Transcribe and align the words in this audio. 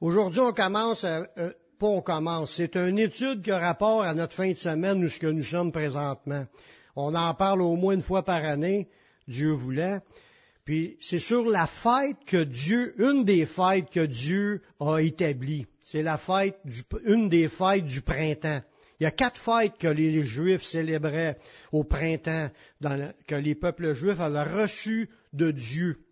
Aujourd'hui, 0.00 0.38
on 0.38 0.52
commence, 0.52 1.02
à, 1.02 1.26
euh, 1.38 1.52
pas 1.80 1.88
on 1.88 2.00
commence, 2.02 2.52
c'est 2.52 2.76
une 2.76 3.00
étude 3.00 3.42
qui 3.42 3.50
a 3.50 3.58
rapport 3.58 4.02
à 4.02 4.14
notre 4.14 4.32
fin 4.32 4.52
de 4.52 4.56
semaine 4.56 5.02
où 5.02 5.08
ce 5.08 5.18
que 5.18 5.26
nous 5.26 5.42
sommes 5.42 5.72
présentement. 5.72 6.46
On 6.94 7.16
en 7.16 7.34
parle 7.34 7.62
au 7.62 7.74
moins 7.74 7.94
une 7.94 8.02
fois 8.02 8.24
par 8.24 8.44
année, 8.44 8.88
Dieu 9.26 9.50
voulant. 9.50 10.00
Puis 10.64 10.96
c'est 11.00 11.18
sur 11.18 11.44
la 11.50 11.66
fête 11.66 12.18
que 12.26 12.44
Dieu, 12.44 12.94
une 13.02 13.24
des 13.24 13.44
fêtes 13.44 13.90
que 13.90 14.06
Dieu 14.06 14.62
a 14.78 14.98
établies. 14.98 15.66
C'est 15.80 16.02
la 16.02 16.16
fête, 16.16 16.60
du, 16.64 16.82
une 17.04 17.28
des 17.28 17.48
fêtes 17.48 17.84
du 17.84 18.00
printemps. 18.00 18.60
Il 19.00 19.04
y 19.04 19.06
a 19.06 19.10
quatre 19.10 19.40
fêtes 19.40 19.78
que 19.78 19.88
les 19.88 20.22
Juifs 20.24 20.62
célébraient 20.62 21.38
au 21.72 21.82
printemps, 21.82 22.50
dans 22.80 23.12
que 23.26 23.34
les 23.34 23.56
peuples 23.56 23.94
juifs 23.96 24.20
avaient 24.20 24.62
reçues 24.62 25.08
de 25.32 25.50
Dieu. 25.50 26.04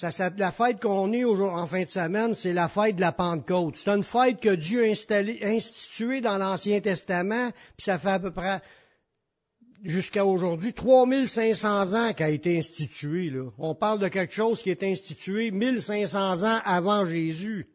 Ça, 0.00 0.30
la 0.36 0.52
fête 0.52 0.80
qu'on 0.80 1.12
est 1.12 1.24
en 1.24 1.66
fin 1.66 1.82
de 1.82 1.88
semaine, 1.88 2.32
c'est 2.36 2.52
la 2.52 2.68
fête 2.68 2.94
de 2.94 3.00
la 3.00 3.10
Pentecôte. 3.10 3.74
C'est 3.74 3.90
une 3.90 4.04
fête 4.04 4.38
que 4.38 4.54
Dieu 4.54 4.84
a 4.84 4.86
instituée 4.86 6.20
dans 6.20 6.38
l'Ancien 6.38 6.80
Testament, 6.80 7.50
puis 7.76 7.84
ça 7.84 7.98
fait 7.98 8.10
à 8.10 8.20
peu 8.20 8.30
près 8.30 8.60
jusqu'à 9.82 10.24
aujourd'hui 10.24 10.72
3500 10.72 11.94
ans 11.94 12.12
qu'a 12.12 12.30
été 12.30 12.56
instituée. 12.56 13.30
Là. 13.30 13.50
On 13.58 13.74
parle 13.74 13.98
de 13.98 14.06
quelque 14.06 14.32
chose 14.32 14.62
qui 14.62 14.70
est 14.70 14.84
institué 14.84 15.50
1500 15.50 16.44
ans 16.44 16.60
avant 16.64 17.04
Jésus. 17.04 17.68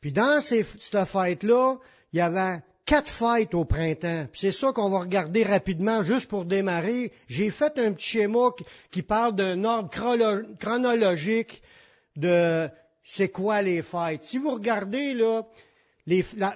Puis 0.00 0.12
dans 0.12 0.40
cette 0.40 1.04
fête-là, 1.04 1.76
il 2.14 2.18
y 2.18 2.22
avait 2.22 2.62
quatre 2.84 3.08
fêtes 3.08 3.54
au 3.54 3.64
printemps. 3.64 4.26
C'est 4.32 4.52
ça 4.52 4.72
qu'on 4.72 4.90
va 4.90 5.00
regarder 5.00 5.44
rapidement, 5.44 6.02
juste 6.02 6.28
pour 6.28 6.44
démarrer. 6.44 7.12
J'ai 7.28 7.50
fait 7.50 7.78
un 7.78 7.92
petit 7.92 8.18
schéma 8.18 8.50
qui, 8.90 9.02
parle 9.02 9.34
d'un 9.36 9.64
ordre 9.64 9.90
chronologique 10.58 11.62
de 12.16 12.68
c'est 13.02 13.28
quoi 13.28 13.62
les 13.62 13.82
fêtes. 13.82 14.22
Si 14.22 14.38
vous 14.38 14.52
regardez, 14.52 15.14
là, 15.14 15.46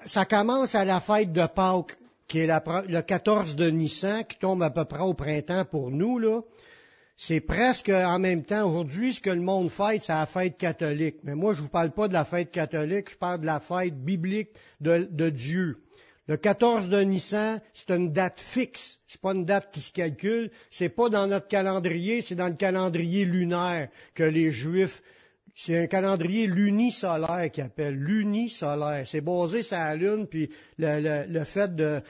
ça 0.05 0.25
commence 0.25 0.75
à 0.75 0.85
la 0.85 1.01
fête 1.01 1.33
de 1.33 1.47
Pâques, 1.47 1.97
qui 2.29 2.41
est 2.41 2.47
le 2.47 3.01
14 3.01 3.57
de 3.57 3.71
Nissan, 3.71 4.25
qui 4.25 4.39
tombe 4.39 4.63
à 4.63 4.71
peu 4.71 4.85
près 4.85 5.03
au 5.03 5.15
printemps 5.15 5.65
pour 5.65 5.91
nous, 5.91 6.19
là. 6.19 6.41
C'est 7.19 7.41
presque 7.41 7.89
en 7.89 8.19
même 8.19 8.45
temps, 8.45 8.69
aujourd'hui, 8.69 9.15
ce 9.15 9.23
que 9.23 9.31
le 9.31 9.41
monde 9.41 9.71
fête, 9.71 10.03
c'est 10.03 10.13
la 10.13 10.27
fête 10.27 10.59
catholique. 10.59 11.17
Mais 11.23 11.35
moi, 11.35 11.55
je 11.55 11.63
vous 11.63 11.71
parle 11.71 11.91
pas 11.91 12.09
de 12.09 12.13
la 12.13 12.27
fête 12.27 12.51
catholique, 12.51 13.11
je 13.11 13.17
parle 13.17 13.41
de 13.41 13.47
la 13.47 13.59
fête 13.59 13.99
biblique 13.99 14.51
de 14.81 15.31
Dieu. 15.31 15.83
Le 16.29 16.37
14 16.37 16.89
de 16.89 17.01
Nissan, 17.03 17.61
c'est 17.73 17.91
une 17.91 18.13
date 18.13 18.41
fixe. 18.41 18.99
C'est 19.07 19.21
pas 19.21 19.33
une 19.33 19.45
date 19.45 19.71
qui 19.73 19.81
se 19.81 19.93
calcule. 19.93 20.51
C'est 20.71 20.89
pas 20.89 21.09
dans 21.09 21.29
notre 21.29 21.47
calendrier, 21.47 22.21
c'est 22.21 22.35
dans 22.35 22.49
le 22.49 22.55
calendrier 22.55 23.25
lunaire 23.25 23.89
que 24.15 24.25
les 24.25 24.51
Juifs 24.51 25.03
c'est 25.59 25.79
un 25.79 25.87
calendrier 25.87 26.47
lunisolaire 26.47 27.51
qu'ils 27.51 27.65
appellent 27.65 27.99
lunisolaire. 27.99 29.07
C'est 29.07 29.23
basé 29.23 29.63
sur 29.63 29.79
la 29.79 29.97
lune, 29.97 30.27
puis 30.27 30.51
le, 30.77 31.45
fait 31.45 31.75
de, 31.75 32.03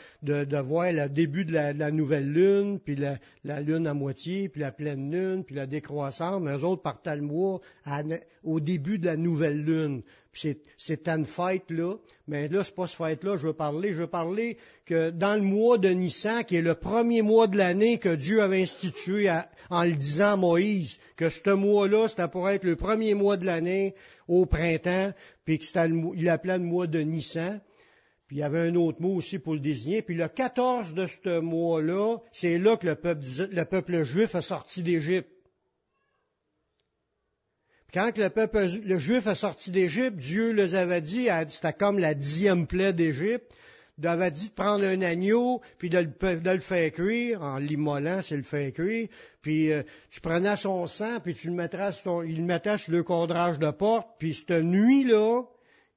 voir 0.59 0.93
le 0.93 1.09
début 1.09 1.45
de 1.45 1.53
la, 1.53 1.91
nouvelle 1.93 2.29
lune, 2.29 2.81
puis 2.81 2.97
la, 2.97 3.61
lune 3.61 3.87
à 3.87 3.95
moitié, 3.95 4.49
puis 4.49 4.61
la 4.61 4.73
pleine 4.73 5.13
lune, 5.13 5.45
puis 5.45 5.55
la 5.55 5.67
décroissance. 5.67 6.43
Mais 6.43 6.57
eux 6.57 6.65
autres 6.65 6.83
partent 6.83 7.07
le 7.07 8.21
au 8.43 8.59
début 8.59 8.99
de 8.99 9.07
la 9.07 9.17
nouvelle 9.17 9.65
lune 9.65 10.03
c'est 10.37 11.09
une 11.09 11.25
fête 11.25 11.71
là, 11.71 11.97
mais 12.29 12.49
là 12.49 12.63
c'est 12.63 12.75
pas 12.75 12.87
cette 12.87 12.99
fête-là 12.99 13.37
je 13.37 13.47
veux 13.47 13.53
parler. 13.53 13.93
Je 13.93 14.01
veux 14.01 14.07
parler 14.07 14.59
que 14.85 15.11
dans 15.11 15.35
le 15.35 15.43
mois 15.43 15.79
de 15.79 15.89
Nissan, 15.89 16.45
qui 16.45 16.57
est 16.57 16.63
le 16.63 16.75
premier 16.75 17.23
mois 17.23 17.47
de 17.47 17.57
l'année 17.57 17.99
que 17.99 18.15
Dieu 18.15 18.43
avait 18.43 18.63
institué 18.63 19.31
en 19.71 19.85
le 19.85 19.93
disant 19.93 20.33
à 20.33 20.37
Moïse, 20.37 20.99
que 21.17 21.31
ce 21.31 21.51
mois-là 21.51 22.09
c'était 22.09 22.29
pour 22.29 22.49
être 22.49 22.65
le 22.65 22.77
premier 22.77 23.15
mois 23.15 23.37
de 23.37 23.47
l'année 23.47 23.95
au 24.29 24.47
printemps, 24.47 25.13
puis 25.45 25.59
qu'il 25.59 26.25
l'appelait 26.25 26.59
le 26.59 26.65
mois 26.65 26.87
de 26.87 27.01
Nissan. 27.01 27.61
Puis 28.27 28.37
il 28.37 28.41
y 28.41 28.43
avait 28.43 28.69
un 28.69 28.75
autre 28.75 29.01
mot 29.01 29.15
aussi 29.15 29.39
pour 29.39 29.55
le 29.55 29.61
désigner. 29.61 30.03
Puis 30.03 30.17
le 30.17 30.27
14 30.27 30.95
de 30.95 31.07
ce 31.07 31.39
mois-là, 31.39 32.19
c'est 32.33 32.59
là 32.59 32.77
que 32.77 32.87
le 32.87 32.97
peuple, 32.97 33.25
le 33.53 33.65
peuple 33.65 34.03
juif 34.03 34.35
a 34.35 34.43
sorti 34.43 34.83
d'Égypte. 34.83 35.31
Quand 37.93 38.17
le 38.19 38.29
peuple 38.31 38.67
le 38.85 38.99
juif 38.99 39.27
est 39.27 39.35
sorti 39.35 39.71
d'Égypte, 39.71 40.17
Dieu 40.17 40.51
les 40.51 40.75
avait 40.75 41.01
dit, 41.01 41.29
c'était 41.49 41.73
comme 41.73 41.99
la 41.99 42.15
dixième 42.15 42.67
plaie 42.67 42.93
d'Égypte, 42.93 43.57
il 43.99 44.07
avait 44.07 44.31
dit 44.31 44.49
de 44.49 44.53
prendre 44.55 44.85
un 44.85 45.01
agneau, 45.01 45.63
puis 45.79 45.89
de 45.89 45.99
le, 45.99 46.59
faire 46.59 46.93
cuire, 46.93 47.43
en 47.43 47.57
l'immolant, 47.57 48.21
c'est 48.21 48.37
le 48.37 48.43
faire 48.43 48.71
cuire, 48.73 49.09
puis 49.41 49.73
euh, 49.73 49.83
tu 50.11 50.21
prenais 50.21 50.57
son 50.57 50.87
sang, 50.87 51.19
puis 51.21 51.35
tu 51.35 51.47
le 51.47 51.55
mettrais 51.55 51.93
sur 51.93 52.21
le 52.21 52.43
mettait 52.43 52.77
sur 52.77 52.93
le 52.93 53.03
cadrage 53.03 53.59
de 53.59 53.71
porte, 53.71 54.09
puis 54.19 54.35
cette 54.35 54.51
nuit-là, 54.51 55.45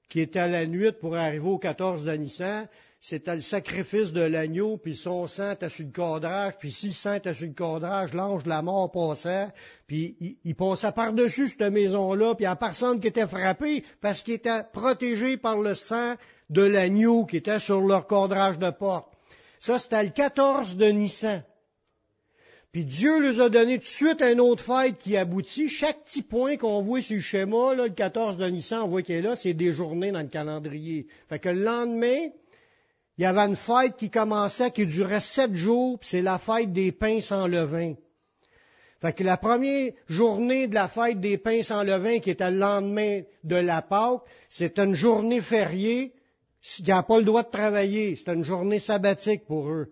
qui 0.08 0.22
était 0.22 0.40
à 0.40 0.48
la 0.48 0.66
nuit 0.66 0.94
pour 0.94 1.18
arriver 1.18 1.46
au 1.46 1.58
14 1.58 2.06
de 2.06 2.14
Nissan, 2.14 2.68
c'était 3.02 3.36
le 3.36 3.42
sacrifice 3.42 4.12
de 4.12 4.22
l'agneau, 4.22 4.78
puis 4.78 4.94
son 4.94 5.26
sang 5.26 5.52
était 5.52 5.70
sur 5.70 5.86
le 5.86 5.92
cadrage, 5.92 6.58
puis 6.58 6.72
si 6.72 6.88
le 6.88 6.94
sang 6.94 7.14
était 7.14 7.34
sur 7.34 7.48
le 7.48 7.54
cadrage, 7.54 8.14
l'ange 8.14 8.44
de 8.44 8.50
la 8.50 8.62
mort 8.62 8.92
passait, 8.92 9.48
puis 9.88 10.18
il, 10.44 10.56
passait 10.56 10.92
par-dessus 10.92 11.48
cette 11.48 11.62
maison-là, 11.62 12.36
puis 12.36 12.44
il 12.44 12.48
a 12.48 12.58
personne 12.58 13.00
qui 13.00 13.08
était 13.08 13.28
frappé, 13.28 13.86
parce 14.02 14.22
qu'il 14.22 14.34
était 14.34 14.64
protégé 14.74 15.38
par 15.38 15.60
le 15.60 15.74
sang 15.74 16.16
de 16.50 16.62
l'agneau 16.62 17.26
qui 17.26 17.38
était 17.38 17.60
sur 17.60 17.80
leur 17.80 18.06
cadrage 18.06 18.60
de 18.60 18.70
porte. 18.70 19.14
Ça, 19.62 19.78
c'était 19.78 20.04
le 20.04 20.10
14 20.10 20.76
de 20.76 20.86
Nissan. 20.88 21.44
Puis 22.72 22.86
Dieu 22.86 23.20
nous 23.20 23.42
a 23.42 23.50
donné 23.50 23.78
tout 23.78 23.86
de 23.86 23.90
suite 23.90 24.22
un 24.22 24.38
autre 24.38 24.64
fête 24.64 24.98
qui 24.98 25.18
aboutit. 25.18 25.70
Chaque 25.70 26.04
petit 26.04 26.22
point 26.22 26.56
qu'on 26.56 26.82
voit 26.82 27.02
sur 27.02 27.16
le 27.16 27.22
schéma, 27.22 27.74
là, 27.74 27.88
le 27.88 27.94
14 27.94 28.38
de 28.38 28.46
Nissan, 28.46 28.84
on 28.84 28.88
voit 28.88 29.02
qu'il 29.02 29.16
est 29.16 29.22
là, 29.22 29.36
c'est 29.36 29.54
des 29.54 29.72
journées 29.72 30.12
dans 30.12 30.22
le 30.22 30.28
calendrier. 30.28 31.08
Fait 31.30 31.40
que 31.40 31.50
le 31.50 31.64
lendemain, 31.64 32.28
il 33.20 33.24
y 33.24 33.26
avait 33.26 33.42
une 33.42 33.58
fête 33.58 33.98
qui 33.98 34.10
commençait, 34.10 34.72
qui 34.72 34.86
durait 34.86 35.20
sept 35.20 35.54
jours, 35.54 36.00
c'est 36.02 36.22
la 36.22 36.40
fête 36.40 36.72
des 36.72 36.94
pains 36.94 37.20
sans 37.20 37.48
levain. 37.48 37.96
Fait 39.02 39.12
que 39.12 39.26
la 39.26 39.36
première 39.36 39.92
journée 40.08 40.68
de 40.68 40.74
la 40.74 40.88
fête 40.88 41.20
des 41.20 41.38
pains 41.38 41.62
sans 41.62 41.84
levain, 41.84 42.20
qui 42.20 42.30
était 42.30 42.50
le 42.50 42.60
lendemain 42.60 43.24
de 43.44 43.58
la 43.58 43.82
Pâque, 43.82 44.22
c'est 44.48 44.80
une 44.80 44.96
journée 44.96 45.42
fériée. 45.42 46.14
Il 46.80 46.86
n'y 46.86 46.94
a 46.94 47.04
pas 47.04 47.18
le 47.18 47.26
droit 47.26 47.44
de 47.44 47.50
travailler. 47.50 48.16
C'est 48.16 48.32
une 48.32 48.46
journée 48.46 48.80
sabbatique 48.80 49.46
pour 49.46 49.68
eux. 49.68 49.92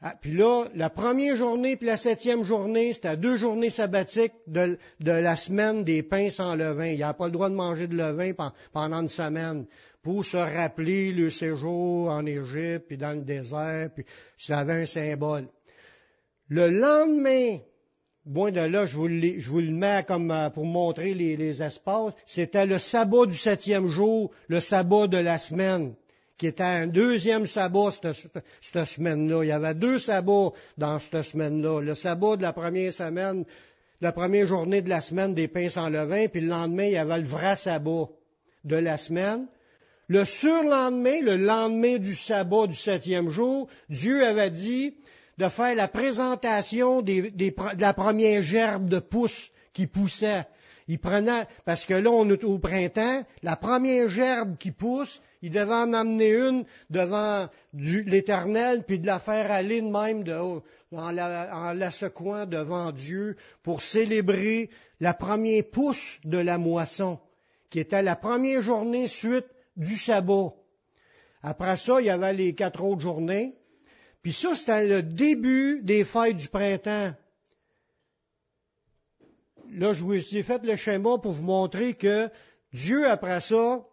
Ah, 0.00 0.14
puis 0.20 0.32
là, 0.32 0.66
la 0.76 0.90
première 0.90 1.34
journée 1.34 1.76
puis 1.76 1.86
la 1.86 1.96
septième 1.96 2.44
journée, 2.44 2.92
c'était 2.92 3.16
deux 3.16 3.36
journées 3.36 3.70
sabbatiques 3.70 4.34
de, 4.46 4.78
la 5.00 5.34
semaine 5.34 5.82
des 5.82 6.04
pains 6.04 6.30
sans 6.30 6.54
levain. 6.54 6.86
Il 6.86 6.96
n'y 6.96 7.02
a 7.02 7.14
pas 7.14 7.26
le 7.26 7.32
droit 7.32 7.48
de 7.48 7.54
manger 7.54 7.88
de 7.88 7.96
levain 7.96 8.32
pendant 8.72 9.00
une 9.00 9.08
semaine 9.08 9.66
pour 10.02 10.24
se 10.24 10.36
rappeler 10.36 11.12
le 11.12 11.30
séjour 11.30 12.10
en 12.10 12.26
Égypte, 12.26 12.86
puis 12.88 12.96
dans 12.96 13.16
le 13.16 13.24
désert, 13.24 13.90
puis 13.94 14.04
ça 14.36 14.58
avait 14.58 14.82
un 14.82 14.86
symbole. 14.86 15.46
Le 16.48 16.68
lendemain, 16.68 17.58
bon 18.26 18.52
de 18.52 18.60
là, 18.60 18.84
je 18.84 18.96
vous, 18.96 19.06
le, 19.06 19.70
mets 19.70 20.04
comme 20.06 20.30
euh, 20.30 20.50
pour 20.50 20.66
montrer 20.66 21.14
les, 21.14 21.36
les 21.36 21.62
espaces, 21.62 22.14
c'était 22.26 22.66
le 22.66 22.78
sabbat 22.78 23.26
du 23.26 23.36
septième 23.36 23.88
jour, 23.88 24.32
le 24.48 24.58
sabbat 24.58 25.06
de 25.06 25.18
la 25.18 25.38
semaine, 25.38 25.94
qui 26.36 26.48
était 26.48 26.64
un 26.64 26.88
deuxième 26.88 27.46
sabbat 27.46 27.92
cette, 27.92 28.44
cette 28.60 28.84
semaine-là. 28.84 29.44
Il 29.44 29.48
y 29.48 29.52
avait 29.52 29.74
deux 29.74 29.98
sabbats 29.98 30.50
dans 30.76 30.98
cette 30.98 31.22
semaine-là. 31.22 31.80
Le 31.80 31.94
sabbat 31.94 32.36
de 32.36 32.42
la 32.42 32.52
première 32.52 32.92
semaine, 32.92 33.44
la 34.00 34.10
première 34.10 34.48
journée 34.48 34.82
de 34.82 34.88
la 34.88 35.00
semaine 35.00 35.32
des 35.32 35.46
pains 35.46 35.68
sans 35.68 35.88
levain, 35.88 36.26
puis 36.26 36.40
le 36.40 36.48
lendemain, 36.48 36.86
il 36.86 36.92
y 36.92 36.96
avait 36.96 37.18
le 37.18 37.24
vrai 37.24 37.54
sabbat 37.54 38.08
de 38.64 38.76
la 38.76 38.98
semaine. 38.98 39.46
Le 40.12 40.26
surlendemain, 40.26 41.22
le 41.22 41.38
lendemain 41.38 41.96
du 41.96 42.14
sabbat 42.14 42.66
du 42.66 42.74
septième 42.74 43.30
jour, 43.30 43.66
Dieu 43.88 44.26
avait 44.26 44.50
dit 44.50 44.94
de 45.38 45.48
faire 45.48 45.74
la 45.74 45.88
présentation 45.88 47.00
de 47.00 47.32
la 47.80 47.94
première 47.94 48.42
gerbe 48.42 48.90
de 48.90 48.98
pousse 48.98 49.50
qui 49.72 49.86
poussait. 49.86 50.44
Il 50.86 50.98
prenait, 50.98 51.46
parce 51.64 51.86
que 51.86 51.94
là, 51.94 52.10
on 52.10 52.28
est 52.28 52.44
au 52.44 52.58
printemps, 52.58 53.24
la 53.42 53.56
première 53.56 54.10
gerbe 54.10 54.58
qui 54.58 54.70
pousse, 54.70 55.22
il 55.40 55.50
devait 55.50 55.72
en 55.72 55.94
amener 55.94 56.32
une 56.34 56.66
devant 56.90 57.48
l'Éternel, 57.72 58.84
puis 58.86 58.98
de 58.98 59.06
la 59.06 59.18
faire 59.18 59.50
aller 59.50 59.80
de 59.80 59.88
même 59.88 60.24
en, 60.94 61.10
la, 61.10 61.56
en 61.56 61.72
la 61.72 61.90
secouant 61.90 62.44
devant 62.44 62.92
Dieu 62.92 63.36
pour 63.62 63.80
célébrer 63.80 64.68
la 65.00 65.14
première 65.14 65.64
pousse 65.64 66.18
de 66.24 66.36
la 66.36 66.58
moisson, 66.58 67.18
qui 67.70 67.80
était 67.80 68.02
la 68.02 68.14
première 68.14 68.60
journée 68.60 69.06
suite 69.06 69.46
du 69.76 69.96
sabbat. 69.96 70.54
Après 71.42 71.76
ça, 71.76 72.00
il 72.00 72.06
y 72.06 72.10
avait 72.10 72.32
les 72.32 72.54
quatre 72.54 72.82
autres 72.84 73.00
journées. 73.00 73.56
Puis 74.22 74.32
ça, 74.32 74.54
c'était 74.54 74.86
le 74.86 75.02
début 75.02 75.80
des 75.82 76.04
fêtes 76.04 76.36
du 76.36 76.48
printemps. 76.48 77.14
Là, 79.70 79.92
je 79.92 80.04
vous 80.04 80.14
ai 80.14 80.42
fait 80.42 80.64
le 80.64 80.76
schéma 80.76 81.18
pour 81.18 81.32
vous 81.32 81.44
montrer 81.44 81.94
que 81.94 82.28
Dieu, 82.72 83.08
après 83.08 83.40
ça, 83.40 83.86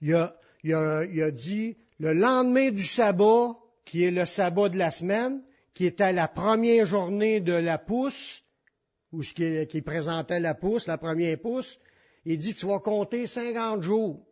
il 0.00 0.14
a, 0.14 1.30
dit 1.30 1.76
le 1.98 2.12
lendemain 2.12 2.70
du 2.70 2.84
sabbat, 2.84 3.56
qui 3.84 4.04
est 4.04 4.10
le 4.10 4.24
sabbat 4.24 4.68
de 4.68 4.78
la 4.78 4.90
semaine, 4.90 5.42
qui 5.74 5.84
était 5.86 6.12
la 6.12 6.28
première 6.28 6.86
journée 6.86 7.40
de 7.40 7.52
la 7.52 7.76
pousse, 7.76 8.44
ou 9.12 9.22
ce 9.22 9.34
qui, 9.34 9.66
qui 9.66 9.82
présentait 9.82 10.40
la 10.40 10.54
pousse, 10.54 10.86
la 10.86 10.98
première 10.98 11.38
pousse, 11.38 11.78
Il 12.24 12.38
dit, 12.38 12.54
tu 12.54 12.66
vas 12.66 12.78
compter 12.78 13.26
50 13.26 13.82
jours. 13.82 14.24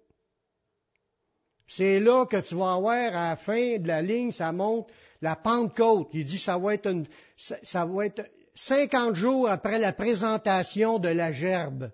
C'est 1.74 2.00
là 2.00 2.26
que 2.26 2.36
tu 2.36 2.54
vas 2.54 2.74
avoir 2.74 3.16
à 3.16 3.30
la 3.30 3.36
fin 3.36 3.78
de 3.78 3.88
la 3.88 4.02
ligne, 4.02 4.30
ça 4.30 4.52
monte 4.52 4.90
la 5.22 5.36
Pentecôte. 5.36 6.10
Il 6.12 6.26
dit, 6.26 6.36
ça 6.36 6.58
va 6.58 6.74
être 6.74 6.90
une, 6.90 7.06
ça 7.34 7.86
va 7.86 8.04
être 8.04 8.28
50 8.54 9.14
jours 9.14 9.48
après 9.48 9.78
la 9.78 9.94
présentation 9.94 10.98
de 10.98 11.08
la 11.08 11.32
gerbe. 11.32 11.90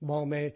Bon, 0.00 0.24
mais 0.24 0.54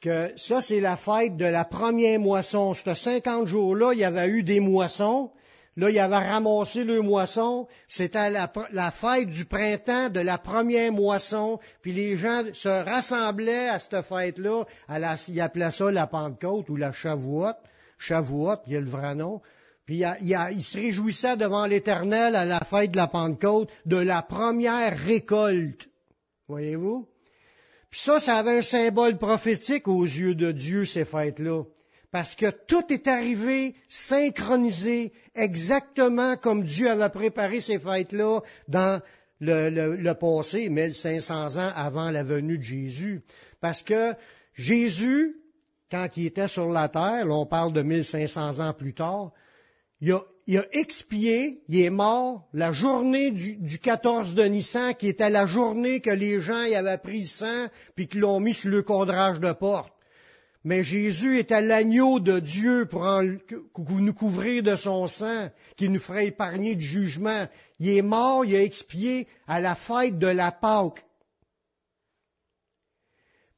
que 0.00 0.32
ça, 0.36 0.62
c'est 0.62 0.80
la 0.80 0.96
fête 0.96 1.36
de 1.36 1.44
la 1.44 1.66
première 1.66 2.18
moisson. 2.18 2.72
Ces 2.72 2.94
50 2.94 3.46
jours-là, 3.46 3.92
il 3.92 3.98
y 3.98 4.04
avait 4.04 4.28
eu 4.30 4.42
des 4.42 4.60
moissons. 4.60 5.30
Là, 5.76 5.90
il 5.90 5.98
avait 5.98 6.30
ramassé 6.30 6.84
le 6.84 7.00
moisson. 7.00 7.66
C'était 7.88 8.30
la, 8.30 8.90
fête 8.90 9.28
du 9.28 9.44
printemps 9.44 10.08
de 10.08 10.20
la 10.20 10.38
première 10.38 10.92
moisson. 10.92 11.58
Puis 11.82 11.92
les 11.92 12.16
gens 12.16 12.42
se 12.52 12.68
rassemblaient 12.68 13.68
à 13.68 13.78
cette 13.78 14.02
fête-là. 14.02 14.64
Ils 15.28 15.40
appelaient 15.40 15.70
ça 15.72 15.90
la 15.90 16.06
Pentecôte 16.06 16.68
ou 16.70 16.76
la 16.76 16.92
Shavuot. 16.92 17.54
Shavuot, 17.98 18.56
il 18.66 18.74
y 18.74 18.76
a 18.76 18.80
le 18.80 18.88
vrai 18.88 19.14
nom. 19.16 19.40
Puis 19.84 20.02
il, 20.20 20.62
se 20.62 20.78
réjouissait 20.78 21.36
devant 21.36 21.66
l'Éternel 21.66 22.36
à 22.36 22.44
la 22.44 22.60
fête 22.60 22.92
de 22.92 22.96
la 22.96 23.08
Pentecôte 23.08 23.70
de 23.84 23.96
la 23.96 24.22
première 24.22 24.96
récolte. 24.96 25.88
Voyez-vous? 26.48 27.08
Puis 27.90 28.00
ça, 28.00 28.18
ça 28.18 28.36
avait 28.38 28.58
un 28.58 28.62
symbole 28.62 29.18
prophétique 29.18 29.88
aux 29.88 30.04
yeux 30.04 30.34
de 30.34 30.52
Dieu, 30.52 30.84
ces 30.84 31.04
fêtes-là. 31.04 31.64
Parce 32.14 32.36
que 32.36 32.48
tout 32.48 32.92
est 32.92 33.08
arrivé 33.08 33.74
synchronisé 33.88 35.12
exactement 35.34 36.36
comme 36.36 36.62
Dieu 36.62 36.88
avait 36.88 37.08
préparé 37.08 37.58
ces 37.58 37.80
fêtes-là 37.80 38.38
dans 38.68 39.02
le, 39.40 39.68
le, 39.68 39.96
le 39.96 40.14
passé, 40.14 40.68
1500 40.68 41.56
ans 41.56 41.72
avant 41.74 42.12
la 42.12 42.22
venue 42.22 42.56
de 42.56 42.62
Jésus. 42.62 43.22
Parce 43.60 43.82
que 43.82 44.14
Jésus, 44.52 45.34
quand 45.90 46.06
il 46.16 46.26
était 46.26 46.46
sur 46.46 46.70
la 46.70 46.88
terre, 46.88 47.26
là 47.26 47.34
on 47.34 47.46
parle 47.46 47.72
de 47.72 47.82
1500 47.82 48.60
ans 48.60 48.74
plus 48.74 48.94
tard, 48.94 49.32
il 50.00 50.12
a, 50.12 50.64
expié, 50.70 51.64
il 51.66 51.80
est 51.80 51.90
mort 51.90 52.48
la 52.52 52.70
journée 52.70 53.32
du, 53.32 53.56
du, 53.56 53.80
14 53.80 54.36
de 54.36 54.44
Nissan, 54.44 54.94
qui 54.94 55.08
était 55.08 55.30
la 55.30 55.46
journée 55.46 55.98
que 55.98 56.10
les 56.10 56.40
gens 56.40 56.62
y 56.62 56.76
avaient 56.76 56.96
pris 56.96 57.22
le 57.22 57.26
sang, 57.26 57.66
puis 57.96 58.06
qu'ils 58.06 58.20
l'ont 58.20 58.38
mis 58.38 58.54
sur 58.54 58.70
le 58.70 58.82
cadrage 58.82 59.40
de 59.40 59.50
porte. 59.50 59.93
Mais 60.64 60.82
Jésus 60.82 61.38
était 61.38 61.60
l'agneau 61.60 62.20
de 62.20 62.38
Dieu 62.38 62.86
pour 62.86 63.06
nous 64.00 64.14
couvrir 64.14 64.62
de 64.62 64.76
son 64.76 65.06
sang, 65.06 65.50
qui 65.76 65.88
nous 65.88 66.00
ferait 66.00 66.28
épargner 66.28 66.74
du 66.74 66.84
jugement. 66.84 67.46
Il 67.78 67.88
est 67.88 68.02
mort, 68.02 68.44
il 68.44 68.56
a 68.56 68.62
expié 68.62 69.28
à 69.46 69.60
la 69.60 69.74
fête 69.74 70.18
de 70.18 70.26
la 70.26 70.50
Pâque 70.50 71.04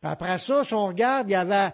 après 0.06 0.38
ça, 0.38 0.62
si 0.62 0.75
on 0.75 0.87
regarde, 0.87 1.29
il 1.29 1.32
y 1.32 1.35
avait 1.35 1.73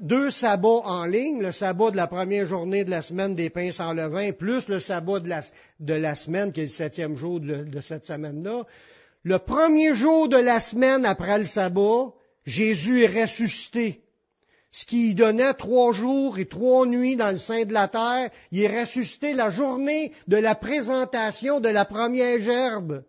deux 0.00 0.30
sabbats 0.30 0.82
en 0.84 1.04
ligne, 1.04 1.42
le 1.42 1.52
sabbat 1.52 1.90
de 1.90 1.96
la 1.96 2.06
première 2.06 2.46
journée 2.46 2.84
de 2.84 2.90
la 2.90 3.02
semaine 3.02 3.34
des 3.34 3.50
pains 3.50 3.72
sans 3.72 3.92
levain, 3.92 4.32
plus 4.32 4.68
le 4.68 4.80
sabbat 4.80 5.20
de 5.20 5.94
la, 5.94 6.14
semaine, 6.14 6.52
qui 6.52 6.60
est 6.60 6.64
le 6.64 6.68
septième 6.68 7.16
jour 7.16 7.40
de, 7.40 7.64
de 7.64 7.80
cette 7.80 8.06
semaine-là. 8.06 8.64
Le 9.22 9.38
premier 9.38 9.94
jour 9.94 10.28
de 10.28 10.36
la 10.36 10.60
semaine 10.60 11.04
après 11.04 11.38
le 11.38 11.44
sabbat, 11.44 12.12
Jésus 12.46 13.02
est 13.02 13.22
ressuscité. 13.22 14.03
Ce 14.74 14.84
qui 14.84 15.14
donnait 15.14 15.54
trois 15.54 15.92
jours 15.92 16.40
et 16.40 16.46
trois 16.46 16.84
nuits 16.84 17.14
dans 17.14 17.30
le 17.30 17.36
sein 17.36 17.64
de 17.64 17.72
la 17.72 17.86
terre, 17.86 18.30
il 18.50 18.60
est 18.60 18.80
ressuscité 18.80 19.32
la 19.32 19.48
journée 19.48 20.10
de 20.26 20.36
la 20.36 20.56
présentation 20.56 21.60
de 21.60 21.68
la 21.68 21.84
première 21.84 22.40
gerbe. 22.40 23.04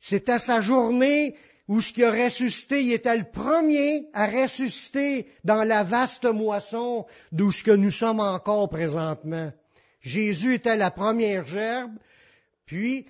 C'était 0.00 0.38
sa 0.38 0.62
journée 0.62 1.36
où 1.68 1.82
ce 1.82 1.92
qui 1.92 2.02
a 2.02 2.10
ressuscité, 2.10 2.82
il 2.82 2.94
était 2.94 3.18
le 3.18 3.30
premier 3.30 4.06
à 4.14 4.26
ressusciter 4.26 5.26
dans 5.44 5.62
la 5.62 5.84
vaste 5.84 6.24
moisson 6.24 7.04
d'où 7.30 7.52
ce 7.52 7.62
que 7.62 7.72
nous 7.72 7.90
sommes 7.90 8.20
encore 8.20 8.70
présentement. 8.70 9.52
Jésus 10.00 10.54
était 10.54 10.78
la 10.78 10.90
première 10.90 11.44
gerbe, 11.44 11.92
puis 12.64 13.04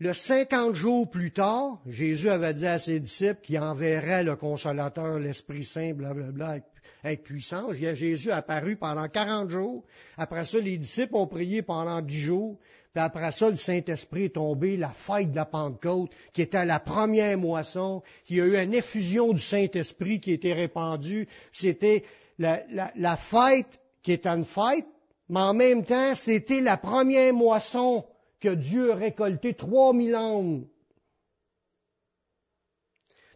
le 0.00 0.14
cinquante 0.14 0.74
jours 0.74 1.10
plus 1.10 1.30
tard, 1.30 1.78
Jésus 1.86 2.30
avait 2.30 2.54
dit 2.54 2.66
à 2.66 2.78
ses 2.78 3.00
disciples 3.00 3.42
qu'il 3.42 3.58
enverrait 3.58 4.24
le 4.24 4.34
consolateur, 4.34 5.18
l'Esprit 5.18 5.62
Saint, 5.62 5.92
blablabla, 5.92 6.60
avec, 7.04 7.22
puissance. 7.22 7.74
Jésus 7.74 8.30
apparu 8.30 8.76
pendant 8.76 9.08
quarante 9.08 9.50
jours. 9.50 9.84
Après 10.16 10.44
ça, 10.44 10.58
les 10.58 10.78
disciples 10.78 11.16
ont 11.16 11.26
prié 11.26 11.60
pendant 11.60 12.00
dix 12.00 12.18
jours. 12.18 12.58
Puis 12.94 13.02
après 13.02 13.30
ça, 13.30 13.50
le 13.50 13.56
Saint-Esprit 13.56 14.24
est 14.24 14.34
tombé, 14.36 14.78
la 14.78 14.88
fête 14.88 15.32
de 15.32 15.36
la 15.36 15.44
Pentecôte, 15.44 16.10
qui 16.32 16.40
était 16.40 16.64
la 16.64 16.80
première 16.80 17.36
moisson. 17.36 18.02
Il 18.30 18.36
y 18.36 18.40
a 18.40 18.46
eu 18.46 18.56
une 18.56 18.72
effusion 18.72 19.34
du 19.34 19.42
Saint-Esprit 19.42 20.18
qui 20.18 20.32
était 20.32 20.54
répandue. 20.54 21.28
C'était 21.52 22.04
la, 22.38 22.62
la, 22.96 23.16
fête 23.16 23.80
qui 24.02 24.12
est 24.12 24.26
une 24.26 24.46
fête, 24.46 24.86
mais 25.28 25.40
en 25.40 25.52
même 25.52 25.84
temps, 25.84 26.14
c'était 26.14 26.62
la 26.62 26.78
première 26.78 27.34
moisson 27.34 28.06
que 28.40 28.48
Dieu 28.48 28.92
a 28.92 28.96
récolté, 28.96 29.54
3000 29.54 30.14
âmes. 30.14 30.64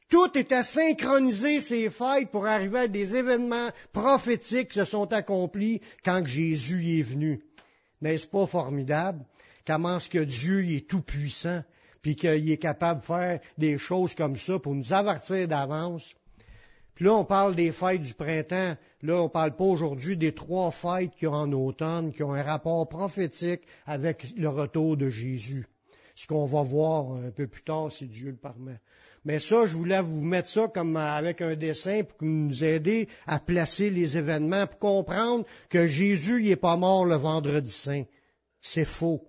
Tout 0.09 0.37
était 0.39 0.63
synchronisé, 0.63 1.61
ces 1.61 1.91
fêtes, 1.91 2.31
pour 2.31 2.47
arriver 2.47 2.81
à 2.81 2.89
des 2.89 3.17
événements 3.17 3.71
prophétiques 3.93 4.69
qui 4.69 4.79
se 4.79 4.85
sont 4.85 5.13
accomplis 5.13 5.81
quand 6.05 6.25
Jésus 6.25 6.99
est 6.99 7.03
venu. 7.03 7.45
N'est-ce 8.01 8.27
pas 8.27 8.47
formidable? 8.47 9.25
Comment 9.67 9.97
est-ce 9.97 10.11
que 10.11 10.19
Dieu 10.19 10.71
est 10.71 10.89
tout 10.89 11.01
puissant, 11.01 11.65
puis 12.03 12.17
qu'il 12.17 12.51
est 12.51 12.59
capable 12.59 13.01
de 13.01 13.07
faire 13.07 13.41
des 13.57 13.79
choses 13.79 14.15
comme 14.15 14.37
ça 14.37 14.59
pour 14.59 14.75
nous 14.75 14.93
avertir 14.93 15.49
d'avance. 15.49 16.15
Puis 16.95 17.07
là, 17.07 17.15
on 17.15 17.25
parle 17.25 17.57
des 17.57 17.73
fêtes 17.73 18.03
du 18.03 18.15
printemps. 18.15 18.77
Là, 19.03 19.23
on 19.23 19.29
parle 19.29 19.57
pas 19.57 19.65
aujourd'hui 19.65 20.17
des 20.17 20.33
trois 20.33 20.71
fêtes 20.71 21.15
qu'il 21.17 21.29
y 21.29 21.31
a 21.31 21.35
en 21.35 21.53
automne, 21.53 22.13
qui 22.13 22.23
ont 22.23 22.33
un 22.33 22.43
rapport 22.43 22.89
prophétique 22.89 23.63
avec 23.87 24.33
le 24.37 24.49
retour 24.49 24.97
de 24.97 25.09
Jésus. 25.09 25.67
Ce 26.15 26.29
qu'on 26.29 26.45
va 26.45 26.63
voir 26.63 27.13
un 27.13 27.31
peu 27.31 27.49
plus 27.49 27.63
tard, 27.63 27.91
si 27.91 28.07
Dieu 28.07 28.31
le 28.31 28.37
permet. 28.37 28.81
Mais 29.25 29.41
ça, 29.41 29.67
je 29.67 29.75
voulais 29.75 30.01
vous 30.01 30.25
mettre 30.25 30.49
ça 30.49 30.69
comme 30.69 30.97
avec 30.97 31.41
un 31.41 31.57
dessin 31.57 32.03
pour 32.05 32.19
nous 32.21 32.63
aider 32.63 33.09
à 33.27 33.41
placer 33.41 33.91
les 33.91 34.17
événements, 34.19 34.67
pour 34.67 34.79
comprendre 34.79 35.45
que 35.71 35.87
Jésus 35.89 36.43
n'est 36.43 36.57
pas 36.57 36.77
mort 36.77 37.07
le 37.07 37.17
vendredi 37.17 37.73
saint. 37.73 38.05
C'est 38.61 38.85
faux. 38.85 39.27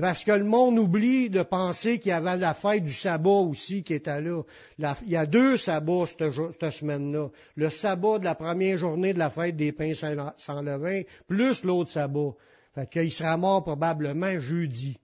Parce 0.00 0.24
que 0.24 0.32
le 0.32 0.44
monde 0.44 0.78
oublie 0.78 1.30
de 1.30 1.42
penser 1.42 1.98
qu'il 1.98 2.10
y 2.10 2.12
avait 2.12 2.36
la 2.36 2.54
fête 2.54 2.84
du 2.84 2.92
sabbat 2.92 3.30
aussi 3.30 3.82
qui 3.82 3.94
était 3.94 4.20
là. 4.20 4.42
il 4.78 5.10
y 5.10 5.16
a 5.16 5.26
deux 5.26 5.56
sabbats 5.56 6.06
cette, 6.06 6.70
semaine-là. 6.70 7.28
Le 7.56 7.70
sabbat 7.70 8.18
de 8.18 8.24
la 8.24 8.34
première 8.34 8.78
journée 8.78 9.12
de 9.12 9.18
la 9.18 9.30
fête 9.30 9.56
des 9.56 9.72
pains 9.72 9.92
sans, 9.94 10.62
levain, 10.62 11.02
plus 11.28 11.64
l'autre 11.64 11.90
sabbat. 11.90 12.34
Fait 12.74 12.88
qu'il 12.90 13.12
sera 13.12 13.36
mort 13.36 13.62
probablement 13.62 14.38
jeudi. 14.40 14.98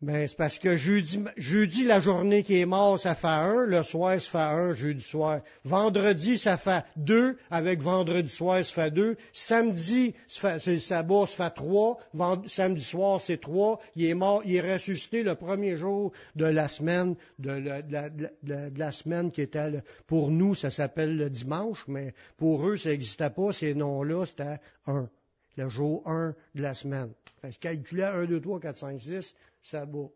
Ben, 0.00 0.28
c'est 0.28 0.36
parce 0.36 0.60
que 0.60 0.76
jeudi, 0.76 1.24
jeudi, 1.36 1.84
la 1.84 1.98
journée 1.98 2.44
qui 2.44 2.60
est 2.60 2.66
mort, 2.66 3.00
ça 3.00 3.16
fait 3.16 3.26
un. 3.26 3.66
Le 3.66 3.82
soir, 3.82 4.20
ça 4.20 4.30
fait 4.30 4.38
un, 4.38 4.72
jeudi 4.72 5.02
soir. 5.02 5.40
Vendredi, 5.64 6.36
ça 6.36 6.56
fait 6.56 6.84
deux. 6.94 7.36
Avec 7.50 7.82
vendredi 7.82 8.30
soir, 8.30 8.64
ça 8.64 8.72
fait 8.72 8.90
deux. 8.92 9.16
Samedi, 9.32 10.14
c'est 10.28 10.66
le 10.66 10.78
sabbat, 10.78 11.26
ça 11.26 11.46
fait 11.46 11.54
trois. 11.56 11.98
samedi 12.46 12.84
soir, 12.84 13.20
c'est 13.20 13.38
trois. 13.40 13.80
Il 13.96 14.04
est 14.04 14.14
mort, 14.14 14.42
il 14.44 14.54
est 14.54 14.72
ressuscité 14.72 15.24
le 15.24 15.34
premier 15.34 15.76
jour 15.76 16.12
de 16.36 16.46
la 16.46 16.68
semaine, 16.68 17.16
de 17.40 17.50
la, 17.50 17.82
de 17.82 18.30
de 18.42 18.78
la 18.78 18.92
semaine 18.92 19.32
qui 19.32 19.42
était, 19.42 19.82
pour 20.06 20.30
nous, 20.30 20.54
ça 20.54 20.70
s'appelle 20.70 21.16
le 21.16 21.28
dimanche, 21.28 21.84
mais 21.88 22.14
pour 22.36 22.68
eux, 22.68 22.76
ça 22.76 22.90
n'existait 22.90 23.30
pas. 23.30 23.50
Ces 23.50 23.74
noms-là, 23.74 24.26
c'était 24.26 24.60
un. 24.86 25.08
Le 25.56 25.68
jour 25.68 26.04
un 26.06 26.36
de 26.54 26.62
la 26.62 26.72
semaine. 26.72 27.10
Fait 27.42 27.50
que 27.50 27.58
calculais 27.58 28.04
un, 28.04 28.26
deux, 28.26 28.40
trois, 28.40 28.60
quatre, 28.60 28.78
cinq, 28.78 29.00
six 29.00 29.34
sabbat. 29.68 30.08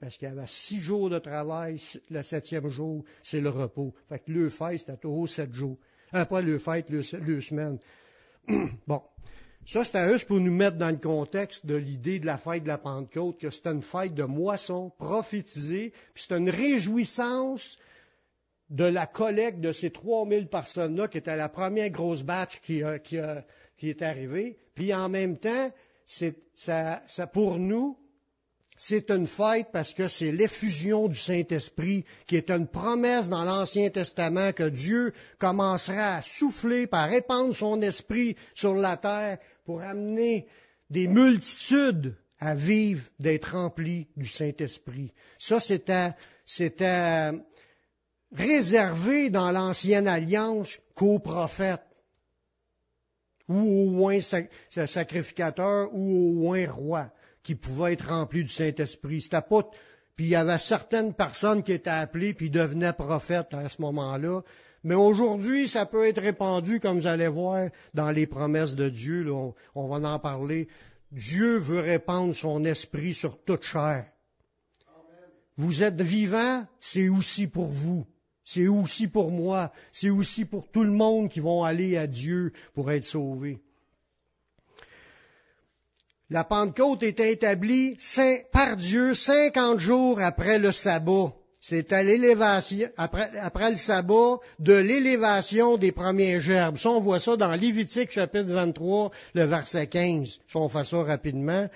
Parce 0.00 0.16
qu'il 0.16 0.28
y 0.28 0.30
avait 0.30 0.46
six 0.46 0.80
jours 0.80 1.10
de 1.10 1.18
travail, 1.18 1.80
le 2.10 2.22
septième 2.22 2.68
jour, 2.68 3.04
c'est 3.22 3.40
le 3.40 3.50
repos. 3.50 3.94
Fait 4.08 4.18
que 4.18 4.32
le 4.32 4.48
fête, 4.48 4.80
c'était 4.80 4.96
toujours 4.96 5.28
sept 5.28 5.52
jours. 5.54 5.78
Après 6.12 6.42
le 6.42 6.58
fête, 6.58 6.90
le, 6.90 7.02
le 7.18 7.40
semaine. 7.40 7.78
bon. 8.86 9.02
Ça, 9.66 9.84
c'était 9.84 10.10
juste 10.10 10.26
pour 10.26 10.40
nous 10.40 10.52
mettre 10.52 10.78
dans 10.78 10.90
le 10.90 10.96
contexte 10.96 11.66
de 11.66 11.74
l'idée 11.74 12.18
de 12.18 12.26
la 12.26 12.38
fête 12.38 12.64
de 12.64 12.68
la 12.68 12.78
Pentecôte, 12.78 13.38
que 13.38 13.50
c'était 13.50 13.70
une 13.70 13.82
fête 13.82 14.14
de 14.14 14.24
moisson 14.24 14.90
prophétisée, 14.98 15.92
puis 16.14 16.22
c'était 16.22 16.38
une 16.38 16.50
réjouissance 16.50 17.78
de 18.70 18.84
la 18.84 19.06
collecte 19.06 19.60
de 19.60 19.72
ces 19.72 19.90
3000 19.90 20.48
personnes-là, 20.48 21.08
qui 21.08 21.18
était 21.18 21.36
la 21.36 21.48
première 21.48 21.90
grosse 21.90 22.22
batch 22.22 22.60
qui, 22.60 22.80
est 22.80 24.02
arrivée. 24.02 24.56
Puis 24.74 24.94
en 24.94 25.08
même 25.08 25.36
temps, 25.36 25.70
c'est, 26.06 26.36
ça, 26.56 27.02
pour 27.32 27.58
nous, 27.58 27.98
c'est 28.82 29.10
une 29.10 29.26
fête 29.26 29.66
parce 29.74 29.92
que 29.92 30.08
c'est 30.08 30.32
l'effusion 30.32 31.06
du 31.06 31.18
Saint-Esprit 31.18 32.06
qui 32.26 32.36
est 32.36 32.50
une 32.50 32.66
promesse 32.66 33.28
dans 33.28 33.44
l'Ancien 33.44 33.90
Testament 33.90 34.54
que 34.54 34.70
Dieu 34.70 35.12
commencera 35.38 36.16
à 36.16 36.22
souffler, 36.22 36.86
par 36.86 37.10
répandre 37.10 37.54
son 37.54 37.82
esprit 37.82 38.36
sur 38.54 38.74
la 38.74 38.96
terre 38.96 39.36
pour 39.66 39.82
amener 39.82 40.46
des 40.88 41.08
multitudes 41.08 42.16
à 42.38 42.54
vivre, 42.54 43.04
d'être 43.18 43.52
remplis 43.52 44.06
du 44.16 44.26
Saint-Esprit. 44.26 45.12
Ça, 45.38 45.60
c'était, 45.60 46.12
c'était 46.46 47.32
réservé 48.32 49.28
dans 49.28 49.50
l'ancienne 49.50 50.08
alliance 50.08 50.80
qu'aux 50.94 51.18
prophètes, 51.18 51.84
ou 53.46 53.58
au 53.58 53.90
moins 53.90 54.20
sacrificateurs, 54.22 55.90
ou 55.92 56.30
au 56.30 56.32
moins 56.32 56.66
rois, 56.70 57.12
qui 57.42 57.54
pouvaient 57.54 57.94
être 57.94 58.08
remplis 58.08 58.42
du 58.42 58.50
Saint-Esprit. 58.50 59.20
C'était 59.20 59.42
pas, 59.42 59.68
puis 60.16 60.26
il 60.26 60.30
y 60.30 60.36
avait 60.36 60.58
certaines 60.58 61.14
personnes 61.14 61.62
qui 61.62 61.72
étaient 61.72 61.90
appelées 61.90 62.34
puis 62.34 62.50
devenaient 62.50 62.92
prophètes 62.92 63.54
à 63.54 63.68
ce 63.68 63.80
moment-là. 63.82 64.42
Mais 64.82 64.94
aujourd'hui, 64.94 65.68
ça 65.68 65.84
peut 65.84 66.06
être 66.06 66.22
répandu, 66.22 66.80
comme 66.80 66.98
vous 66.98 67.06
allez 67.06 67.28
voir, 67.28 67.68
dans 67.94 68.10
les 68.10 68.26
promesses 68.26 68.74
de 68.74 68.88
Dieu. 68.88 69.30
on, 69.30 69.54
va 69.74 70.08
en 70.08 70.18
parler. 70.18 70.68
Dieu 71.12 71.56
veut 71.58 71.80
répandre 71.80 72.34
son 72.34 72.64
esprit 72.64 73.14
sur 73.14 73.42
toute 73.42 73.64
chair. 73.64 74.06
Vous 75.56 75.82
êtes 75.82 76.00
vivant, 76.00 76.66
c'est 76.80 77.08
aussi 77.08 77.46
pour 77.46 77.66
vous. 77.66 78.06
C'est 78.44 78.68
aussi 78.68 79.08
pour 79.08 79.30
moi. 79.30 79.72
C'est 79.92 80.10
aussi 80.10 80.44
pour 80.44 80.70
tout 80.70 80.84
le 80.84 80.90
monde 80.90 81.28
qui 81.28 81.40
vont 81.40 81.64
aller 81.64 81.96
à 81.96 82.06
Dieu 82.06 82.52
pour 82.72 82.90
être 82.90 83.04
sauvés. 83.04 83.62
La 86.32 86.44
Pentecôte 86.44 87.02
est 87.02 87.18
établie 87.18 87.98
par 88.52 88.76
Dieu 88.76 89.14
50 89.14 89.80
jours 89.80 90.20
après 90.20 90.60
le 90.60 90.70
sabbat. 90.70 91.32
C'est 91.58 91.92
à 91.92 92.04
l'élévation, 92.04 92.88
après, 92.96 93.70
le 93.72 93.76
sabbat, 93.76 94.38
de 94.60 94.74
l'élévation 94.74 95.76
des 95.76 95.90
premiers 95.90 96.40
gerbes. 96.40 96.78
Ça, 96.78 96.90
on 96.90 97.00
voit 97.00 97.18
ça 97.18 97.36
dans 97.36 97.52
Lévitique 97.52 98.12
chapitre 98.12 98.52
23, 98.52 99.10
le 99.34 99.42
verset 99.42 99.88
15. 99.88 100.40
Si 100.46 100.56
on 100.56 100.68
fait 100.68 100.84
ça 100.84 101.02
rapidement, 101.02 101.68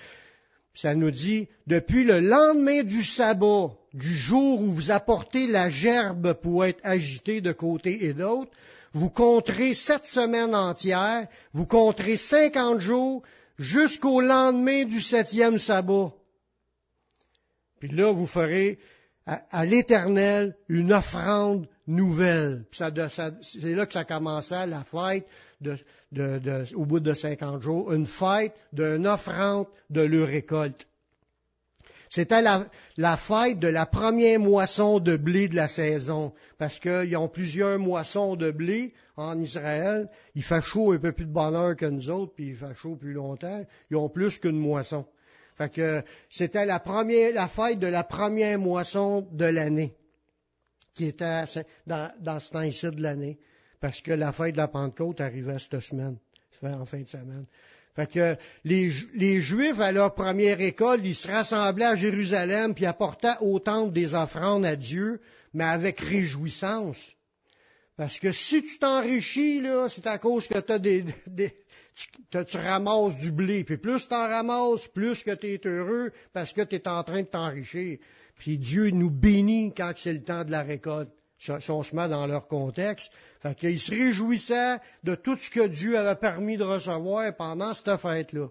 ça 0.73 0.95
nous 0.95 1.11
dit, 1.11 1.49
depuis 1.67 2.05
le 2.05 2.21
lendemain 2.21 2.83
du 2.83 3.03
sabbat, 3.03 3.71
du 3.93 4.15
jour 4.15 4.61
où 4.61 4.71
vous 4.71 4.89
apportez 4.89 5.47
la 5.47 5.69
gerbe 5.69 6.31
pour 6.31 6.63
être 6.63 6.79
agitée 6.83 7.41
de 7.41 7.51
côté 7.51 8.05
et 8.05 8.13
d'autre, 8.13 8.51
vous 8.93 9.09
compterez 9.09 9.73
sept 9.73 10.05
semaines 10.05 10.55
entières, 10.55 11.27
vous 11.51 11.65
compterez 11.65 12.15
cinquante 12.15 12.79
jours 12.79 13.21
jusqu'au 13.57 14.21
lendemain 14.21 14.85
du 14.85 14.99
septième 14.99 15.57
sabbat. 15.57 16.13
Puis 17.79 17.89
là, 17.89 18.11
vous 18.11 18.25
ferez 18.25 18.79
à, 19.25 19.65
l'Éternel 19.65 20.55
une 20.69 20.93
offrande 20.93 21.67
nouvelle. 21.87 22.65
c'est 22.71 23.73
là 23.73 23.85
que 23.85 23.93
ça 23.93 24.05
commençait 24.05 24.67
la 24.67 24.83
fête 24.83 25.27
au 26.75 26.85
bout 26.85 26.99
de 26.99 27.13
50 27.13 27.61
jours, 27.61 27.91
une 27.93 28.05
fête 28.05 28.55
d'une 28.73 29.07
offrande 29.07 29.67
de 29.89 30.01
leur 30.01 30.27
récolte. 30.27 30.87
C'était 32.15 32.41
la, 32.41 33.17
fête 33.17 33.59
de 33.59 33.67
la 33.67 33.85
première 33.85 34.39
moisson 34.39 34.99
de 34.99 35.17
blé 35.17 35.49
de 35.49 35.55
la 35.57 35.67
saison, 35.67 36.31
parce 36.57 36.79
qu'ils 36.79 37.17
ont 37.17 37.27
plusieurs 37.27 37.77
moissons 37.77 38.37
de 38.37 38.51
blé 38.51 38.93
en 39.17 39.37
Israël. 39.37 40.09
Il 40.33 40.41
fait 40.41 40.61
chaud 40.61 40.93
un 40.93 40.97
peu 40.97 41.11
plus 41.11 41.25
de 41.25 41.33
bonheur 41.33 41.75
que 41.75 41.85
nous 41.85 42.09
autres, 42.09 42.31
puis 42.33 42.51
il 42.51 42.55
fait 42.55 42.73
chaud 42.73 42.95
plus 42.95 43.11
longtemps. 43.11 43.65
Ils 43.91 43.97
ont 43.97 44.07
plus 44.07 44.39
qu'une 44.39 44.57
moisson. 44.57 45.05
Fait 45.57 45.67
que 45.69 46.03
c'était 46.29 46.65
la 46.65 46.79
première, 46.79 47.33
la 47.33 47.49
fête 47.49 47.79
de 47.79 47.87
la 47.87 48.05
première 48.05 48.59
moisson 48.59 49.27
de 49.33 49.43
l'année, 49.43 49.93
qui 50.93 51.07
était 51.07 51.43
dans, 51.85 52.13
dans 52.21 52.39
ce 52.39 52.49
temps-ci 52.49 52.91
de 52.91 53.01
l'année, 53.01 53.37
parce 53.81 53.99
que 53.99 54.13
la 54.13 54.31
fête 54.31 54.53
de 54.53 54.57
la 54.59 54.69
Pentecôte 54.69 55.19
arrivait 55.19 55.59
cette 55.59 55.81
semaine, 55.81 56.15
en 56.63 56.85
fin 56.85 57.01
de 57.01 57.09
semaine. 57.09 57.45
Fait 57.95 58.11
que 58.11 58.35
les, 58.65 58.91
Juifs, 59.41 59.79
à 59.79 59.91
leur 59.93 60.13
première 60.13 60.59
école, 60.59 61.05
ils 61.05 61.15
se 61.15 61.29
rassemblaient 61.29 61.85
à 61.85 61.95
Jérusalem, 61.95 62.73
puis 62.73 62.85
apportaient 62.85 63.37
au 63.39 63.59
temple 63.59 63.93
des 63.93 64.13
offrandes 64.13 64.65
à 64.65 64.75
Dieu, 64.75 65.21
mais 65.53 65.63
avec 65.63 66.01
réjouissance. 66.01 67.15
Parce 67.95 68.19
que 68.19 68.33
si 68.33 68.61
tu 68.63 68.79
t'enrichis, 68.79 69.61
là, 69.61 69.87
c'est 69.87 70.07
à 70.07 70.17
cause 70.17 70.47
que 70.47 70.71
as 70.71 70.79
des, 70.79 71.05
des, 71.27 71.55
tu, 72.29 72.57
ramasses 72.57 73.15
du 73.17 73.31
blé. 73.31 73.63
Puis 73.63 73.77
plus 73.77 74.07
tu 74.07 74.13
en 74.13 74.27
ramasses, 74.27 74.87
plus 74.87 75.23
que 75.23 75.31
tu 75.31 75.53
es 75.53 75.61
heureux 75.65 76.11
parce 76.33 76.51
que 76.51 76.61
tu 76.61 76.75
es 76.75 76.87
en 76.89 77.03
train 77.03 77.21
de 77.21 77.27
t'enrichir. 77.27 77.99
Puis 78.35 78.57
Dieu 78.57 78.89
nous 78.89 79.09
bénit 79.09 79.73
quand 79.73 79.93
c'est 79.95 80.11
le 80.11 80.23
temps 80.23 80.43
de 80.43 80.51
la 80.51 80.63
récolte. 80.63 81.11
Met 81.93 82.09
dans 82.09 82.27
leur 82.27 82.47
contexte. 82.47 83.11
Fait 83.41 83.55
qu'ils 83.55 83.79
se 83.79 83.91
réjouissaient 83.91 84.77
de 85.03 85.15
tout 85.15 85.37
ce 85.37 85.49
que 85.49 85.67
Dieu 85.67 85.97
avait 85.97 86.15
permis 86.15 86.57
de 86.57 86.63
recevoir 86.63 87.35
pendant 87.35 87.73
cette 87.73 87.97
fête-là. 87.97 88.47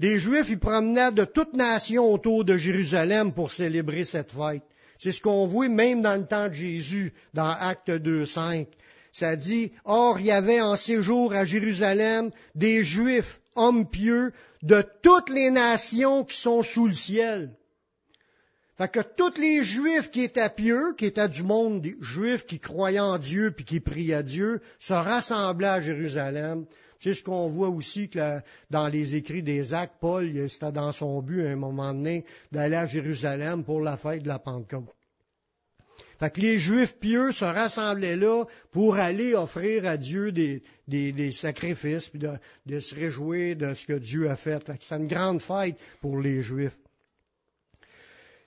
Les 0.00 0.18
Juifs, 0.18 0.48
ils 0.48 0.58
promenaient 0.58 1.12
de 1.12 1.24
toute 1.24 1.54
nation 1.54 2.12
autour 2.12 2.44
de 2.44 2.56
Jérusalem 2.56 3.32
pour 3.32 3.50
célébrer 3.50 4.04
cette 4.04 4.32
fête. 4.32 4.62
C'est 4.98 5.12
ce 5.12 5.20
qu'on 5.20 5.46
voit 5.46 5.68
même 5.68 6.02
dans 6.02 6.16
le 6.16 6.26
temps 6.26 6.48
de 6.48 6.52
Jésus, 6.54 7.14
dans 7.32 7.48
Acte 7.48 7.90
2.5. 7.90 8.66
Ça 9.12 9.36
dit, 9.36 9.72
Or 9.84 10.18
il 10.18 10.26
y 10.26 10.32
avait 10.32 10.60
en 10.60 10.76
séjour 10.76 11.32
à 11.34 11.44
Jérusalem 11.44 12.30
des 12.54 12.82
Juifs, 12.82 13.40
hommes 13.54 13.88
pieux, 13.88 14.32
de 14.62 14.84
toutes 15.02 15.30
les 15.30 15.50
nations 15.50 16.24
qui 16.24 16.36
sont 16.36 16.62
sous 16.62 16.86
le 16.86 16.94
ciel. 16.94 17.54
Fait 18.76 18.90
que 18.90 19.00
tous 19.00 19.38
les 19.38 19.62
Juifs 19.62 20.10
qui 20.10 20.22
étaient 20.22 20.50
pieux, 20.50 20.94
qui 20.98 21.06
étaient 21.06 21.28
du 21.28 21.44
monde 21.44 21.80
des 21.80 21.96
Juifs 22.00 22.44
qui 22.44 22.58
croyaient 22.58 22.98
en 22.98 23.18
Dieu 23.18 23.52
puis 23.52 23.64
qui 23.64 23.78
priaient 23.78 24.14
à 24.14 24.22
Dieu, 24.24 24.60
se 24.80 24.94
rassemblaient 24.94 25.68
à 25.68 25.80
Jérusalem. 25.80 26.66
C'est 26.98 27.14
ce 27.14 27.22
qu'on 27.22 27.46
voit 27.46 27.68
aussi 27.68 28.08
que 28.08 28.40
dans 28.70 28.88
les 28.88 29.14
écrits 29.14 29.42
des 29.42 29.74
actes, 29.74 29.96
Paul, 30.00 30.48
c'était 30.48 30.72
dans 30.72 30.90
son 30.90 31.22
but 31.22 31.46
à 31.46 31.50
un 31.50 31.56
moment 31.56 31.92
donné 31.94 32.24
d'aller 32.50 32.76
à 32.76 32.86
Jérusalem 32.86 33.62
pour 33.62 33.80
la 33.80 33.96
fête 33.96 34.22
de 34.22 34.28
la 34.28 34.40
Pentecôte. 34.40 34.92
Fait 36.18 36.30
que 36.30 36.40
les 36.40 36.58
Juifs 36.58 36.98
pieux 36.98 37.30
se 37.30 37.44
rassemblaient 37.44 38.16
là 38.16 38.44
pour 38.70 38.96
aller 38.96 39.34
offrir 39.34 39.86
à 39.86 39.96
Dieu 39.96 40.32
des, 40.32 41.32
sacrifices, 41.32 42.08
puis 42.08 42.20
de, 42.20 42.78
se 42.80 42.94
réjouir 42.94 43.56
de 43.56 43.74
ce 43.74 43.86
que 43.86 43.92
Dieu 43.92 44.30
a 44.30 44.36
fait. 44.36 44.64
fait 44.64 44.82
c'est 44.82 44.96
une 44.96 45.06
grande 45.06 45.42
fête 45.42 45.78
pour 46.00 46.18
les 46.18 46.42
Juifs. 46.42 46.78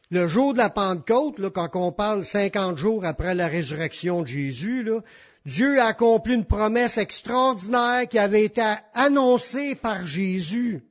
Le 0.09 0.29
jour 0.29 0.53
de 0.53 0.59
la 0.59 0.69
Pentecôte, 0.69 1.37
là, 1.37 1.49
quand 1.49 1.69
on 1.75 1.91
parle 1.91 2.23
50 2.23 2.77
jours 2.77 3.03
après 3.03 3.35
la 3.35 3.47
résurrection 3.47 4.21
de 4.21 4.27
Jésus, 4.27 4.81
là, 4.83 5.01
Dieu 5.45 5.81
a 5.81 5.87
accompli 5.87 6.33
une 6.33 6.45
promesse 6.45 6.97
extraordinaire 6.97 8.07
qui 8.07 8.17
avait 8.17 8.45
été 8.45 8.63
annoncée 8.93 9.75
par 9.75 10.05
Jésus. 10.05 10.81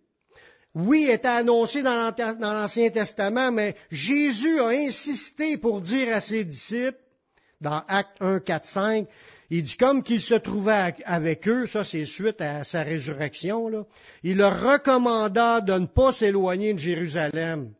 Oui, 0.74 1.08
était 1.10 1.28
annoncé 1.28 1.82
dans 1.82 2.12
l'Ancien 2.40 2.90
Testament, 2.90 3.52
mais 3.52 3.74
Jésus 3.90 4.60
a 4.60 4.68
insisté 4.68 5.56
pour 5.56 5.80
dire 5.80 6.14
à 6.14 6.20
ses 6.20 6.44
disciples, 6.44 7.00
dans 7.62 7.82
Acte 7.88 8.18
1, 8.20 8.40
4, 8.40 8.66
5, 8.66 9.08
il 9.48 9.62
dit 9.62 9.76
comme 9.78 10.02
qu'il 10.02 10.20
se 10.20 10.34
trouvait 10.34 10.94
avec 11.06 11.48
eux, 11.48 11.66
ça 11.66 11.84
c'est 11.84 12.04
suite 12.04 12.42
à 12.42 12.64
sa 12.64 12.82
résurrection, 12.82 13.86
il 14.22 14.36
leur 14.36 14.60
recommanda 14.60 15.62
de 15.62 15.72
ne 15.72 15.86
pas 15.86 16.12
s'éloigner 16.12 16.74
de 16.74 16.78
Jérusalem, 16.78 17.72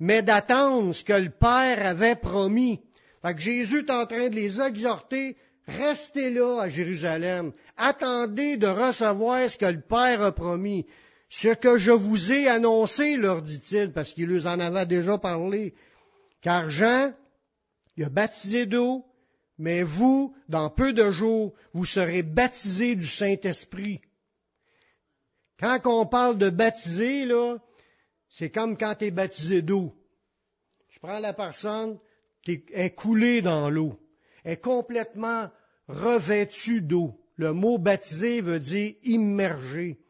mais 0.00 0.22
d'attendre 0.22 0.94
ce 0.94 1.04
que 1.04 1.12
le 1.12 1.30
Père 1.30 1.86
avait 1.86 2.16
promis. 2.16 2.80
Fait 3.22 3.34
que 3.34 3.40
Jésus 3.40 3.80
est 3.80 3.90
en 3.90 4.06
train 4.06 4.28
de 4.28 4.34
les 4.34 4.60
exhorter, 4.60 5.36
restez 5.66 6.30
là 6.30 6.60
à 6.60 6.68
Jérusalem, 6.68 7.52
attendez 7.76 8.56
de 8.56 8.66
recevoir 8.66 9.48
ce 9.48 9.56
que 9.56 9.66
le 9.66 9.80
Père 9.80 10.22
a 10.22 10.32
promis. 10.32 10.86
Ce 11.28 11.48
que 11.48 11.78
je 11.78 11.90
vous 11.90 12.32
ai 12.32 12.48
annoncé, 12.48 13.16
leur 13.16 13.42
dit-il, 13.42 13.92
parce 13.92 14.12
qu'il 14.12 14.28
leur 14.28 14.46
en 14.46 14.60
avait 14.60 14.86
déjà 14.86 15.18
parlé. 15.18 15.74
Car 16.42 16.68
Jean, 16.68 17.12
il 17.96 18.04
a 18.04 18.08
baptisé 18.08 18.66
d'eau, 18.66 19.04
mais 19.58 19.82
vous, 19.82 20.34
dans 20.48 20.70
peu 20.70 20.92
de 20.92 21.10
jours, 21.10 21.52
vous 21.72 21.84
serez 21.84 22.22
baptisés 22.22 22.94
du 22.94 23.06
Saint-Esprit. 23.06 24.00
Quand 25.58 25.80
on 25.86 26.06
parle 26.06 26.36
de 26.36 26.50
baptiser, 26.50 27.24
là, 27.24 27.56
c'est 28.36 28.50
comme 28.50 28.76
quand 28.76 28.96
tu 28.96 29.04
es 29.06 29.10
baptisé 29.12 29.62
d'eau. 29.62 29.94
Tu 30.88 30.98
prends 30.98 31.20
la 31.20 31.32
personne, 31.32 31.98
elle 32.46 32.62
est 32.72 32.94
coulée 32.94 33.42
dans 33.42 33.70
l'eau, 33.70 33.96
est 34.44 34.56
complètement 34.56 35.50
revêtue 35.86 36.80
d'eau. 36.80 37.20
Le 37.36 37.52
mot 37.52 37.78
baptisé 37.78 38.40
veut 38.40 38.58
dire 38.58 38.94
immergé. 39.04 40.00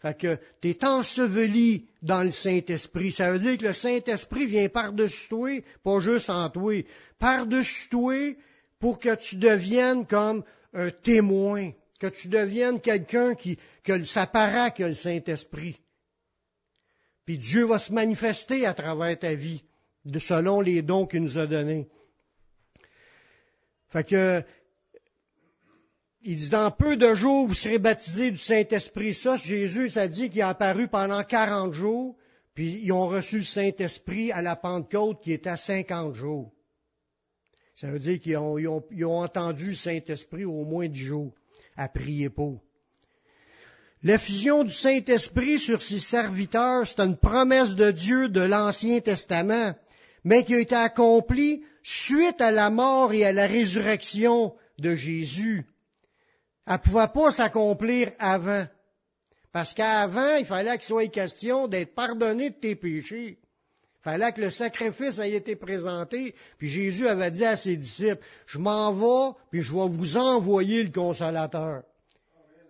Fait 0.00 0.16
que 0.16 0.38
tu 0.60 0.68
es 0.70 0.84
enseveli 0.84 1.88
dans 2.02 2.22
le 2.22 2.30
Saint-Esprit. 2.30 3.10
Ça 3.10 3.32
veut 3.32 3.40
dire 3.40 3.58
que 3.58 3.64
le 3.64 3.72
Saint-Esprit 3.72 4.46
vient 4.46 4.68
par-dessus 4.68 5.28
toi, 5.28 5.50
pas 5.82 5.98
juste 5.98 6.30
en 6.30 6.48
toi. 6.50 6.84
Par-dessus 7.18 7.88
toi 7.88 8.36
pour 8.78 9.00
que 9.00 9.14
tu 9.16 9.36
deviennes 9.36 10.06
comme 10.06 10.44
un 10.72 10.90
témoin, 10.90 11.72
que 11.98 12.06
tu 12.06 12.28
deviennes 12.28 12.80
quelqu'un 12.80 13.34
qui, 13.34 13.58
que 13.82 14.04
ça 14.04 14.28
paraît 14.28 14.70
que 14.70 14.84
le 14.84 14.92
Saint-Esprit. 14.92 15.80
Puis 17.26 17.38
Dieu 17.38 17.64
va 17.64 17.78
se 17.78 17.92
manifester 17.92 18.64
à 18.64 18.72
travers 18.72 19.18
ta 19.18 19.34
vie, 19.34 19.64
selon 20.18 20.60
les 20.60 20.80
dons 20.80 21.06
qu'il 21.06 21.22
nous 21.22 21.38
a 21.38 21.46
donnés. 21.46 21.88
Fait 23.88 24.04
que 24.04 24.42
il 26.28 26.36
dit, 26.36 26.48
dans 26.48 26.72
peu 26.72 26.96
de 26.96 27.14
jours, 27.14 27.46
vous 27.46 27.54
serez 27.54 27.78
baptisés 27.78 28.32
du 28.32 28.36
Saint-Esprit. 28.36 29.14
Ça, 29.14 29.36
Jésus, 29.36 29.90
ça 29.90 30.08
dit 30.08 30.28
qu'il 30.28 30.42
a 30.42 30.48
apparu 30.48 30.88
pendant 30.88 31.22
40 31.22 31.72
jours. 31.72 32.16
Puis 32.52 32.80
ils 32.82 32.90
ont 32.90 33.06
reçu 33.06 33.36
le 33.36 33.42
Saint-Esprit 33.42 34.32
à 34.32 34.42
la 34.42 34.56
Pentecôte 34.56 35.22
qui 35.22 35.30
était 35.30 35.50
à 35.50 35.56
50 35.56 36.14
jours. 36.14 36.52
Ça 37.76 37.90
veut 37.90 38.00
dire 38.00 38.18
qu'ils 38.18 38.38
ont, 38.38 38.58
ils 38.58 39.04
ont, 39.04 39.20
entendu 39.20 39.68
le 39.68 39.74
Saint-Esprit 39.74 40.44
au 40.44 40.64
moins 40.64 40.88
10 40.88 40.98
jours 40.98 41.34
à 41.76 41.88
prier 41.88 42.28
pour. 42.28 42.65
L'effusion 44.02 44.62
du 44.62 44.72
Saint-Esprit 44.72 45.58
sur 45.58 45.80
ses 45.80 45.98
serviteurs, 45.98 46.86
c'est 46.86 47.00
une 47.00 47.16
promesse 47.16 47.74
de 47.74 47.90
Dieu 47.90 48.28
de 48.28 48.40
l'Ancien 48.42 49.00
Testament, 49.00 49.74
mais 50.24 50.44
qui 50.44 50.54
a 50.54 50.60
été 50.60 50.74
accomplie 50.74 51.62
suite 51.82 52.40
à 52.40 52.50
la 52.50 52.68
mort 52.68 53.12
et 53.12 53.24
à 53.24 53.32
la 53.32 53.46
résurrection 53.46 54.54
de 54.78 54.94
Jésus. 54.94 55.66
Elle 56.66 56.74
ne 56.74 56.78
pouvait 56.78 57.08
pas 57.08 57.30
s'accomplir 57.30 58.10
avant. 58.18 58.66
Parce 59.52 59.72
qu'avant, 59.72 60.36
il 60.36 60.44
fallait 60.44 60.76
qu'il 60.76 60.82
soit 60.82 61.06
question 61.06 61.66
d'être 61.66 61.94
pardonné 61.94 62.50
de 62.50 62.56
tes 62.56 62.76
péchés. 62.76 63.38
Il 64.00 64.02
fallait 64.02 64.32
que 64.32 64.42
le 64.42 64.50
sacrifice 64.50 65.18
ait 65.18 65.32
été 65.32 65.56
présenté. 65.56 66.34
Puis 66.58 66.68
Jésus 66.68 67.08
avait 67.08 67.30
dit 67.30 67.44
à 67.44 67.56
ses 67.56 67.76
disciples, 67.76 68.22
je 68.46 68.58
m'en 68.58 68.92
vais, 68.92 69.34
puis 69.50 69.62
je 69.62 69.72
vais 69.72 69.88
vous 69.88 70.16
envoyer 70.18 70.82
le 70.82 70.90
consolateur. 70.90 71.82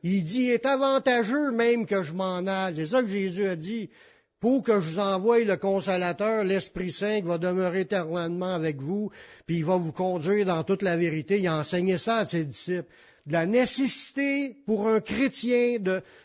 Il 0.09 0.23
dit, 0.23 0.43
il 0.43 0.51
est 0.51 0.67
avantageux 0.67 1.51
même 1.51 1.85
que 1.85 2.05
je 2.05 2.13
m'en 2.13 2.47
aille. 2.47 2.77
C'est 2.77 2.87
ça 2.87 3.03
que 3.03 3.09
Jésus 3.09 3.49
a 3.49 3.57
dit. 3.57 3.91
Pour 4.39 4.63
que 4.63 4.75
je 4.75 4.91
vous 4.91 4.99
envoie 5.01 5.43
le 5.43 5.57
consolateur, 5.57 6.45
l'Esprit 6.45 6.93
Saint 6.93 7.23
qui 7.23 7.27
va 7.27 7.39
demeurer 7.39 7.81
éternellement 7.81 8.55
avec 8.55 8.81
vous, 8.81 9.11
puis 9.47 9.57
il 9.57 9.65
va 9.65 9.77
vous 9.77 9.91
conduire 9.91 10.47
dans 10.47 10.63
toute 10.63 10.83
la 10.83 10.97
vérité. 10.97 11.41
Il 11.41 11.49
a 11.49 11.57
enseigné 11.57 11.99
ça 11.99 12.19
à 12.19 12.25
ses 12.25 12.45
disciples 12.45 12.89
de 13.27 13.33
la 13.33 13.47
nécessité 13.47 14.57
pour 14.67 14.87
un 14.87 15.01
chrétien 15.01 15.79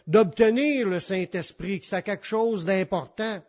d'obtenir 0.06 0.88
le 0.88 1.00
Saint-Esprit, 1.00 1.80
que 1.80 1.88
c'est 1.88 2.04
quelque 2.04 2.28
chose 2.28 2.66
d'important. 2.66 3.42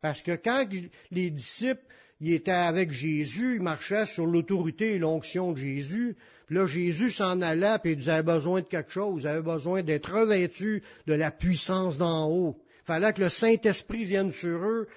Parce 0.00 0.22
que 0.22 0.36
quand 0.36 0.68
les 1.10 1.30
disciples 1.30 1.82
étaient 2.24 2.52
avec 2.52 2.92
Jésus, 2.92 3.56
ils 3.56 3.62
marchaient 3.62 4.06
sur 4.06 4.26
l'autorité 4.26 4.92
et 4.92 4.98
l'onction 5.00 5.50
de 5.50 5.58
Jésus, 5.58 6.16
là 6.50 6.66
Jésus 6.66 7.10
s'en 7.10 7.40
allait, 7.40 7.78
puis 7.82 7.92
ils 7.92 8.10
avaient 8.10 8.34
besoin 8.34 8.60
de 8.60 8.66
quelque 8.66 8.92
chose, 8.92 9.22
ils 9.22 9.28
avaient 9.28 9.42
besoin 9.42 9.82
d'être 9.82 10.12
revêtus 10.12 10.82
de 11.06 11.14
la 11.14 11.30
puissance 11.30 11.98
d'en 11.98 12.28
haut. 12.28 12.62
Il 12.82 12.86
fallait 12.86 13.12
que 13.12 13.22
le 13.22 13.28
Saint-Esprit 13.28 14.04
vienne 14.04 14.30
sur 14.30 14.64
eux 14.64 14.88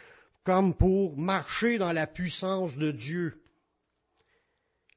comme 0.44 0.74
pour 0.74 1.18
marcher 1.18 1.78
dans 1.78 1.92
la 1.92 2.08
puissance 2.08 2.78
de 2.78 2.92
Dieu. 2.92 3.42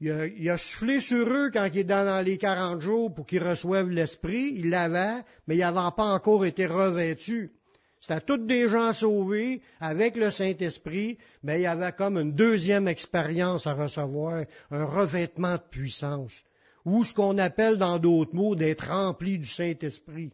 Il 0.00 0.48
a, 0.48 0.56
soufflé 0.56 0.98
sur 1.00 1.28
eux 1.28 1.50
quand 1.52 1.68
il 1.74 1.80
est 1.80 1.84
dans, 1.84 2.24
les 2.24 2.38
40 2.38 2.80
jours 2.80 3.12
pour 3.12 3.26
qu'ils 3.26 3.42
reçoivent 3.42 3.90
l'Esprit. 3.90 4.52
Il 4.54 4.70
l'avait, 4.70 5.22
mais 5.46 5.56
il 5.56 5.60
n'avait 5.60 5.94
pas 5.94 6.14
encore 6.14 6.46
été 6.46 6.66
revêtu. 6.66 7.52
C'était 8.00 8.20
tous 8.20 8.38
des 8.38 8.68
gens 8.68 8.92
sauvés 8.92 9.60
avec 9.78 10.16
le 10.16 10.30
Saint-Esprit, 10.30 11.18
mais 11.42 11.58
il 11.60 11.62
y 11.62 11.66
avait 11.66 11.92
comme 11.92 12.16
une 12.16 12.32
deuxième 12.32 12.88
expérience 12.88 13.66
à 13.66 13.74
recevoir, 13.74 14.44
un 14.70 14.84
revêtement 14.84 15.56
de 15.56 15.62
puissance, 15.70 16.44
ou 16.84 17.04
ce 17.04 17.12
qu'on 17.12 17.36
appelle 17.38 17.76
dans 17.76 17.98
d'autres 17.98 18.34
mots 18.34 18.56
d'être 18.56 18.88
rempli 18.88 19.38
du 19.38 19.46
Saint-Esprit. 19.46 20.32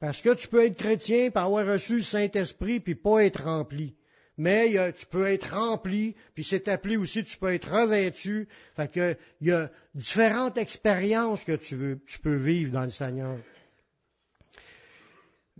Parce 0.00 0.22
que 0.22 0.34
tu 0.34 0.48
peux 0.48 0.64
être 0.64 0.78
chrétien 0.78 1.30
par 1.30 1.46
avoir 1.46 1.66
reçu 1.66 1.96
le 1.96 2.02
Saint-Esprit 2.02 2.80
puis 2.80 2.94
pas 2.94 3.24
être 3.24 3.44
rempli 3.44 3.94
mais 4.38 4.92
tu 4.92 5.06
peux 5.06 5.26
être 5.28 5.54
rempli, 5.54 6.16
puis 6.34 6.44
c'est 6.44 6.68
appelé 6.68 6.96
aussi, 6.96 7.22
tu 7.22 7.36
peux 7.36 7.52
être 7.52 7.70
revêtu. 7.70 8.48
Fait 8.76 8.90
que 8.90 9.16
il 9.40 9.48
y 9.48 9.52
a 9.52 9.70
différentes 9.94 10.58
expériences 10.58 11.44
que 11.44 11.52
tu, 11.52 11.76
veux, 11.76 12.00
tu 12.06 12.18
peux 12.18 12.34
vivre 12.34 12.72
dans 12.72 12.82
le 12.82 12.88
Seigneur. 12.88 13.36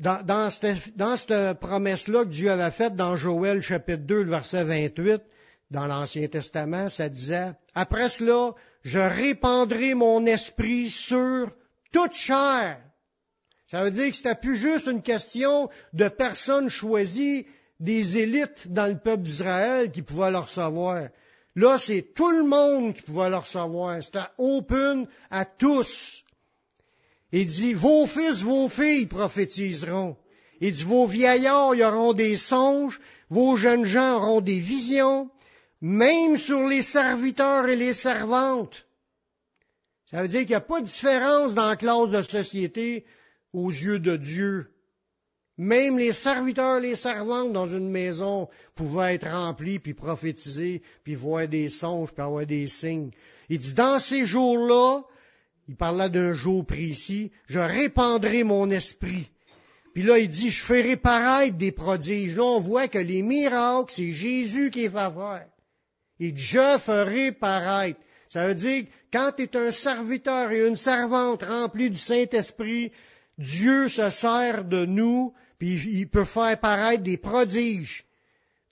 Dans, 0.02 0.20
dans 0.26 0.50
cette, 0.50 0.96
dans 0.96 1.14
cette 1.14 1.60
promesse-là 1.60 2.24
que 2.24 2.30
Dieu 2.30 2.50
avait 2.50 2.72
faite 2.72 2.96
dans 2.96 3.16
Joël 3.16 3.62
chapitre 3.62 4.02
2, 4.02 4.22
le 4.24 4.30
verset 4.30 4.64
28, 4.64 5.22
dans 5.70 5.86
l'Ancien 5.86 6.26
Testament, 6.26 6.88
ça 6.88 7.08
disait, 7.08 7.52
Après 7.76 8.08
cela, 8.08 8.52
je 8.82 8.98
répandrai 8.98 9.94
mon 9.94 10.26
esprit 10.26 10.90
sur 10.90 11.52
toute 11.92 12.14
chair. 12.14 12.80
Ça 13.68 13.84
veut 13.84 13.92
dire 13.92 14.10
que 14.10 14.16
c'était 14.16 14.34
plus 14.34 14.56
juste 14.56 14.88
une 14.88 15.02
question 15.02 15.70
de 15.92 16.08
personnes 16.08 16.68
choisies, 16.68 17.46
des 17.78 18.18
élites 18.18 18.72
dans 18.72 18.88
le 18.88 18.98
peuple 18.98 19.22
d'Israël 19.22 19.92
qui 19.92 20.02
pouvaient 20.02 20.32
le 20.32 20.38
recevoir. 20.38 21.10
Là, 21.54 21.78
c'est 21.78 22.12
tout 22.12 22.32
le 22.32 22.42
monde 22.42 22.94
qui 22.94 23.02
pouvait 23.02 23.30
le 23.30 23.36
recevoir. 23.36 24.02
C'était 24.02 24.18
open 24.36 25.06
à 25.30 25.44
tous. 25.44 26.21
Il 27.32 27.46
dit, 27.46 27.72
vos 27.72 28.06
fils, 28.06 28.42
vos 28.42 28.68
filles 28.68 29.06
prophétiseront. 29.06 30.16
Il 30.60 30.72
dit, 30.72 30.84
vos 30.84 31.06
vieillards 31.06 31.74
y 31.74 31.82
auront 31.82 32.12
des 32.12 32.36
songes, 32.36 33.00
vos 33.30 33.56
jeunes 33.56 33.84
gens 33.84 34.18
auront 34.18 34.40
des 34.40 34.60
visions, 34.60 35.30
même 35.80 36.36
sur 36.36 36.68
les 36.68 36.82
serviteurs 36.82 37.68
et 37.68 37.76
les 37.76 37.94
servantes. 37.94 38.86
Ça 40.10 40.20
veut 40.20 40.28
dire 40.28 40.40
qu'il 40.40 40.50
n'y 40.50 40.54
a 40.54 40.60
pas 40.60 40.80
de 40.80 40.86
différence 40.86 41.54
dans 41.54 41.68
la 41.68 41.76
classe 41.76 42.10
de 42.10 42.22
société 42.22 43.06
aux 43.54 43.70
yeux 43.70 43.98
de 43.98 44.16
Dieu. 44.16 44.70
Même 45.56 45.98
les 45.98 46.12
serviteurs, 46.12 46.80
les 46.80 46.96
servantes 46.96 47.52
dans 47.52 47.66
une 47.66 47.88
maison 47.88 48.48
pouvaient 48.74 49.14
être 49.14 49.28
remplis, 49.28 49.78
puis 49.78 49.94
prophétiser, 49.94 50.82
puis 51.02 51.14
voir 51.14 51.48
des 51.48 51.68
songes, 51.68 52.12
puis 52.12 52.22
avoir 52.22 52.46
des 52.46 52.66
signes. 52.66 53.10
Il 53.48 53.58
dit, 53.58 53.72
dans 53.72 53.98
ces 53.98 54.26
jours-là, 54.26 55.02
il 55.68 55.76
parlait 55.76 56.10
d'un 56.10 56.32
jour 56.32 56.66
précis, 56.66 57.30
je 57.46 57.58
répandrai 57.58 58.44
mon 58.44 58.70
esprit. 58.70 59.30
Puis 59.94 60.02
là, 60.02 60.18
il 60.18 60.28
dit, 60.28 60.50
je 60.50 60.62
ferai 60.62 60.96
paraître 60.96 61.56
des 61.56 61.72
prodiges. 61.72 62.36
Là, 62.36 62.44
on 62.44 62.58
voit 62.58 62.88
que 62.88 62.98
les 62.98 63.22
miracles, 63.22 63.92
c'est 63.92 64.12
Jésus 64.12 64.70
qui 64.70 64.88
va 64.88 65.10
faire. 65.10 65.46
Il 66.18 66.34
dit, 66.34 66.42
je 66.42 66.78
ferai 66.78 67.32
paraître. 67.32 68.00
Ça 68.28 68.46
veut 68.46 68.54
dire, 68.54 68.84
quand 69.12 69.32
tu 69.36 69.42
es 69.42 69.56
un 69.56 69.70
serviteur 69.70 70.50
et 70.50 70.66
une 70.66 70.76
servante 70.76 71.42
remplie 71.42 71.90
du 71.90 71.98
Saint-Esprit, 71.98 72.92
Dieu 73.36 73.88
se 73.88 74.08
sert 74.08 74.64
de 74.64 74.86
nous 74.86 75.34
puis 75.62 75.80
il 75.92 76.08
peut 76.08 76.24
faire 76.24 76.58
paraître 76.58 77.04
des 77.04 77.16
prodiges 77.16 78.04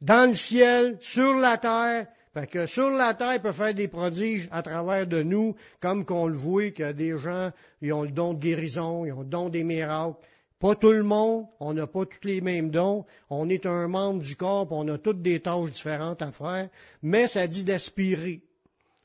dans 0.01 0.27
le 0.29 0.35
ciel, 0.35 0.99
sur 1.01 1.35
la 1.35 1.57
terre. 1.57 2.09
Fait 2.33 2.47
que 2.47 2.67
sur 2.67 2.91
la 2.91 3.13
terre, 3.15 3.35
il 3.35 3.41
peut 3.41 3.53
faire 3.53 3.75
des 3.75 3.89
prodiges 3.89 4.49
à 4.53 4.63
travers 4.63 5.07
de 5.07 5.23
nous, 5.23 5.57
comme 5.81 6.05
qu'on 6.05 6.29
le 6.29 6.37
voit 6.37 6.71
que 6.71 6.93
des 6.93 7.19
gens, 7.19 7.51
ils 7.83 7.93
ont 7.93 8.03
le 8.05 8.13
don 8.13 8.35
de 8.35 8.39
guérison, 8.39 9.05
ils 9.05 9.13
ont 9.13 9.21
le 9.21 9.27
don 9.27 9.49
des 9.49 9.65
miracles. 9.65 10.17
Pas 10.61 10.77
tout 10.77 10.93
le 10.93 11.03
monde, 11.03 11.47
on 11.59 11.73
n'a 11.73 11.87
pas 11.87 12.05
tous 12.05 12.29
les 12.29 12.41
mêmes 12.41 12.71
dons. 12.71 13.05
On 13.31 13.49
est 13.49 13.67
un 13.67 13.89
membre 13.89 14.23
du 14.23 14.37
corps, 14.37 14.69
on 14.71 14.87
a 14.89 14.99
toutes 14.99 15.23
des 15.23 15.41
tâches 15.41 15.71
différentes 15.71 16.23
à 16.23 16.31
faire, 16.31 16.69
mais 17.03 17.27
ça 17.27 17.47
dit 17.47 17.65
d'aspirer 17.65 18.43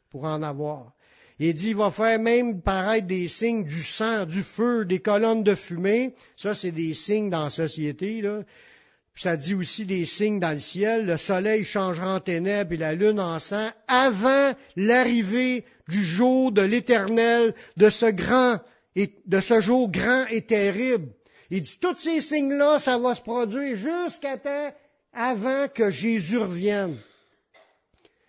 pour 0.09 0.25
en 0.25 0.43
avoir. 0.43 0.93
Il 1.39 1.53
dit, 1.53 1.69
il 1.69 1.75
va 1.75 1.91
faire 1.91 2.19
même 2.19 2.61
paraître 2.61 3.07
des 3.07 3.27
signes 3.27 3.65
du 3.65 3.83
sang, 3.83 4.25
du 4.25 4.43
feu, 4.43 4.85
des 4.85 4.99
colonnes 4.99 5.43
de 5.43 5.55
fumée. 5.55 6.13
Ça, 6.35 6.53
c'est 6.53 6.71
des 6.71 6.93
signes 6.93 7.29
dans 7.29 7.43
la 7.43 7.49
société. 7.49 8.21
Là. 8.21 8.41
Ça 9.15 9.37
dit 9.37 9.53
aussi 9.53 9.85
des 9.85 10.05
signes 10.05 10.39
dans 10.39 10.51
le 10.51 10.59
ciel. 10.59 11.05
Le 11.05 11.17
soleil 11.17 11.63
changera 11.63 12.15
en 12.15 12.19
ténèbres 12.19 12.73
et 12.73 12.77
la 12.77 12.93
lune 12.93 13.19
en 13.19 13.39
sang 13.39 13.69
avant 13.87 14.53
l'arrivée 14.75 15.65
du 15.87 16.03
jour 16.03 16.51
de 16.51 16.61
l'éternel, 16.61 17.53
de 17.77 17.89
ce 17.89 18.07
grand, 18.07 18.59
et 18.95 19.13
de 19.25 19.39
ce 19.39 19.61
jour 19.61 19.89
grand 19.89 20.25
et 20.27 20.41
terrible. 20.41 21.09
Il 21.49 21.61
dit, 21.61 21.77
tous 21.79 21.95
ces 21.95 22.21
signes-là, 22.21 22.79
ça 22.79 22.97
va 22.97 23.13
se 23.13 23.21
produire 23.21 23.77
jusqu'à 23.77 24.37
temps 24.37 24.73
avant 25.13 25.67
que 25.67 25.91
Jésus 25.91 26.37
revienne. 26.37 26.97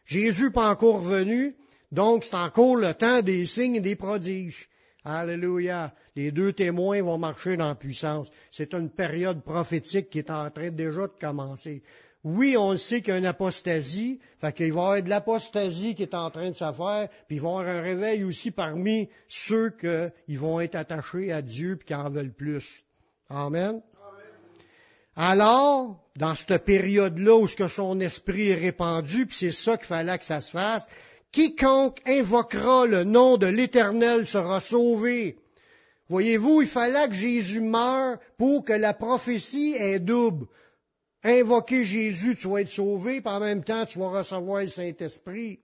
Jésus 0.05 0.53
pas 0.53 0.71
encore 0.71 1.03
revenu, 1.03 1.57
donc, 1.93 2.25
c'est 2.25 2.37
encore 2.37 2.77
le 2.77 2.95
temps 2.95 3.23
des 3.23 3.45
signes 3.45 3.77
et 3.77 3.81
des 3.81 3.97
prodiges. 3.97 4.69
Alléluia. 5.09 5.95
Les 6.17 6.33
deux 6.33 6.53
témoins 6.53 7.01
vont 7.01 7.17
marcher 7.17 7.57
dans 7.57 7.69
la 7.69 7.77
puissance. 7.77 8.29
C'est 8.51 8.75
une 8.75 8.91
période 8.91 9.41
prophétique 9.45 10.11
qui 10.11 10.19
est 10.19 10.33
en 10.33 10.51
train 10.51 10.71
déjà 10.71 11.03
de 11.03 11.13
commencer. 11.21 11.85
Oui, 12.25 12.57
on 12.59 12.75
sait 12.75 13.03
qu'il 13.03 13.13
y 13.13 13.17
a 13.17 13.19
une 13.19 13.27
apostasie, 13.27 14.19
fait 14.41 14.53
qu'il 14.53 14.73
va 14.73 14.81
y 14.81 14.85
avoir 14.85 15.03
de 15.05 15.09
l'apostasie 15.09 15.95
qui 15.95 16.03
est 16.03 16.15
en 16.15 16.29
train 16.31 16.51
de 16.51 16.57
se 16.57 16.73
faire, 16.73 17.09
puis 17.29 17.37
il 17.37 17.41
va 17.41 17.49
y 17.49 17.53
avoir 17.53 17.67
un 17.69 17.81
réveil 17.83 18.25
aussi 18.25 18.51
parmi 18.51 19.09
ceux 19.29 19.71
qui 19.71 20.35
vont 20.35 20.59
être 20.59 20.75
attachés 20.75 21.31
à 21.31 21.41
Dieu 21.41 21.79
et 21.81 21.85
qui 21.85 21.95
en 21.95 22.11
veulent 22.11 22.35
plus. 22.35 22.85
Amen. 23.31 23.81
Alors, 25.15 26.05
dans 26.17 26.35
cette 26.35 26.65
période-là 26.65 27.37
où 27.37 27.47
son 27.47 28.01
esprit 28.01 28.49
est 28.49 28.57
répandu, 28.57 29.27
puis 29.27 29.37
c'est 29.37 29.51
ça 29.53 29.77
qu'il 29.77 29.87
fallait 29.87 30.19
que 30.19 30.25
ça 30.25 30.41
se 30.41 30.51
fasse, 30.51 30.89
Quiconque 31.33 32.01
invoquera 32.07 32.87
le 32.87 33.05
nom 33.05 33.37
de 33.37 33.47
l'Éternel 33.47 34.27
sera 34.27 34.61
sauvé. 34.61 35.39
Voyez-vous, 36.09 36.63
il 36.63 36.69
fallait 36.69 37.09
que 37.09 37.15
Jésus 37.15 37.61
meure 37.61 38.19
pour 38.39 38.65
que 38.65 38.73
la 38.73 38.95
prophétie 38.95 39.75
ait 39.79 39.99
double. 39.99 40.47
Invoquer 41.23 41.85
Jésus, 41.85 42.37
tu 42.37 42.49
vas 42.49 42.61
être 42.61 42.69
sauvé, 42.69 43.21
puis 43.21 43.33
en 43.33 43.41
même 43.41 43.65
temps, 43.65 43.85
tu 43.85 43.99
vas 43.99 44.11
recevoir 44.11 44.61
le 44.61 44.69
Saint-Esprit. 44.69 45.59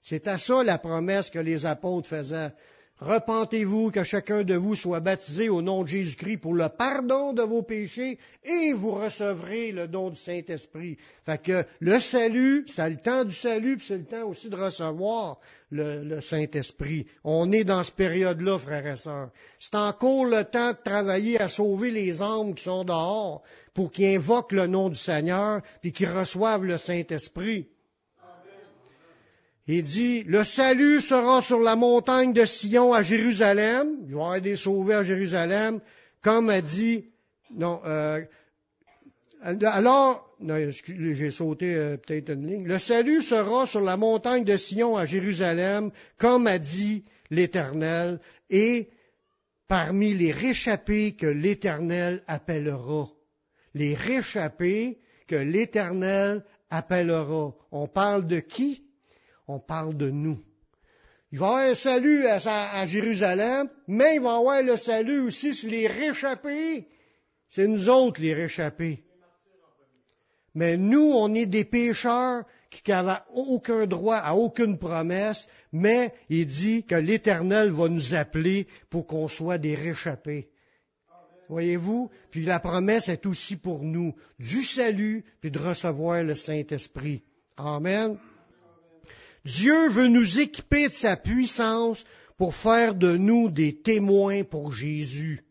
C'est 0.00 0.26
à 0.26 0.38
ça 0.38 0.62
la 0.62 0.78
promesse 0.78 1.28
que 1.28 1.38
les 1.38 1.66
apôtres 1.66 2.08
faisaient. 2.08 2.52
Repentez-vous, 3.00 3.92
que 3.92 4.02
chacun 4.02 4.42
de 4.42 4.54
vous 4.54 4.74
soit 4.74 4.98
baptisé 4.98 5.48
au 5.48 5.62
nom 5.62 5.82
de 5.82 5.88
Jésus-Christ 5.88 6.38
pour 6.38 6.52
le 6.52 6.68
pardon 6.68 7.32
de 7.32 7.42
vos 7.42 7.62
péchés 7.62 8.18
et 8.42 8.72
vous 8.72 8.90
recevrez 8.90 9.70
le 9.70 9.86
don 9.86 10.10
du 10.10 10.16
Saint-Esprit. 10.16 10.96
Fait 11.24 11.40
que 11.40 11.64
le 11.78 12.00
salut, 12.00 12.64
c'est 12.66 12.90
le 12.90 12.96
temps 12.96 13.24
du 13.24 13.34
salut, 13.34 13.76
puis 13.76 13.86
c'est 13.86 13.98
le 13.98 14.04
temps 14.04 14.26
aussi 14.28 14.48
de 14.48 14.56
recevoir 14.56 15.38
le, 15.70 16.20
Saint-Esprit. 16.20 17.06
On 17.22 17.52
est 17.52 17.62
dans 17.62 17.84
cette 17.84 17.94
période-là, 17.94 18.58
frères 18.58 18.86
et 18.86 18.96
sœurs. 18.96 19.30
C'est 19.60 19.76
encore 19.76 20.24
le 20.24 20.42
temps 20.42 20.72
de 20.72 20.78
travailler 20.82 21.40
à 21.40 21.46
sauver 21.46 21.92
les 21.92 22.20
âmes 22.20 22.54
qui 22.54 22.64
sont 22.64 22.82
dehors 22.82 23.42
pour 23.74 23.92
qu'ils 23.92 24.16
invoquent 24.16 24.52
le 24.52 24.66
nom 24.66 24.88
du 24.88 24.98
Seigneur, 24.98 25.62
puis 25.82 25.92
qu'ils 25.92 26.10
reçoivent 26.10 26.64
le 26.64 26.78
Saint-Esprit. 26.78 27.68
Il 29.70 29.82
dit, 29.82 30.22
le 30.22 30.44
salut 30.44 30.98
sera 31.02 31.42
sur 31.42 31.60
la 31.60 31.76
montagne 31.76 32.32
de 32.32 32.46
Sion 32.46 32.94
à 32.94 33.02
Jérusalem. 33.02 33.98
Il 34.06 34.14
va 34.14 34.20
y 34.20 34.22
avoir 34.22 34.40
des 34.40 34.56
sauvés 34.56 34.94
à 34.94 35.04
Jérusalem, 35.04 35.80
comme 36.22 36.48
a 36.48 36.62
dit, 36.62 37.10
non, 37.50 37.82
euh, 37.84 38.22
alors, 39.42 40.34
j'ai 40.40 41.30
sauté 41.30 41.74
euh, 41.74 41.98
peut-être 41.98 42.30
une 42.30 42.46
ligne. 42.46 42.66
Le 42.66 42.78
salut 42.78 43.20
sera 43.20 43.66
sur 43.66 43.82
la 43.82 43.98
montagne 43.98 44.42
de 44.42 44.56
Sion 44.56 44.96
à 44.96 45.04
Jérusalem, 45.04 45.90
comme 46.16 46.46
a 46.46 46.58
dit 46.58 47.04
l'Éternel, 47.30 48.20
et 48.48 48.88
parmi 49.66 50.14
les 50.14 50.32
réchappés 50.32 51.12
que 51.12 51.26
l'Éternel 51.26 52.22
appellera. 52.26 53.10
Les 53.74 53.94
réchappés 53.94 54.98
que 55.26 55.36
l'Éternel 55.36 56.42
appellera. 56.70 57.54
On 57.70 57.86
parle 57.86 58.26
de 58.26 58.40
qui? 58.40 58.87
On 59.48 59.58
parle 59.58 59.96
de 59.96 60.10
nous. 60.10 60.38
Il 61.32 61.38
va 61.38 61.46
y 61.46 61.48
avoir 61.48 61.70
un 61.70 61.74
salut 61.74 62.26
à, 62.26 62.86
Jérusalem, 62.86 63.68
mais 63.86 64.16
il 64.16 64.20
va 64.20 64.32
y 64.32 64.36
avoir 64.36 64.62
le 64.62 64.76
salut 64.76 65.20
aussi 65.20 65.52
sur 65.52 65.70
les 65.70 65.86
réchappés. 65.86 66.88
C'est 67.48 67.66
nous 67.66 67.88
autres 67.88 68.20
les 68.20 68.34
réchappés. 68.34 69.04
Mais 70.54 70.76
nous, 70.76 71.12
on 71.14 71.34
est 71.34 71.46
des 71.46 71.64
pécheurs 71.64 72.44
qui 72.70 72.90
n'avaient 72.90 73.20
aucun 73.34 73.86
droit 73.86 74.16
à 74.16 74.34
aucune 74.34 74.78
promesse, 74.78 75.48
mais 75.72 76.12
il 76.28 76.46
dit 76.46 76.84
que 76.84 76.94
l'Éternel 76.94 77.70
va 77.70 77.88
nous 77.88 78.14
appeler 78.14 78.66
pour 78.90 79.06
qu'on 79.06 79.28
soit 79.28 79.58
des 79.58 79.74
réchappés. 79.74 80.50
Voyez-vous? 81.48 82.10
Puis 82.30 82.44
la 82.44 82.60
promesse 82.60 83.08
est 83.08 83.24
aussi 83.24 83.56
pour 83.56 83.82
nous, 83.82 84.14
du 84.38 84.60
salut, 84.62 85.24
puis 85.40 85.50
de 85.50 85.58
recevoir 85.58 86.22
le 86.22 86.34
Saint-Esprit. 86.34 87.22
Amen. 87.56 88.18
Dieu 89.44 89.88
veut 89.88 90.08
nous 90.08 90.40
équiper 90.40 90.88
de 90.88 90.92
sa 90.92 91.16
puissance 91.16 92.04
pour 92.36 92.54
faire 92.54 92.94
de 92.94 93.16
nous 93.16 93.50
des 93.50 93.80
témoins 93.80 94.44
pour 94.44 94.72
Jésus. 94.72 95.44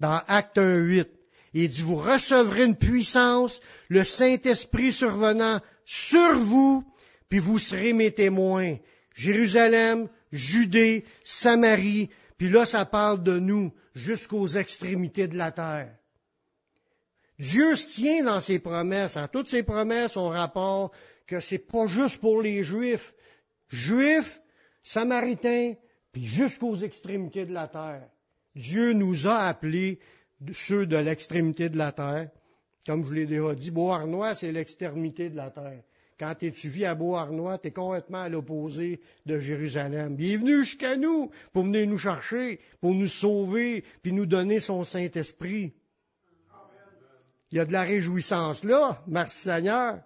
Dans 0.00 0.22
Acte 0.26 0.58
1.8, 0.58 1.06
il 1.54 1.68
dit, 1.68 1.82
vous 1.82 1.96
recevrez 1.96 2.64
une 2.64 2.76
puissance, 2.76 3.60
le 3.88 4.04
Saint-Esprit 4.04 4.92
survenant 4.92 5.60
sur 5.84 6.36
vous, 6.36 6.84
puis 7.28 7.38
vous 7.38 7.58
serez 7.58 7.92
mes 7.92 8.12
témoins. 8.12 8.76
Jérusalem, 9.14 10.08
Judée, 10.30 11.04
Samarie, 11.24 12.10
puis 12.36 12.50
là 12.50 12.64
ça 12.64 12.84
parle 12.84 13.22
de 13.22 13.38
nous 13.38 13.72
jusqu'aux 13.94 14.46
extrémités 14.46 15.26
de 15.26 15.36
la 15.36 15.50
terre. 15.50 15.94
Dieu 17.38 17.74
se 17.76 17.88
tient 17.88 18.24
dans 18.24 18.40
ses 18.40 18.58
promesses. 18.58 19.16
En 19.16 19.28
toutes 19.28 19.48
ses 19.48 19.62
promesses, 19.62 20.16
on 20.16 20.28
rapporte 20.28 20.94
que 21.26 21.40
c'est 21.40 21.58
pas 21.58 21.86
juste 21.86 22.20
pour 22.20 22.42
les 22.42 22.64
Juifs. 22.64 23.14
Juifs, 23.68 24.40
Samaritains, 24.82 25.74
puis 26.12 26.24
jusqu'aux 26.24 26.76
extrémités 26.76 27.46
de 27.46 27.52
la 27.52 27.68
terre. 27.68 28.08
Dieu 28.54 28.92
nous 28.92 29.28
a 29.28 29.46
appelés 29.46 30.00
ceux 30.52 30.86
de 30.86 30.96
l'extrémité 30.96 31.68
de 31.68 31.76
la 31.76 31.92
terre. 31.92 32.30
Comme 32.86 33.06
je 33.06 33.12
l'ai 33.12 33.26
déjà 33.26 33.54
dit, 33.54 33.70
Beauharnois, 33.70 34.34
c'est 34.34 34.50
l'extrémité 34.50 35.28
de 35.30 35.36
la 35.36 35.50
terre. 35.50 35.82
Quand 36.18 36.34
tu 36.34 36.68
vis 36.68 36.86
à 36.86 36.96
Beauharnois, 36.96 37.58
tu 37.58 37.68
es 37.68 37.70
complètement 37.70 38.22
à 38.22 38.28
l'opposé 38.28 39.00
de 39.26 39.38
Jérusalem. 39.38 40.16
Bienvenue 40.16 40.64
jusqu'à 40.64 40.96
nous 40.96 41.30
pour 41.52 41.62
venir 41.62 41.86
nous 41.86 41.98
chercher, 41.98 42.58
pour 42.80 42.94
nous 42.94 43.06
sauver, 43.06 43.84
puis 44.02 44.12
nous 44.12 44.26
donner 44.26 44.58
son 44.58 44.82
Saint-Esprit. 44.82 45.74
Il 47.50 47.56
y 47.56 47.60
a 47.60 47.64
de 47.64 47.72
la 47.72 47.82
réjouissance 47.82 48.62
là, 48.64 49.02
merci 49.06 49.44
Seigneur. 49.44 50.00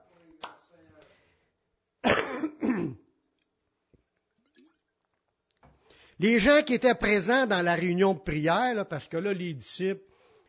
Les 6.21 6.39
gens 6.39 6.63
qui 6.63 6.75
étaient 6.75 6.95
présents 6.95 7.47
dans 7.47 7.63
la 7.63 7.75
réunion 7.75 8.15
de 8.15 8.21
prière, 8.21 8.87
parce 8.87 9.09
que 9.09 9.17
là, 9.17 9.33
les 9.33 9.55
disciples, 9.55 10.05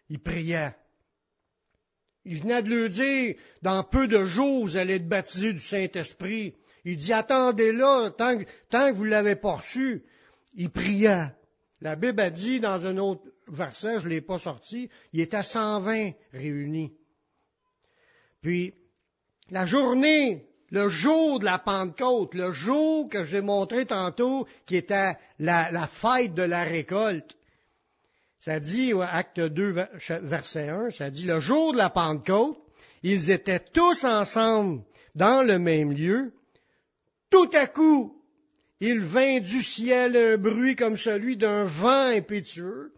ils 0.10 0.20
priaient. 0.20 0.76
Il 2.26 2.40
venait 2.40 2.62
de 2.62 2.70
leur 2.70 2.90
dire, 2.90 3.36
dans 3.64 3.84
peu 3.84 4.08
de 4.08 4.26
jours, 4.26 4.66
vous 4.66 4.78
allez 4.78 4.94
être 4.96 5.10
baptisés 5.10 5.54
du 5.54 5.60
Saint-Esprit. 5.60 6.56
Il 6.86 6.98
dit, 6.98 7.12
attendez 7.12 7.72
là, 7.72 8.12
tant 8.12 8.38
que, 8.38 8.44
tant 8.70 8.92
que 8.92 8.98
vous 8.98 9.06
ne 9.06 9.10
l'avez 9.10 9.36
pas 9.36 9.56
reçu. 9.56 10.04
Il 10.54 10.70
priait. 10.70 11.34
La 11.82 11.96
Bible 11.96 12.22
a 12.22 12.30
dit 12.30 12.60
dans 12.60 12.86
un 12.86 12.98
autre 12.98 13.24
verset, 13.48 14.00
je 14.00 14.06
ne 14.06 14.10
l'ai 14.10 14.22
pas 14.22 14.40
sorti, 14.40 14.90
il 15.14 15.22
était 15.22 15.38
à 15.38 15.44
120 15.44 16.12
réunis. 16.34 16.94
Puis, 18.42 18.74
la 19.50 19.66
journée 19.66 20.48
le 20.74 20.90
jour 20.90 21.38
de 21.38 21.46
la 21.46 21.60
Pentecôte, 21.60 22.34
le 22.34 22.52
jour 22.52 23.08
que 23.08 23.24
j'ai 23.24 23.42
montré 23.42 23.86
tantôt, 23.86 24.48
qui 24.66 24.76
était 24.76 25.14
la, 25.38 25.88
fête 25.88 26.34
de 26.34 26.42
la 26.42 26.64
récolte. 26.64 27.38
Ça 28.40 28.60
dit, 28.60 28.92
acte 29.00 29.40
2, 29.40 29.76
verset 30.24 30.70
1, 30.70 30.90
ça 30.90 31.12
dit, 31.12 31.28
le 31.28 31.40
jour 31.40 31.74
de 31.74 31.78
la 31.78 31.92
Pentecôte, 31.92 32.58
ils 33.04 33.30
étaient 33.30 33.60
tous 33.60 34.04
ensemble 34.04 34.82
dans 35.14 35.46
le 35.46 35.60
même 35.60 35.92
lieu. 35.92 36.34
Tout 37.30 37.52
à 37.54 37.68
coup, 37.68 38.20
il 38.80 39.00
vint 39.02 39.42
du 39.42 39.62
ciel 39.62 40.18
un 40.18 40.38
bruit 40.38 40.76
comme 40.76 40.98
celui 40.98 41.38
d'un 41.38 41.66
vent 41.66 42.08
impétueux, 42.08 42.96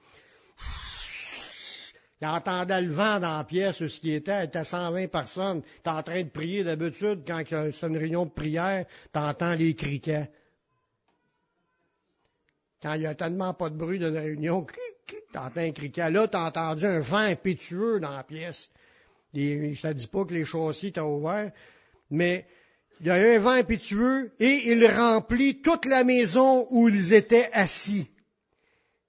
il 2.26 2.30
entendait 2.30 2.82
le 2.82 2.92
vent 2.92 3.20
dans 3.20 3.38
la 3.38 3.44
pièce, 3.44 3.86
ce 3.86 4.00
qui 4.00 4.12
était, 4.12 4.46
était 4.46 4.64
120 4.64 5.08
personnes. 5.08 5.62
T'es 5.84 5.92
en 5.92 6.02
train 6.02 6.24
de 6.24 6.30
prier 6.30 6.64
d'habitude, 6.64 7.22
quand 7.26 7.44
c'est 7.48 7.86
une 7.86 7.98
réunion 7.98 8.26
de 8.26 8.32
prière, 8.32 8.86
t'entends 9.12 9.54
les 9.54 9.76
criquets. 9.76 10.32
Quand 12.82 12.94
il 12.94 13.02
n'y 13.02 13.06
a 13.06 13.14
tellement 13.14 13.54
pas 13.54 13.70
de 13.70 13.76
bruit 13.78 14.00
dans 14.00 14.12
la 14.12 14.22
réunion, 14.22 14.66
t'entends 15.34 15.62
un 15.62 15.72
criquet. 15.72 16.10
Là, 16.10 16.28
t'as 16.28 16.48
entendu 16.48 16.86
un 16.86 17.00
vent 17.00 17.18
impétueux 17.18 18.00
dans 18.00 18.12
la 18.12 18.24
pièce. 18.24 18.72
Et 19.36 19.74
je 19.74 19.82
te 19.82 19.94
dis 19.94 20.08
pas 20.08 20.26
que 20.26 20.34
les 20.34 20.46
châssis 20.46 20.88
étaient 20.88 21.02
ouverts, 21.02 21.52
mais 22.10 22.48
il 23.02 23.08
y 23.08 23.12
a 23.12 23.20
eu 23.20 23.36
un 23.36 23.40
vent 23.40 23.52
impétueux 23.52 24.32
et 24.40 24.72
il 24.72 24.84
remplit 24.88 25.62
toute 25.62 25.86
la 25.86 26.04
maison 26.04 26.66
où 26.72 26.90
ils 26.90 27.14
étaient 27.14 27.50
assis. 27.54 28.10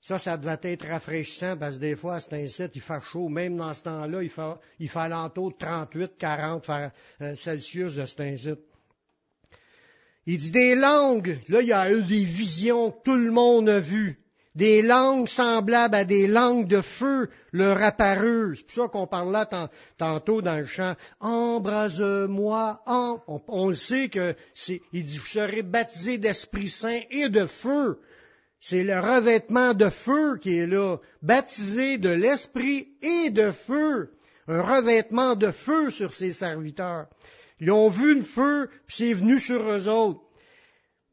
Ça, 0.06 0.18
ça 0.18 0.36
devait 0.36 0.56
être 0.62 0.86
rafraîchissant 0.86 1.56
parce 1.56 1.78
que 1.78 1.80
des 1.80 1.96
fois, 1.96 2.14
à 2.14 2.20
cet 2.20 2.34
incite, 2.34 2.76
il 2.76 2.80
fait 2.80 3.02
chaud. 3.10 3.28
Même 3.28 3.56
dans 3.56 3.74
ce 3.74 3.82
temps-là, 3.82 4.22
il 4.22 4.30
fait, 4.30 4.54
il 4.78 4.88
fait 4.88 5.00
alentour 5.00 5.50
de 5.50 5.56
38, 5.56 6.12
40 6.16 6.70
Celsius 7.34 7.96
de 7.96 8.06
cet 8.06 8.20
incite. 8.20 8.60
Il 10.26 10.38
dit 10.38 10.52
des 10.52 10.76
langues. 10.76 11.40
Là, 11.48 11.60
il 11.60 11.66
y 11.66 11.72
a 11.72 11.90
eu 11.90 12.04
des 12.04 12.22
visions 12.22 12.92
que 12.92 13.02
tout 13.02 13.16
le 13.16 13.32
monde 13.32 13.68
a 13.68 13.80
vues. 13.80 14.20
Des 14.54 14.80
langues 14.80 15.26
semblables 15.26 15.96
à 15.96 16.04
des 16.04 16.28
langues 16.28 16.68
de 16.68 16.82
feu 16.82 17.28
leur 17.50 17.82
apparurent. 17.82 18.54
C'est 18.54 18.64
pour 18.64 18.74
ça 18.74 18.88
qu'on 18.88 19.08
parle 19.08 19.32
là 19.32 19.68
tantôt 19.98 20.40
dans 20.40 20.56
le 20.56 20.66
chant. 20.66 20.94
Embrase-moi. 21.18 22.80
On, 22.86 23.42
on, 23.48 23.68
le 23.70 23.74
sait 23.74 24.08
que 24.08 24.36
c'est, 24.54 24.82
il 24.92 25.02
dit, 25.02 25.18
vous 25.18 25.26
serez 25.26 25.62
baptisés 25.62 26.18
d'Esprit 26.18 26.68
Saint 26.68 27.00
et 27.10 27.28
de 27.28 27.44
feu. 27.44 28.00
C'est 28.60 28.82
le 28.82 28.98
revêtement 28.98 29.74
de 29.74 29.88
feu 29.88 30.38
qui 30.38 30.56
est 30.56 30.66
là, 30.66 30.98
baptisé 31.22 31.98
de 31.98 32.08
l'esprit 32.08 32.96
et 33.02 33.30
de 33.30 33.50
feu. 33.50 34.12
Un 34.48 34.62
revêtement 34.62 35.36
de 35.36 35.50
feu 35.50 35.90
sur 35.90 36.12
ses 36.12 36.30
serviteurs. 36.30 37.06
Ils 37.60 37.70
ont 37.70 37.88
vu 37.88 38.14
le 38.14 38.22
feu, 38.22 38.68
puis 38.86 38.96
c'est 38.96 39.14
venu 39.14 39.38
sur 39.38 39.62
eux 39.62 39.88
autres. 39.88 40.22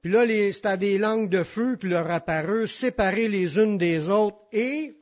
Puis 0.01 0.11
là, 0.11 0.25
c'était 0.51 0.77
des 0.77 0.97
langues 0.97 1.29
de 1.29 1.43
feu 1.43 1.77
qui 1.77 1.87
leur 1.87 2.11
apparurent, 2.11 2.69
séparées 2.69 3.29
les 3.29 3.57
unes 3.57 3.77
des 3.77 4.09
autres, 4.09 4.37
et 4.51 4.97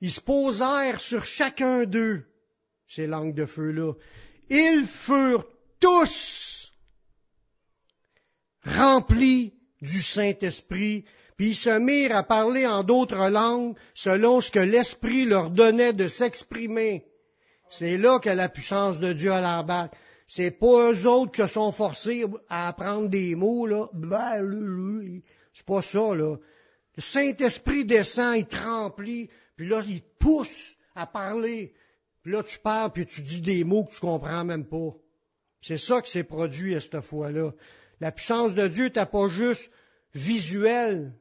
ils 0.00 0.10
se 0.10 0.20
posèrent 0.20 1.00
sur 1.00 1.24
chacun 1.24 1.84
d'eux, 1.84 2.26
ces 2.86 3.06
langues 3.06 3.34
de 3.34 3.46
feu-là. 3.46 3.92
Ils 4.48 4.86
furent 4.86 5.46
tous 5.78 6.53
remplis 8.84 9.54
du 9.80 10.02
Saint-Esprit, 10.02 11.04
puis 11.36 11.48
ils 11.48 11.56
se 11.56 11.78
mirent 11.78 12.16
à 12.16 12.22
parler 12.22 12.66
en 12.66 12.82
d'autres 12.82 13.28
langues 13.28 13.76
selon 13.94 14.40
ce 14.40 14.50
que 14.50 14.60
l'Esprit 14.60 15.24
leur 15.24 15.50
donnait 15.50 15.92
de 15.92 16.08
s'exprimer. 16.08 17.06
C'est 17.68 17.96
là 17.96 18.18
que 18.18 18.30
la 18.30 18.48
puissance 18.48 19.00
de 19.00 19.12
Dieu 19.12 19.32
à 19.32 19.40
l'embarque. 19.40 19.94
C'est 20.26 20.52
pas 20.52 20.92
eux 20.92 21.06
autres 21.06 21.32
qui 21.32 21.46
sont 21.52 21.72
forcés 21.72 22.24
à 22.48 22.68
apprendre 22.68 23.08
des 23.08 23.34
mots, 23.34 23.66
là. 23.66 23.90
C'est 25.52 25.66
pas 25.66 25.82
ça, 25.82 26.14
là. 26.14 26.36
Le 26.96 27.02
Saint-Esprit 27.02 27.84
descend, 27.84 28.36
il 28.36 28.46
te 28.46 28.56
remplit, 28.56 29.28
puis 29.56 29.66
là, 29.66 29.82
il 29.86 30.00
te 30.00 30.18
pousse 30.18 30.76
à 30.94 31.06
parler. 31.06 31.74
Puis 32.22 32.32
là, 32.32 32.42
tu 32.42 32.58
parles, 32.58 32.92
puis 32.92 33.06
tu 33.06 33.20
dis 33.20 33.40
des 33.40 33.64
mots 33.64 33.84
que 33.84 33.92
tu 33.92 34.00
comprends 34.00 34.44
même 34.44 34.64
pas. 34.64 34.94
C'est 35.60 35.78
ça 35.78 36.00
qui 36.00 36.10
s'est 36.10 36.24
produit 36.24 36.74
à 36.74 36.80
cette 36.80 37.00
fois-là. 37.00 37.52
La 38.00 38.12
puissance 38.12 38.54
de 38.54 38.68
Dieu 38.68 38.84
n'était 38.84 39.06
pas 39.06 39.28
juste 39.28 39.70
visuelle, 40.14 41.12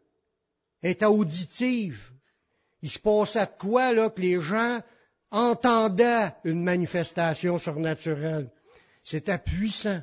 elle 0.81 0.91
était 0.91 1.05
auditive. 1.05 2.11
Il 2.81 2.89
se 2.89 2.99
passait 2.99 3.45
de 3.45 3.51
quoi, 3.57 3.93
là, 3.93 4.09
que 4.09 4.21
les 4.21 4.41
gens 4.41 4.81
entendaient 5.31 6.33
une 6.43 6.63
manifestation 6.63 7.57
surnaturelle? 7.57 8.49
C'était 9.03 9.37
puissant. 9.37 10.01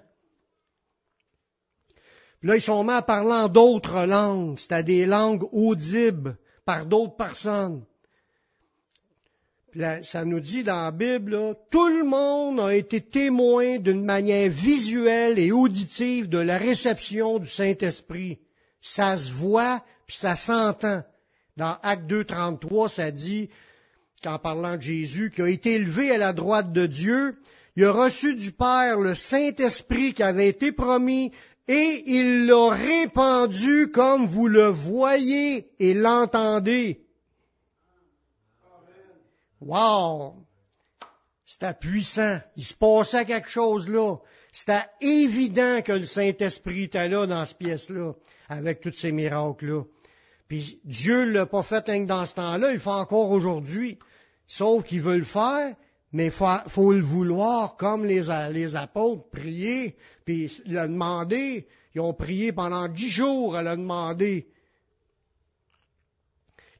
là, 2.43 2.57
ils 2.57 2.63
sont 2.63 2.83
mis 2.85 2.91
à 2.91 3.49
d'autres 3.49 4.07
langues. 4.07 4.59
C'était 4.59 4.83
des 4.83 5.07
langues 5.07 5.47
audibles 5.53 6.39
par 6.65 6.87
d'autres 6.87 7.17
personnes. 7.17 7.85
Ça 10.03 10.25
nous 10.25 10.41
dit 10.41 10.65
dans 10.65 10.85
la 10.85 10.91
Bible, 10.91 11.57
tout 11.71 11.89
le 11.89 12.05
monde 12.05 12.61
a 12.61 12.75
été 12.75 13.01
témoin 13.01 13.79
d'une 13.79 14.05
manière 14.05 14.51
visuelle 14.51 15.39
et 15.39 15.53
auditive 15.53 16.29
de 16.29 16.39
la 16.39 16.59
réception 16.59 17.39
du 17.39 17.49
Saint-Esprit. 17.49 18.39
Ça 18.81 19.17
se 19.17 19.33
voit, 19.33 19.85
puis 20.07 20.17
ça 20.17 20.37
s'entend. 20.37 21.03
Dans 21.57 21.77
Acte 21.83 22.07
2, 22.07 22.25
33, 22.25 22.89
ça 22.89 23.11
dit, 23.11 23.51
qu'en 24.23 24.39
parlant 24.39 24.77
de 24.77 24.83
Jésus, 24.83 25.31
qui 25.31 25.43
a 25.43 25.49
été 25.49 25.75
élevé 25.75 26.11
à 26.11 26.19
la 26.19 26.33
droite 26.33 26.73
de 26.73 26.87
Dieu, 26.87 27.37
il 27.77 27.85
a 27.85 27.93
reçu 27.93 28.35
du 28.35 28.53
Père 28.53 28.99
le 28.99 29.15
Saint-Esprit 29.15 30.13
qui 30.13 30.23
avait 30.23 30.49
été 30.49 30.73
promis 30.73 31.33
et 31.69 32.03
il 32.07 32.47
l'a 32.47 32.71
répandu 32.71 33.91
comme 33.91 34.27
vous 34.27 34.49
le 34.49 34.67
voyez 34.67 35.71
et 35.79 35.95
l'entendez. 35.95 37.01
Wow! 39.61 40.35
C'était 41.45 41.75
puissant. 41.75 42.39
Il 42.57 42.65
se 42.65 42.75
passait 42.75 43.25
quelque 43.25 43.51
chose 43.51 43.89
là. 43.89 44.17
C'était 44.53 44.87
évident 45.01 45.81
que 45.83 45.93
le 45.93 46.05
Saint-Esprit 46.05 46.85
était 46.85 47.09
là 47.09 47.27
dans 47.27 47.45
cette 47.45 47.59
pièce-là, 47.59 48.15
avec 48.49 48.81
tous 48.81 48.93
ces 48.93 49.13
miracles-là. 49.13 49.83
Puis 50.49 50.81
Dieu 50.85 51.31
l'a 51.31 51.47
pas 51.47 51.63
fait 51.63 51.89
dans 52.07 52.27
ce 52.27 52.35
temps-là, 52.35 52.71
il 52.71 52.75
le 52.75 52.81
fait 52.81 52.89
encore 52.89 53.31
aujourd'hui. 53.31 53.99
Sauf 54.47 54.83
qu'il 54.83 55.01
veut 55.01 55.19
le 55.19 55.25
faire, 55.25 55.77
mais 56.13 56.27
il 56.27 56.31
faut, 56.33 56.93
le 56.93 57.01
vouloir 57.01 57.77
comme 57.77 58.05
les, 58.05 58.23
les 58.51 58.75
apôtres, 58.75 59.29
prier, 59.31 59.97
puis 60.25 60.51
le 60.67 60.89
demander. 60.89 61.69
Ils 61.95 62.01
ont 62.01 62.15
prié 62.15 62.53
pendant 62.53 62.89
dix 62.89 63.11
jours 63.11 63.55
à 63.55 63.63
le 63.63 63.77
demander. 63.77 64.49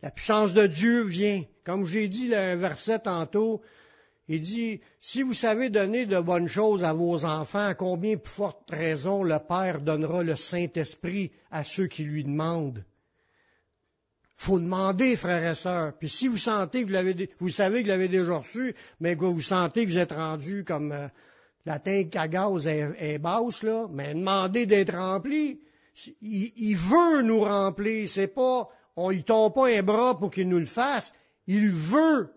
La 0.03 0.11
puissance 0.11 0.55
de 0.55 0.67
Dieu 0.67 1.03
vient. 1.03 1.45
Comme 1.65 1.87
j'ai 1.87 2.09
dit 2.09 2.29
le 2.29 2.55
verset 2.55 3.01
tantôt, 3.01 3.61
il 4.29 4.41
dit, 4.41 4.81
si 5.01 5.23
vous 5.23 5.35
savez 5.35 5.71
donner 5.71 6.07
de 6.07 6.21
bonnes 6.21 6.49
choses 6.49 6.85
à 6.85 6.93
vos 6.93 7.25
enfants, 7.25 7.67
à 7.67 7.75
combien 7.75 8.17
plus 8.17 8.33
forte 8.33 8.71
raison 8.71 9.23
le 9.23 9.39
Père 9.39 9.81
donnera 9.81 10.23
le 10.23 10.37
Saint-Esprit 10.37 11.33
à 11.51 11.65
ceux 11.65 11.87
qui 11.87 12.05
lui 12.05 12.25
demandent? 12.25 12.85
Faut 14.35 14.59
demander, 14.59 15.17
frères 15.17 15.51
et 15.51 15.55
sœurs. 15.55 15.93
Puis 15.99 16.09
si 16.09 16.29
vous 16.29 16.39
sentez 16.39 16.83
que 16.83 16.87
vous 16.87 16.95
l'avez, 16.95 17.29
vous 17.39 17.51
savez 17.51 17.81
que 17.81 17.87
vous 17.87 17.91
l'avez 17.91 18.09
déjà 18.09 18.39
reçu, 18.39 18.75
mais 19.01 19.17
que 19.17 19.25
vous 19.27 19.43
sentez 19.43 19.85
que 19.85 19.91
vous 19.91 19.99
êtes 19.99 20.13
rendu 20.13 20.65
comme 20.65 20.93
euh, 20.93 21.09
la 21.67 21.79
tank 21.79 22.17
à 22.17 22.27
gaz 22.27 22.67
est, 22.67 23.19
basse, 23.19 23.63
là, 23.63 23.87
mais 23.91 24.15
demandez 24.15 24.65
d'être 24.65 24.97
rempli. 24.97 25.61
Il, 26.23 26.53
il, 26.57 26.77
veut 26.77 27.21
nous 27.23 27.41
remplir. 27.41 28.09
C'est 28.09 28.29
pas, 28.29 28.71
on 29.03 29.11
y 29.11 29.23
tombe 29.23 29.55
pas 29.55 29.69
un 29.69 29.83
bras 29.83 30.19
pour 30.19 30.31
qu'il 30.31 30.49
nous 30.49 30.59
le 30.59 30.67
fasse. 30.67 31.13
Il 31.47 31.71
veut 31.71 32.31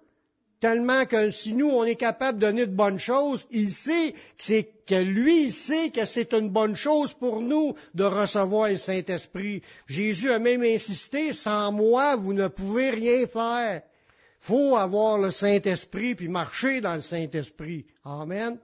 tellement 0.61 1.05
que 1.05 1.29
si 1.29 1.53
nous, 1.53 1.69
on 1.69 1.83
est 1.83 1.95
capable 1.97 2.39
de 2.39 2.45
donner 2.45 2.65
de 2.65 2.73
bonnes 2.73 2.99
choses, 2.99 3.45
il 3.51 3.69
sait 3.69 4.13
que 4.13 4.17
c'est 4.37 4.69
que 4.85 4.95
lui, 4.95 5.47
il 5.47 5.51
sait 5.51 5.89
que 5.89 6.05
c'est 6.05 6.33
une 6.33 6.49
bonne 6.49 6.77
chose 6.77 7.13
pour 7.13 7.41
nous 7.41 7.75
de 7.95 8.05
recevoir 8.05 8.69
le 8.69 8.77
Saint-Esprit. 8.77 9.61
Jésus 9.87 10.31
a 10.31 10.39
même 10.39 10.63
insisté, 10.63 11.33
sans 11.33 11.73
moi, 11.73 12.15
vous 12.15 12.31
ne 12.31 12.47
pouvez 12.47 12.91
rien 12.91 13.27
faire. 13.27 13.81
Faut 14.39 14.77
avoir 14.77 15.17
le 15.17 15.31
Saint-Esprit 15.31 16.15
puis 16.15 16.29
marcher 16.29 16.79
dans 16.79 16.95
le 16.95 17.01
Saint-Esprit. 17.01 17.85
Amen. 18.05 18.57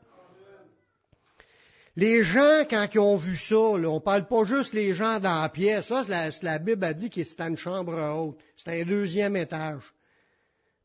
Les 1.99 2.23
gens, 2.23 2.61
quand 2.69 2.87
ils 2.93 2.99
ont 2.99 3.17
vu 3.17 3.35
ça, 3.35 3.77
là, 3.77 3.89
on 3.89 3.99
parle 3.99 4.25
pas 4.25 4.45
juste 4.45 4.73
les 4.73 4.93
gens 4.93 5.19
dans 5.19 5.41
la 5.41 5.49
pièce. 5.49 5.87
Ça, 5.87 6.01
la, 6.07 6.29
la 6.43 6.57
Bible 6.57 6.85
a 6.85 6.93
dit 6.93 7.09
que 7.09 7.21
c'était 7.25 7.49
une 7.49 7.57
chambre 7.57 7.93
haute. 7.93 8.39
C'était 8.55 8.83
un 8.83 8.85
deuxième 8.85 9.35
étage. 9.35 9.83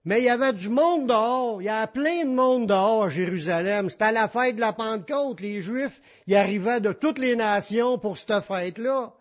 Mais 0.05 0.21
il 0.21 0.25
y 0.25 0.29
avait 0.29 0.53
du 0.53 0.71
monde 0.71 1.07
dehors. 1.07 1.63
Il 1.63 1.67
y 1.67 1.69
avait 1.69 1.93
plein 1.93 2.25
de 2.25 2.35
monde 2.35 2.67
dehors 2.67 3.05
à 3.05 3.11
Jérusalem. 3.11 3.89
C'était 3.89 4.11
la 4.11 4.29
fête 4.29 4.57
de 4.57 4.61
la 4.61 4.73
Pentecôte. 4.73 5.41
Les 5.41 5.63
Juifs, 5.63 6.01
ils 6.27 6.35
arrivaient 6.35 6.81
de 6.81 6.91
toutes 6.91 7.21
les 7.21 7.37
nations 7.37 7.97
pour 7.97 8.17
cette 8.17 8.41
fête-là. 8.41 9.15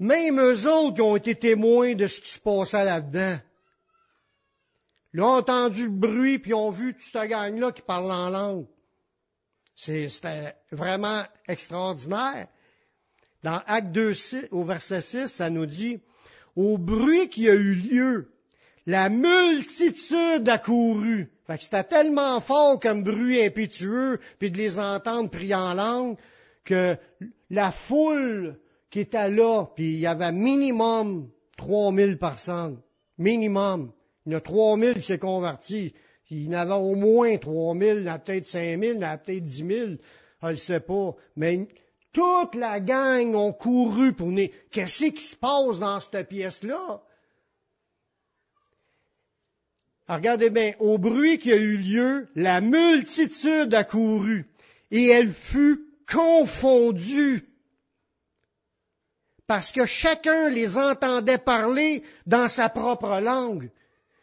Même 0.00 0.40
eux 0.40 0.68
autres 0.68 0.96
qui 0.96 1.02
ont 1.02 1.14
été 1.14 1.36
témoins 1.36 1.94
de 1.94 2.08
ce 2.08 2.20
qui 2.20 2.30
se 2.30 2.40
passait 2.40 2.84
là-dedans. 2.84 3.36
Ils 5.14 5.22
ont 5.22 5.36
entendu 5.36 5.84
le 5.84 5.92
bruit, 5.92 6.40
puis 6.40 6.50
ils 6.50 6.54
ont 6.54 6.72
vu 6.72 6.94
toute 6.94 7.04
cette 7.04 7.30
gang-là 7.30 7.70
qui 7.70 7.82
parle 7.82 8.10
en 8.10 8.30
langue. 8.30 8.66
C'était 9.78 10.54
vraiment 10.72 11.22
extraordinaire. 11.46 12.48
Dans 13.44 13.62
Acte 13.66 13.92
2, 13.92 14.12
au 14.50 14.64
verset 14.64 15.00
6, 15.00 15.26
ça 15.28 15.50
nous 15.50 15.66
dit, 15.66 16.00
au 16.56 16.76
bruit 16.78 17.28
qui 17.28 17.48
a 17.48 17.54
eu 17.54 17.74
lieu 17.74 18.32
la 18.88 19.10
multitude 19.10 20.48
a 20.48 20.56
couru. 20.56 21.30
Fait 21.46 21.58
que 21.58 21.62
c'était 21.62 21.84
tellement 21.84 22.40
fort 22.40 22.80
comme 22.80 23.02
bruit 23.02 23.38
impétueux, 23.44 24.18
puis 24.38 24.50
de 24.50 24.56
les 24.56 24.78
entendre 24.78 25.28
prier 25.28 25.54
en 25.54 25.74
langue, 25.74 26.16
que 26.64 26.96
la 27.50 27.70
foule 27.70 28.58
qui 28.88 29.00
était 29.00 29.28
là, 29.28 29.66
puis 29.76 29.92
il 29.92 29.98
y 29.98 30.06
avait 30.06 30.32
minimum 30.32 31.28
3000 31.58 32.16
personnes. 32.16 32.80
Minimum. 33.18 33.92
Il 34.24 34.32
y 34.32 34.36
en 34.36 34.38
a 34.38 34.40
3000 34.40 34.94
qui 34.94 35.02
s'est 35.02 35.18
Il 36.30 36.44
y 36.44 36.48
en 36.48 36.52
avait 36.52 36.72
au 36.72 36.94
moins 36.94 37.36
3000, 37.36 37.88
il 37.88 38.02
y 38.04 38.08
en 38.08 38.12
a 38.12 38.18
peut-être 38.18 38.46
5000, 38.46 38.90
il 38.90 39.00
y 39.00 39.04
en 39.04 39.08
a 39.08 39.18
peut-être 39.18 39.44
10 39.44 39.66
000. 39.66 39.90
Je 40.42 40.48
ne 40.48 40.54
sais 40.54 40.80
pas. 40.80 41.14
Mais 41.36 41.68
toute 42.12 42.54
la 42.54 42.80
gang 42.80 43.34
ont 43.34 43.52
couru 43.52 44.12
pour 44.12 44.28
venir. 44.28 44.50
Qu'est-ce 44.70 45.06
qui 45.06 45.22
se 45.22 45.36
passe 45.36 45.78
dans 45.78 46.00
cette 46.00 46.28
pièce-là? 46.28 47.02
regardez 50.08 50.50
bien, 50.50 50.72
au 50.78 50.98
bruit 50.98 51.38
qui 51.38 51.52
a 51.52 51.56
eu 51.56 51.76
lieu, 51.76 52.28
la 52.34 52.60
multitude 52.60 53.74
a 53.74 53.84
couru 53.84 54.46
et 54.90 55.06
elle 55.08 55.30
fut 55.30 55.84
confondue 56.10 57.46
parce 59.46 59.72
que 59.72 59.86
chacun 59.86 60.48
les 60.48 60.76
entendait 60.76 61.38
parler 61.38 62.02
dans 62.26 62.48
sa 62.48 62.68
propre 62.68 63.20
langue. 63.20 63.70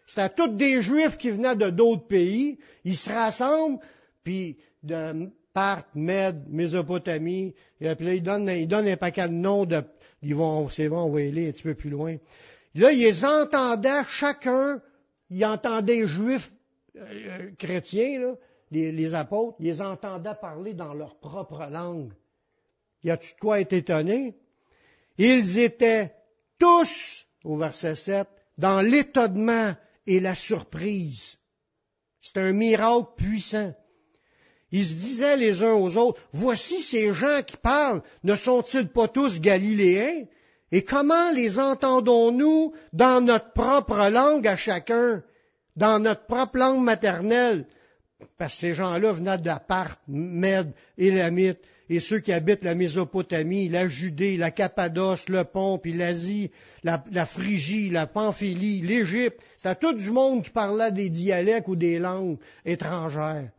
C'était 0.06 0.30
tous 0.30 0.50
des 0.50 0.82
Juifs 0.82 1.18
qui 1.18 1.32
venaient 1.32 1.56
de 1.56 1.70
d'autres 1.70 2.08
pays. 2.08 2.60
Ils 2.84 2.98
se 2.98 3.10
rassemblent, 3.10 3.80
puis 4.24 4.58
de 4.84 5.30
Parthe, 5.54 5.88
Mède, 5.96 6.46
Mésopotamie, 6.50 7.56
et 7.80 7.96
puis 7.96 8.06
là, 8.06 8.13
ils 8.13 8.24
donnent, 8.24 8.50
ils 8.50 8.68
donnent 8.68 8.88
un 8.88 8.98
paquet 8.98 9.28
de 9.28 9.34
noms 9.34 9.65
de, 9.65 9.82
ils 10.22 10.36
vont, 10.36 10.70
c'est 10.70 10.89
bon, 10.89 11.04
on 11.04 11.10
va 11.10 11.20
aller 11.20 11.48
un 11.48 11.52
petit 11.52 11.63
peu 11.63 11.76
plus 11.76 11.89
loin. 11.89 12.18
Là, 12.76 12.91
ils 12.91 13.26
entendaient 13.26 14.04
chacun 14.10 14.82
ils 15.30 15.46
entendaient 15.46 15.96
les 15.96 16.08
juifs 16.08 16.54
euh, 16.96 17.02
euh, 17.02 17.52
chrétiens, 17.58 18.20
là, 18.20 18.36
les, 18.72 19.15
apôtres, 19.15 19.58
ils 19.60 19.82
entendaient 19.82 20.36
parler 20.39 20.74
dans 20.74 20.94
leur 20.94 21.15
propre 21.15 21.68
langue. 21.70 22.12
Y 23.04 23.12
a-tu 23.12 23.34
de 23.34 23.39
quoi 23.39 23.62
être 23.62 23.74
étonné? 23.74 24.36
Ils 25.18 25.60
étaient 25.60 26.13
tous, 26.60 27.26
au 27.44 27.58
verset 27.58 27.96
7, 27.96 28.28
dans 28.58 28.82
l'étonnement 28.82 29.74
et 30.08 30.20
la 30.20 30.36
surprise. 30.36 31.38
C'est 32.22 32.38
un 32.38 32.54
miracle 32.54 33.10
puissant. 33.18 33.74
Ils 34.72 34.86
se 34.86 34.96
disaient 34.96 35.38
les 35.38 35.63
uns 35.63 35.74
aux 35.74 35.96
autres, 35.98 36.22
voici 36.34 36.82
ces 36.82 37.13
gens 37.13 37.41
qui 37.46 37.56
parlent, 37.56 38.02
ne 38.24 38.36
sont-ils 38.36 38.88
pas 38.88 39.08
tous 39.08 39.39
galiléens? 39.39 40.26
Et 40.72 40.84
comment 40.84 41.32
les 41.32 41.60
entendons-nous 41.60 42.74
dans 42.91 43.24
notre 43.24 43.54
propre 43.54 44.10
langue 44.10 44.48
à 44.48 44.58
chacun, 44.58 45.24
dans 45.76 46.00
notre 46.00 46.26
propre 46.26 46.58
langue 46.58 46.84
maternelle? 46.84 47.68
Parce 48.38 48.56
que 48.56 48.60
ces 48.60 48.74
gens-là 48.74 49.12
venaient 49.12 49.38
d'Apart, 49.38 49.98
Mède, 50.08 50.74
Élamite, 50.98 51.62
et 51.89 52.00
ceux 52.00 52.19
qui 52.19 52.32
habitent 52.32 52.63
la 52.63 52.76
Mésopotamie, 52.76 53.69
la 53.69 53.88
Judée, 53.88 54.38
la 54.38 54.52
Cappadoce, 54.52 55.30
le 55.30 55.43
Pont, 55.43 55.78
puis 55.78 55.93
l'Asie, 55.93 56.52
la, 56.84 57.04
la, 57.12 57.26
Phrygie, 57.26 57.89
la 57.89 58.08
Pamphylie, 58.08 58.82
l'Égypte. 58.82 59.41
C'était 59.58 59.76
tout 59.76 59.93
du 59.93 60.12
monde 60.12 60.43
qui 60.43 60.50
parlait 60.50 60.91
des 60.91 61.10
dialectes 61.10 61.67
ou 61.67 61.76
des 61.76 62.00
langues 62.00 62.38
étrangères. 62.65 63.52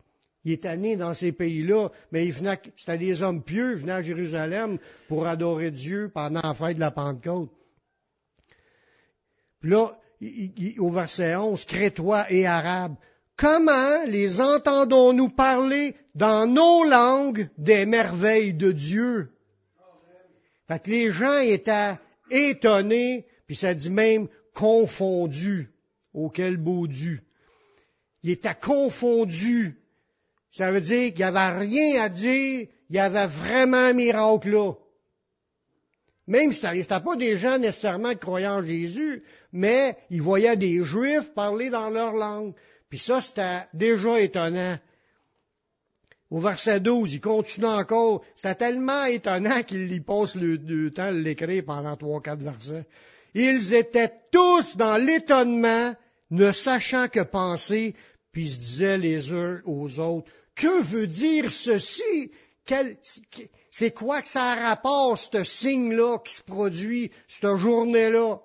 Il 0.45 0.53
est 0.53 0.77
né 0.77 0.97
dans 0.97 1.13
ces 1.13 1.33
pays-là, 1.33 1.89
mais 2.13 2.25
il 2.25 2.33
venait, 2.33 2.61
c'était 2.77 2.99
des 2.99 3.23
hommes 3.23 3.43
pieux, 3.43 3.73
ils 3.73 3.79
venaient 3.79 3.93
à 3.93 4.03
Jérusalem 4.03 4.79
pour 5.09 5.27
adorer 5.27 5.73
Dieu 5.73 6.09
pendant 6.13 6.41
la 6.43 6.55
fête 6.55 6.77
de 6.77 6.81
la 6.81 6.93
Pentecôte. 6.93 7.51
Puis 9.61 9.71
là, 9.71 9.99
au 10.79 10.91
verset 10.91 11.35
11, 11.35 11.65
Crétois 11.65 12.31
et 12.31 12.47
Arabes, 12.47 12.95
comment 13.37 14.05
les 14.07 14.41
entendons-nous 14.41 15.29
parler 15.29 15.95
dans 16.15 16.47
nos 16.47 16.85
langues 16.85 17.49
des 17.59 17.87
merveilles 17.87 18.55
de 18.55 18.73
Dieu? 18.73 19.33
Fait 20.69 20.83
que 20.83 20.91
les 20.91 21.13
gens 21.13 21.39
étaient 21.39 21.95
étonnés, 22.31 23.27
puis 23.47 23.57
ça 23.57 23.75
dit 23.75 23.91
même 23.91 24.29
confondus. 24.55 25.73
Auquel 26.15 26.57
beau 26.57 26.87
Dieu. 26.87 27.21
Il 28.23 28.31
était 28.31 28.55
confondu 28.55 29.79
ça 30.57 30.71
veut 30.71 30.81
dire 30.81 31.09
qu'il 31.11 31.19
n'y 31.19 31.25
avait 31.25 31.59
rien 31.59 32.01
à 32.01 32.09
dire, 32.09 32.67
il 32.89 32.97
y 32.97 32.99
avait 32.99 33.27
vraiment 33.27 33.77
un 33.77 33.93
miracle 33.93 34.49
là. 34.49 34.73
Même 36.27 36.51
si 36.51 36.65
n'était 36.65 36.99
pas 36.99 37.15
des 37.15 37.37
gens 37.37 37.59
nécessairement 37.59 38.15
croyant 38.15 38.61
en 38.61 38.63
Jésus, 38.63 39.23
mais 39.53 39.99
ils 40.09 40.23
voyaient 40.23 40.57
des 40.57 40.83
Juifs 40.83 41.35
parler 41.35 41.69
dans 41.69 41.91
leur 41.91 42.15
langue. 42.15 42.55
Puis 42.97 43.05
ça, 43.05 43.21
c'était 43.21 43.67
déjà 43.75 44.19
étonnant. 44.23 44.79
Au 46.31 46.41
verset 46.41 46.81
12, 46.81 47.13
il 47.13 47.21
continue 47.21 47.67
encore. 47.67 48.25
C'était 48.35 48.55
tellement 48.55 49.05
étonnant 49.05 49.63
qu'il 49.65 49.93
y 49.93 50.01
passe 50.01 50.35
le, 50.35 50.91
temps 50.91 51.13
de 51.13 51.19
l'écrire 51.19 51.63
pendant 51.67 51.95
trois, 51.97 52.23
quatre 52.23 52.43
versets. 52.43 52.87
Ils 53.35 53.75
étaient 53.75 54.15
tous 54.33 54.79
dans 54.79 54.97
l'étonnement, 54.97 55.95
ne 56.31 56.53
sachant 56.53 57.09
que 57.09 57.21
penser, 57.21 57.95
puis 58.33 58.49
se 58.49 58.57
disaient 58.57 58.97
les 58.97 59.31
uns 59.35 59.61
aux 59.67 60.01
autres, 60.01 60.33
que 60.55 60.81
veut 60.81 61.07
dire 61.07 61.51
ceci? 61.51 62.33
c'est 63.71 63.91
quoi 63.91 64.23
que 64.23 64.29
ça 64.31 64.55
rapporte, 64.55 65.35
ce 65.35 65.45
signe-là 65.45 66.17
qui 66.21 66.33
se 66.33 66.43
produit, 66.43 67.11
cette 67.29 67.57
journée-là? 67.57 68.41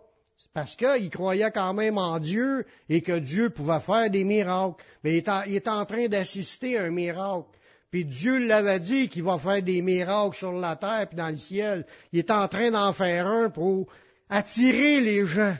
Parce 0.53 0.75
qu'il 0.75 1.09
croyait 1.09 1.51
quand 1.51 1.73
même 1.73 1.97
en 1.97 2.19
Dieu 2.19 2.65
et 2.89 3.01
que 3.01 3.17
Dieu 3.17 3.49
pouvait 3.49 3.79
faire 3.79 4.09
des 4.09 4.25
miracles. 4.25 4.83
Mais 5.03 5.17
il 5.17 5.55
est 5.55 5.67
en, 5.67 5.85
train 5.85 6.07
d'assister 6.07 6.77
à 6.77 6.83
un 6.83 6.91
miracle. 6.91 7.47
Puis 7.89 8.03
Dieu 8.05 8.37
l'avait 8.37 8.79
dit 8.79 9.07
qu'il 9.07 9.23
va 9.23 9.37
faire 9.37 9.61
des 9.61 9.81
miracles 9.81 10.35
sur 10.35 10.51
la 10.51 10.75
terre 10.75 11.07
et 11.11 11.15
dans 11.15 11.29
le 11.29 11.35
ciel. 11.35 11.85
Il 12.11 12.19
est 12.19 12.31
en 12.31 12.47
train 12.47 12.71
d'en 12.71 12.91
faire 12.91 13.27
un 13.27 13.49
pour 13.49 13.87
attirer 14.29 14.99
les 14.99 15.25
gens. 15.25 15.55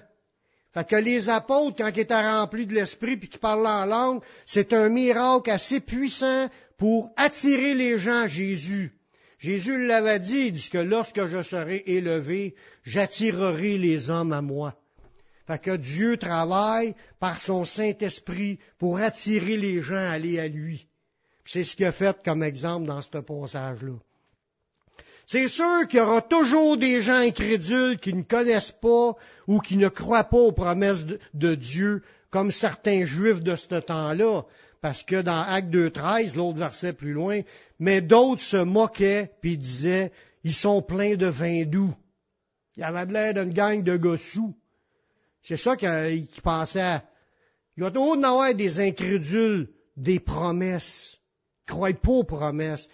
Fait 0.73 0.87
que 0.87 0.95
les 0.95 1.29
apôtres, 1.29 1.77
quand 1.77 1.91
ils 1.93 1.99
étaient 1.99 2.15
remplis 2.15 2.65
de 2.65 2.73
l'esprit 2.73 3.17
puis 3.17 3.27
qu'ils 3.27 3.39
parlaient 3.39 3.67
en 3.67 3.85
langue, 3.85 4.21
c'est 4.45 4.71
un 4.73 4.89
miracle 4.89 5.49
assez 5.49 5.81
puissant 5.81 6.49
pour 6.77 7.11
attirer 7.17 7.75
les 7.75 7.99
gens 7.99 8.23
à 8.23 8.27
Jésus. 8.27 8.97
Jésus 9.37 9.85
l'avait 9.85 10.19
dit, 10.19 10.47
il 10.47 10.53
dit 10.53 10.69
que 10.69 10.77
lorsque 10.77 11.25
je 11.27 11.43
serai 11.43 11.83
élevé, 11.87 12.55
j'attirerai 12.83 13.77
les 13.77 14.09
hommes 14.09 14.33
à 14.33 14.41
moi. 14.41 14.80
Fait 15.51 15.59
que 15.59 15.75
Dieu 15.75 16.15
travaille 16.15 16.95
par 17.19 17.41
son 17.41 17.65
Saint-Esprit 17.65 18.57
pour 18.77 18.99
attirer 18.99 19.57
les 19.57 19.81
gens 19.81 19.97
à 19.97 20.11
aller 20.11 20.39
à 20.39 20.47
lui. 20.47 20.87
C'est 21.43 21.65
ce 21.65 21.75
qu'il 21.75 21.85
a 21.87 21.91
fait 21.91 22.17
comme 22.23 22.41
exemple 22.41 22.85
dans 22.85 23.01
ce 23.01 23.09
passage-là. 23.09 23.95
C'est 25.25 25.49
sûr 25.49 25.89
qu'il 25.89 25.99
y 25.99 26.01
aura 26.01 26.21
toujours 26.21 26.77
des 26.77 27.01
gens 27.01 27.17
incrédules 27.17 27.99
qui 27.99 28.13
ne 28.13 28.21
connaissent 28.21 28.71
pas 28.71 29.17
ou 29.45 29.59
qui 29.59 29.75
ne 29.75 29.89
croient 29.89 30.23
pas 30.23 30.37
aux 30.37 30.53
promesses 30.53 31.05
de, 31.33 31.55
Dieu, 31.55 32.01
comme 32.29 32.51
certains 32.51 33.05
juifs 33.05 33.43
de 33.43 33.57
ce 33.57 33.75
temps-là. 33.75 34.43
Parce 34.79 35.03
que 35.03 35.21
dans 35.21 35.41
Acte 35.41 35.69
2.13, 35.69 36.37
l'autre 36.37 36.59
verset 36.59 36.93
plus 36.93 37.11
loin, 37.11 37.41
mais 37.77 37.99
d'autres 37.99 38.41
se 38.41 38.55
moquaient 38.55 39.33
puis 39.41 39.57
disaient, 39.57 40.13
ils 40.45 40.53
sont 40.53 40.81
pleins 40.81 41.17
de 41.17 41.27
vin 41.27 41.65
doux. 41.65 41.93
Il 42.77 42.79
y 42.79 42.83
avait 42.83 43.05
de 43.05 43.11
l'air 43.11 43.33
d'une 43.33 43.51
gang 43.51 43.83
de 43.83 43.97
gossous. 43.97 44.55
C'est 45.41 45.57
ça 45.57 45.75
qu'ils 45.75 46.27
pensaient. 46.43 47.01
Il 47.77 47.83
y 47.83 47.85
a 47.85 47.91
toujours 47.91 48.23
avoir 48.23 48.53
des 48.53 48.79
incrédules, 48.79 49.69
des 49.97 50.19
promesses. 50.19 51.19
Ils 51.67 51.71
croient 51.71 51.93
pas 51.93 52.11
aux 52.11 52.23
promesses. 52.23 52.89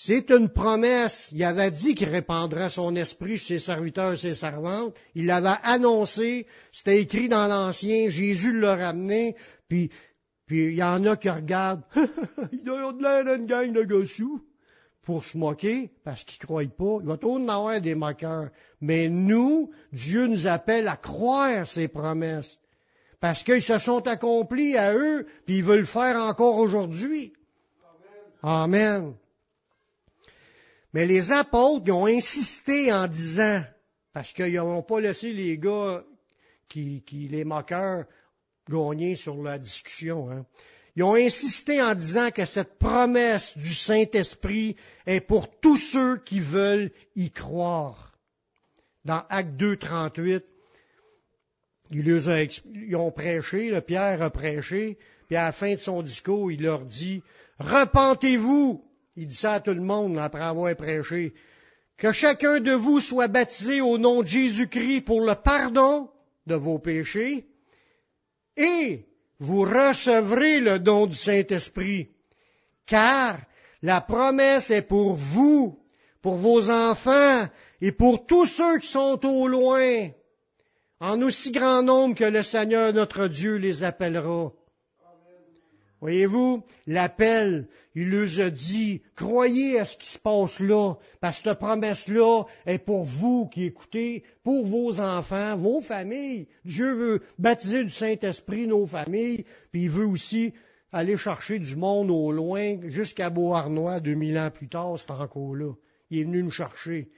C'est 0.00 0.30
une 0.30 0.48
promesse. 0.48 1.30
Il 1.34 1.42
avait 1.42 1.72
dit 1.72 1.96
qu'il 1.96 2.08
répandrait 2.08 2.68
son 2.68 2.94
esprit 2.94 3.36
chez 3.36 3.58
ses 3.58 3.66
serviteurs 3.66 4.12
et 4.12 4.16
ses 4.16 4.34
servantes. 4.34 4.94
Il 5.16 5.26
l'avait 5.26 5.58
annoncé. 5.64 6.46
C'était 6.70 7.00
écrit 7.00 7.28
dans 7.28 7.48
l'Ancien. 7.48 8.08
Jésus 8.08 8.60
l'a 8.60 8.76
ramené. 8.76 9.34
Puis, 9.66 9.90
puis 10.46 10.66
il 10.66 10.74
y 10.74 10.84
en 10.84 11.04
a 11.04 11.16
qui 11.16 11.28
regardent. 11.28 11.82
il 12.52 12.62
doit 12.62 12.92
de 12.92 13.02
l'air 13.02 13.24
d'une 13.24 13.46
gang 13.46 13.72
de 13.72 13.82
gossous 13.82 14.40
pour 15.02 15.24
se 15.24 15.36
moquer 15.36 15.90
parce 16.04 16.22
qu'ils 16.22 16.38
croient 16.38 16.62
pas. 16.64 16.98
Il 17.00 17.06
va 17.06 17.16
toujours 17.16 17.40
en 17.40 17.48
avoir 17.48 17.80
des 17.80 17.96
moqueurs. 17.96 18.50
Mais 18.80 19.08
nous, 19.08 19.70
Dieu 19.92 20.26
nous 20.26 20.46
appelle 20.46 20.88
à 20.88 20.96
croire 20.96 21.66
ses 21.66 21.88
promesses. 21.88 22.58
Parce 23.20 23.42
qu'ils 23.42 23.62
se 23.62 23.78
sont 23.78 24.06
accomplis 24.06 24.76
à 24.76 24.94
eux, 24.94 25.26
puis 25.44 25.58
ils 25.58 25.64
veulent 25.64 25.80
le 25.80 25.84
faire 25.84 26.16
encore 26.16 26.56
aujourd'hui. 26.56 27.32
Amen. 28.42 29.14
Mais 30.94 31.06
les 31.06 31.32
apôtres, 31.32 31.90
ont 31.92 32.06
insisté 32.06 32.92
en 32.92 33.08
disant, 33.08 33.62
parce 34.12 34.32
qu'ils 34.32 34.54
n'ont 34.54 34.82
pas 34.82 35.00
laissé 35.00 35.32
les 35.32 35.58
gars 35.58 36.04
qui, 36.68 37.02
les 37.30 37.44
moqueurs, 37.44 38.04
gagner 38.68 39.16
sur 39.16 39.42
la 39.42 39.58
discussion. 39.58 40.30
Hein. 40.30 40.46
Ils 40.94 41.02
ont 41.02 41.14
insisté 41.14 41.82
en 41.82 41.94
disant 41.94 42.30
que 42.30 42.44
cette 42.44 42.78
promesse 42.78 43.56
du 43.56 43.72
Saint-Esprit 43.74 44.76
est 45.06 45.20
pour 45.20 45.48
tous 45.60 45.76
ceux 45.76 46.18
qui 46.18 46.40
veulent 46.40 46.90
y 47.16 47.30
croire. 47.30 48.07
Dans 49.08 49.24
Acte 49.30 49.56
2, 49.56 49.78
38, 49.78 50.44
ils, 51.92 52.94
ont 52.94 53.10
prêché, 53.10 53.70
le 53.70 53.80
Pierre 53.80 54.20
a 54.20 54.28
prêché, 54.28 54.98
puis 55.28 55.36
à 55.36 55.44
la 55.44 55.52
fin 55.52 55.72
de 55.72 55.78
son 55.78 56.02
discours, 56.02 56.52
il 56.52 56.62
leur 56.62 56.84
dit, 56.84 57.22
Repentez-vous 57.58 58.84
il 59.16 59.28
dit 59.28 59.34
ça 59.34 59.54
à 59.54 59.60
tout 59.60 59.72
le 59.72 59.80
monde 59.80 60.18
après 60.18 60.42
avoir 60.42 60.76
prêché. 60.76 61.32
Que 61.96 62.12
chacun 62.12 62.60
de 62.60 62.72
vous 62.72 63.00
soit 63.00 63.28
baptisé 63.28 63.80
au 63.80 63.96
nom 63.96 64.20
de 64.20 64.26
Jésus-Christ 64.28 65.00
pour 65.00 65.22
le 65.22 65.34
pardon 65.34 66.10
de 66.46 66.54
vos 66.54 66.78
péchés 66.78 67.48
et 68.58 69.06
vous 69.38 69.62
recevrez 69.62 70.60
le 70.60 70.78
don 70.78 71.06
du 71.06 71.16
Saint-Esprit. 71.16 72.10
Car 72.84 73.40
la 73.80 74.02
promesse 74.02 74.70
est 74.70 74.82
pour 74.82 75.14
vous, 75.14 75.82
pour 76.20 76.34
vos 76.34 76.68
enfants 76.70 77.48
et 77.80 77.92
pour 77.92 78.26
tous 78.26 78.46
ceux 78.46 78.78
qui 78.78 78.88
sont 78.88 79.24
au 79.24 79.46
loin, 79.46 80.08
en 81.00 81.22
aussi 81.22 81.52
grand 81.52 81.82
nombre 81.82 82.14
que 82.14 82.24
le 82.24 82.42
Seigneur 82.42 82.92
notre 82.92 83.28
Dieu 83.28 83.56
les 83.56 83.84
appellera. 83.84 84.52
Voyez-vous, 86.00 86.62
l'appel, 86.86 87.66
il 87.96 88.10
nous 88.10 88.40
a 88.40 88.50
dit, 88.50 89.02
croyez 89.16 89.80
à 89.80 89.84
ce 89.84 89.96
qui 89.96 90.06
se 90.06 90.18
passe 90.18 90.60
là, 90.60 90.94
parce 91.20 91.40
que 91.40 91.48
cette 91.48 91.58
promesse-là 91.58 92.44
est 92.66 92.78
pour 92.78 93.02
vous 93.02 93.48
qui 93.48 93.64
écoutez, 93.64 94.22
pour 94.44 94.64
vos 94.64 95.00
enfants, 95.00 95.56
vos 95.56 95.80
familles. 95.80 96.46
Dieu 96.64 96.92
veut 96.92 97.22
baptiser 97.38 97.82
du 97.82 97.90
Saint-Esprit 97.90 98.68
nos 98.68 98.86
familles, 98.86 99.44
puis 99.72 99.84
il 99.84 99.90
veut 99.90 100.06
aussi 100.06 100.52
aller 100.92 101.16
chercher 101.16 101.58
du 101.58 101.74
monde 101.74 102.10
au 102.10 102.30
loin, 102.30 102.76
jusqu'à 102.84 103.28
Beauharnois, 103.28 103.98
2000 103.98 104.38
ans 104.38 104.50
plus 104.52 104.68
tard, 104.68 104.96
c'est 104.98 105.10
encore 105.10 105.56
là. 105.56 105.72
Il 106.10 106.20
est 106.20 106.24
venu 106.24 106.44
nous 106.44 106.50
chercher. 106.50 107.10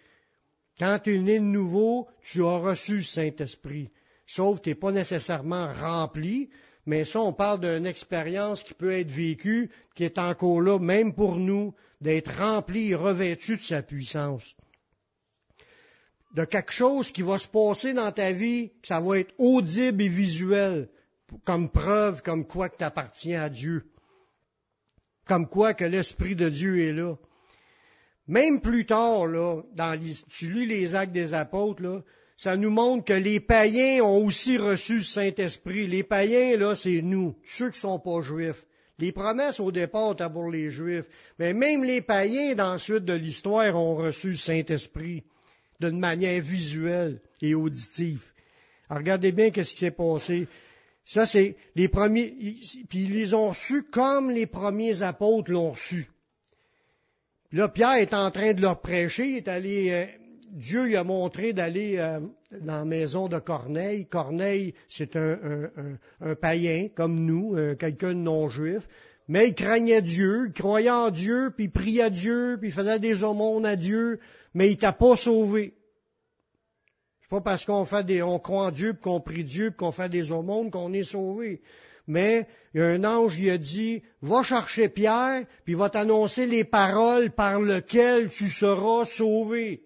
Quand 0.81 0.99
tu 0.99 1.15
es 1.15 1.19
né 1.19 1.39
de 1.39 1.45
nouveau, 1.45 2.09
tu 2.23 2.43
as 2.43 2.57
reçu 2.57 2.97
le 2.97 3.03
Saint-Esprit. 3.03 3.91
Sauf 4.27 4.59
que 4.59 4.63
tu 4.65 4.71
n'es 4.71 4.75
pas 4.75 4.93
nécessairement 4.93 5.71
rempli, 5.75 6.49
mais 6.87 7.05
ça, 7.05 7.21
on 7.21 7.35
parle 7.35 7.61
d'une 7.61 7.85
expérience 7.85 8.63
qui 8.63 8.73
peut 8.73 8.93
être 8.93 9.11
vécue, 9.11 9.71
qui 9.95 10.05
est 10.05 10.17
encore 10.17 10.63
là, 10.63 10.79
même 10.79 11.13
pour 11.13 11.37
nous, 11.37 11.75
d'être 12.01 12.35
rempli 12.35 12.93
et 12.93 12.95
revêtu 12.95 13.57
de 13.57 13.61
sa 13.61 13.83
puissance. 13.83 14.57
De 16.35 16.47
quelque 16.47 16.73
chose 16.73 17.13
qui 17.13 17.21
va 17.21 17.37
se 17.37 17.49
passer 17.49 17.93
dans 17.93 18.11
ta 18.11 18.33
vie, 18.33 18.73
ça 18.83 19.01
va 19.01 19.19
être 19.19 19.35
audible 19.37 20.03
et 20.03 20.09
visuel, 20.09 20.89
comme 21.45 21.69
preuve, 21.69 22.23
comme 22.23 22.47
quoi 22.47 22.71
que 22.71 22.79
tu 22.79 22.85
appartiens 22.85 23.43
à 23.43 23.51
Dieu. 23.51 23.93
Comme 25.27 25.47
quoi 25.47 25.75
que 25.75 25.85
l'Esprit 25.85 26.37
de 26.37 26.49
Dieu 26.49 26.89
est 26.89 26.95
là. 26.95 27.17
Même 28.31 28.61
plus 28.61 28.87
tard, 28.87 29.27
là, 29.27 29.61
dans 29.75 30.01
tu 30.29 30.53
lis 30.53 30.65
les 30.65 30.95
actes 30.95 31.13
des 31.13 31.35
apôtres, 31.35 32.05
ça 32.37 32.57
nous 32.57 32.71
montre 32.71 33.07
que 33.07 33.13
les 33.13 33.41
païens 33.41 34.05
ont 34.05 34.25
aussi 34.25 34.57
reçu 34.57 34.99
le 34.99 35.03
Saint-Esprit. 35.03 35.89
Les 35.89 36.05
païens, 36.05 36.57
là, 36.57 36.77
c'est 36.77 37.03
nous, 37.03 37.35
ceux 37.45 37.71
qui 37.71 37.81
sont 37.81 37.99
pas 37.99 38.23
juifs. 38.23 38.65
Les 39.01 39.11
promesses 39.11 39.59
au 39.59 39.73
départ 39.73 40.13
étaient 40.13 40.31
pour 40.31 40.49
les 40.49 40.71
juifs. 40.71 41.07
Mais 41.41 41.55
même 41.55 41.83
les 41.83 42.03
païens, 42.03 42.55
dans 42.55 42.71
la 42.71 42.79
suite 42.79 43.05
de 43.05 43.15
l'histoire, 43.15 43.75
ont 43.75 43.97
reçu 43.97 44.29
le 44.29 44.37
Saint-Esprit 44.37 45.25
d'une 45.81 45.99
manière 45.99 46.41
visuelle 46.41 47.21
et 47.43 47.57
auditive. 47.57 48.23
regardez 48.89 49.33
bien 49.33 49.51
ce 49.53 49.75
qui 49.75 49.77
s'est 49.77 49.91
passé. 49.91 50.47
Ça, 51.05 51.27
c'est 51.27 51.57
les 51.75 51.89
premiers, 51.89 52.33
puis 52.89 53.01
ils 53.07 53.13
les 53.13 53.35
ont 53.35 53.49
reçus 53.49 53.83
comme 53.83 54.31
les 54.31 54.47
premiers 54.47 55.03
apôtres 55.03 55.51
l'ont 55.51 55.73
reçu. 55.73 56.09
Là, 57.53 57.69
Pierre 57.69 57.95
est 57.95 58.15
en 58.15 58.31
train 58.31 58.53
de 58.53 58.61
leur 58.61 58.81
prêcher, 58.81 59.27
il 59.27 59.37
est 59.37 59.49
allé, 59.49 59.91
euh, 59.91 60.07
Dieu 60.51 60.87
lui 60.87 60.97
a 60.97 61.05
montré 61.05 61.53
d'aller 61.53 61.97
euh, 61.99 62.21
dans 62.61 62.79
la 62.79 62.85
maison 62.85 63.29
de 63.29 63.39
Corneille. 63.39 64.07
Corneille, 64.07 64.75
c'est 64.89 65.17
un, 65.17 65.71
païen 66.41 66.89
comme 66.95 67.21
nous, 67.21 67.57
euh, 67.57 67.75
quelqu'un 67.75 68.11
de 68.11 68.15
non-juif, 68.15 68.89
mais 69.29 69.49
il 69.49 69.55
craignait 69.55 70.03
Dieu, 70.03 70.47
il 70.49 70.53
croyait 70.53 70.91
en 70.91 71.11
Dieu, 71.11 71.53
puis 71.55 71.67
il 71.67 71.71
priait 71.71 72.11
Dieu, 72.11 72.57
puis 72.59 72.71
il 72.71 72.75
faisait 72.75 72.99
des 72.99 73.25
aumônes 73.25 73.67
à 73.67 73.77
Dieu, 73.77 74.21
mais 74.55 74.71
il 74.71 74.77
t'a 74.77 74.93
pas 74.93 75.17
sauvé. 75.17 75.75
Pas 77.31 77.41
parce 77.41 77.65
qu'on 77.65 77.85
fait 77.85 78.05
des, 78.05 78.23
on 78.23 78.41
croit 78.41 78.67
en 78.67 78.71
Dieu, 78.73 78.93
qu'on 78.93 79.21
prie 79.21 79.45
Dieu, 79.45 79.71
qu'on 79.71 79.93
fait 79.93 80.09
des 80.09 80.33
aumônes 80.33 80.73
qu'on 80.73 80.93
est 80.93 81.05
sauvé. 81.05 81.63
Mais 82.11 82.49
un 82.75 83.05
ange 83.05 83.39
lui 83.39 83.51
a 83.51 83.57
dit, 83.57 84.03
va 84.21 84.43
chercher 84.43 84.89
Pierre, 84.89 85.45
puis 85.65 85.75
va 85.75 85.89
t'annoncer 85.91 86.45
les 86.45 86.65
paroles 86.65 87.31
par 87.31 87.61
lesquelles 87.61 88.31
tu 88.31 88.49
seras 88.49 89.05
sauvé. 89.05 89.85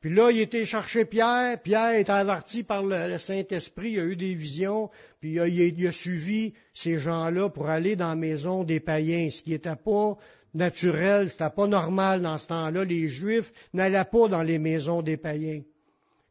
Puis 0.00 0.14
là, 0.14 0.30
il 0.30 0.40
était 0.40 0.66
chercher 0.66 1.06
Pierre. 1.06 1.58
Pierre 1.62 1.94
est 1.94 2.10
averti 2.10 2.64
par 2.64 2.82
le, 2.82 3.16
Saint-Esprit. 3.16 3.92
Il 3.92 3.98
a 3.98 4.04
eu 4.04 4.14
des 4.14 4.34
visions. 4.34 4.90
Puis 5.20 5.32
il 5.32 5.40
a, 5.40 5.48
il 5.48 5.86
a 5.86 5.90
suivi 5.90 6.52
ces 6.74 6.98
gens-là 6.98 7.48
pour 7.48 7.70
aller 7.70 7.96
dans 7.96 8.10
la 8.10 8.14
maison 8.14 8.62
des 8.62 8.78
païens, 8.78 9.30
ce 9.30 9.42
qui 9.42 9.50
n'était 9.50 9.74
pas 9.74 10.18
naturel, 10.52 11.30
c'était 11.30 11.50
pas 11.50 11.66
normal 11.66 12.20
dans 12.20 12.36
ce 12.36 12.48
temps-là. 12.48 12.84
Les 12.84 13.08
Juifs 13.08 13.52
n'allaient 13.72 14.04
pas 14.04 14.28
dans 14.28 14.42
les 14.42 14.58
maisons 14.58 15.00
des 15.00 15.16
païens. 15.16 15.62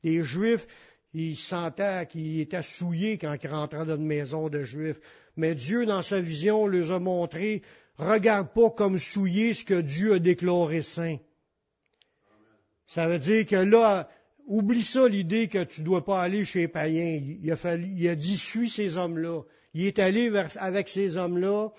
Les 0.03 0.23
Juifs, 0.23 0.67
ils 1.15 1.37
sentaient 1.37 2.07
qu'ils 2.09 2.41
étaient 2.41 2.61
souillés 2.61 3.17
quand 3.17 3.35
ils 3.41 3.49
rentraient 3.49 3.85
dans 3.85 3.95
une 3.95 4.05
maison 4.05 4.49
de 4.49 4.65
Juifs. 4.65 4.99
Mais 5.37 5.55
Dieu, 5.55 5.85
dans 5.85 6.01
sa 6.01 6.19
vision, 6.19 6.67
les 6.67 6.91
a 6.91 6.99
montré, 6.99 7.61
regarde 7.97 8.49
pas 8.53 8.69
comme 8.69 8.97
souillé 8.97 9.53
ce 9.53 9.63
que 9.63 9.79
Dieu 9.79 10.13
a 10.13 10.19
déclaré 10.19 10.81
saint. 10.81 11.17
Ça 12.87 13.07
veut 13.07 13.19
dire 13.19 13.45
que 13.45 13.55
là, 13.55 14.09
oublie 14.45 14.83
ça 14.83 15.07
l'idée 15.07 15.47
que 15.47 15.63
tu 15.63 15.83
dois 15.83 16.03
pas 16.03 16.21
aller 16.21 16.43
chez 16.43 16.59
les 16.59 16.67
païens. 16.67 17.19
Il 17.21 17.55
il 17.97 18.09
a 18.09 18.15
dit, 18.15 18.37
suis 18.37 18.69
ces 18.69 18.97
hommes-là. 18.97 19.41
Il 19.73 19.85
est 19.85 19.99
allé 19.99 20.31
avec 20.57 20.87
ces 20.87 21.17
hommes-là 21.17 21.69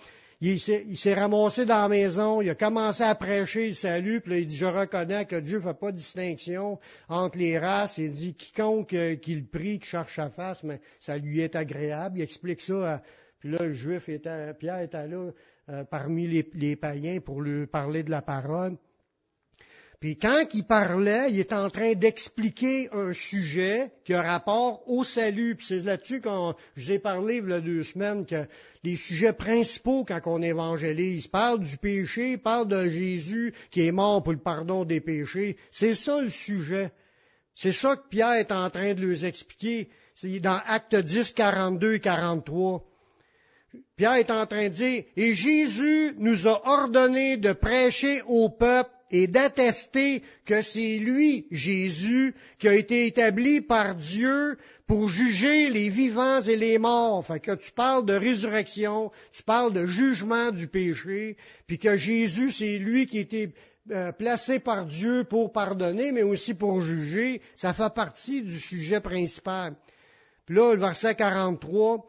il 0.40 0.60
s'est 0.60 1.14
ramassé 1.14 1.64
dans 1.64 1.82
la 1.82 1.88
maison, 1.88 2.42
il 2.42 2.50
a 2.50 2.54
commencé 2.54 3.02
à 3.02 3.14
prêcher 3.14 3.68
le 3.68 3.74
salut, 3.74 4.20
puis 4.20 4.32
là, 4.32 4.38
il 4.38 4.46
dit, 4.46 4.56
je 4.56 4.66
reconnais 4.66 5.24
que 5.24 5.36
Dieu 5.36 5.56
ne 5.56 5.62
fait 5.62 5.78
pas 5.78 5.92
de 5.92 5.96
distinction 5.96 6.78
entre 7.08 7.38
les 7.38 7.58
races. 7.58 7.96
Il 7.98 8.12
dit, 8.12 8.34
quiconque 8.34 8.92
euh, 8.92 9.16
qu'il 9.16 9.46
prie, 9.46 9.78
qui 9.78 9.86
cherche 9.88 10.16
sa 10.16 10.28
face, 10.28 10.62
mais 10.62 10.80
ça 11.00 11.16
lui 11.16 11.40
est 11.40 11.56
agréable. 11.56 12.18
Il 12.18 12.22
explique 12.22 12.60
ça. 12.60 13.02
puis 13.38 13.50
là, 13.50 13.58
le 13.62 13.72
juif 13.72 14.10
était, 14.10 14.52
Pierre 14.54 14.80
était 14.80 15.08
là 15.08 15.30
euh, 15.70 15.84
parmi 15.84 16.26
les, 16.26 16.48
les, 16.54 16.76
païens 16.76 17.18
pour 17.20 17.40
lui 17.40 17.66
parler 17.66 18.02
de 18.02 18.10
la 18.10 18.20
parole. 18.20 18.76
Puis 20.00 20.16
quand 20.16 20.44
il 20.52 20.64
parlait, 20.64 21.30
il 21.30 21.40
est 21.40 21.52
en 21.52 21.70
train 21.70 21.94
d'expliquer 21.94 22.88
un 22.92 23.12
sujet 23.12 23.90
qui 24.04 24.12
a 24.12 24.20
rapport 24.20 24.82
au 24.88 25.04
salut. 25.04 25.56
Puis 25.56 25.66
c'est 25.66 25.84
là-dessus 25.84 26.20
que 26.20 26.28
je 26.76 26.82
vous 26.82 26.92
ai 26.92 26.98
parlé 26.98 27.36
il 27.36 27.48
y 27.48 27.52
a 27.52 27.60
deux 27.60 27.82
semaines 27.82 28.26
que 28.26 28.46
les 28.84 28.96
sujets 28.96 29.32
principaux 29.32 30.04
quand 30.04 30.20
on 30.26 30.42
évangélise 30.42 31.26
parle 31.26 31.60
du 31.60 31.76
péché, 31.78 32.36
parle 32.36 32.68
de 32.68 32.88
Jésus 32.88 33.54
qui 33.70 33.86
est 33.86 33.92
mort 33.92 34.22
pour 34.22 34.32
le 34.32 34.38
pardon 34.38 34.84
des 34.84 35.00
péchés. 35.00 35.56
C'est 35.70 35.94
ça 35.94 36.20
le 36.20 36.28
sujet. 36.28 36.92
C'est 37.54 37.72
ça 37.72 37.96
que 37.96 38.06
Pierre 38.08 38.34
est 38.34 38.52
en 38.52 38.68
train 38.68 38.92
de 38.92 39.04
leur 39.04 39.24
expliquer. 39.24 39.88
C'est 40.14 40.40
dans 40.40 40.60
Acte 40.66 40.94
10, 40.94 41.32
42 41.32 41.94
et 41.94 42.00
43. 42.00 42.84
Pierre 43.96 44.14
est 44.14 44.30
en 44.30 44.46
train 44.46 44.64
de 44.64 44.74
dire, 44.74 45.04
et 45.16 45.34
Jésus 45.34 46.14
nous 46.18 46.46
a 46.46 46.66
ordonné 46.66 47.38
de 47.38 47.52
prêcher 47.52 48.22
au 48.26 48.50
peuple 48.50 48.90
et 49.10 49.26
d'attester 49.26 50.22
que 50.44 50.62
c'est 50.62 50.98
lui, 50.98 51.46
Jésus, 51.50 52.34
qui 52.58 52.68
a 52.68 52.74
été 52.74 53.06
établi 53.06 53.60
par 53.60 53.94
Dieu 53.94 54.58
pour 54.86 55.08
juger 55.08 55.68
les 55.68 55.88
vivants 55.88 56.40
et 56.40 56.56
les 56.56 56.78
morts. 56.78 57.24
Fait 57.24 57.40
que 57.40 57.54
tu 57.54 57.72
parles 57.72 58.04
de 58.04 58.14
résurrection, 58.14 59.10
tu 59.32 59.42
parles 59.42 59.72
de 59.72 59.86
jugement 59.86 60.50
du 60.50 60.68
péché, 60.68 61.36
puis 61.66 61.78
que 61.78 61.96
Jésus, 61.96 62.50
c'est 62.50 62.78
lui 62.78 63.06
qui 63.06 63.18
a 63.18 63.20
été 63.20 63.52
euh, 63.92 64.12
placé 64.12 64.58
par 64.58 64.84
Dieu 64.84 65.24
pour 65.24 65.52
pardonner, 65.52 66.12
mais 66.12 66.22
aussi 66.22 66.54
pour 66.54 66.80
juger. 66.80 67.40
Ça 67.56 67.72
fait 67.72 67.92
partie 67.94 68.42
du 68.42 68.58
sujet 68.58 69.00
principal. 69.00 69.74
Puis 70.44 70.56
là, 70.56 70.74
le 70.74 70.80
verset 70.80 71.14
43, 71.14 72.08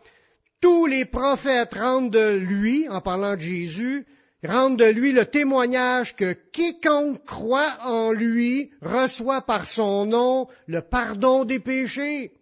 tous 0.60 0.86
les 0.88 1.06
prophètes 1.06 1.76
rendent 1.76 2.12
de 2.12 2.38
lui, 2.38 2.88
en 2.90 3.02
parlant 3.02 3.36
de 3.36 3.42
Jésus, 3.42 4.06
rendre 4.44 4.78
de 4.78 4.86
lui 4.86 5.12
le 5.12 5.26
témoignage 5.26 6.16
que 6.16 6.34
quiconque 6.52 7.24
croit 7.26 7.78
en 7.84 8.12
lui 8.12 8.72
reçoit 8.82 9.42
par 9.42 9.68
son 9.68 10.06
nom 10.06 10.48
le 10.68 10.82
pardon 10.82 11.46
des 11.46 11.60
péchés. 11.60 12.34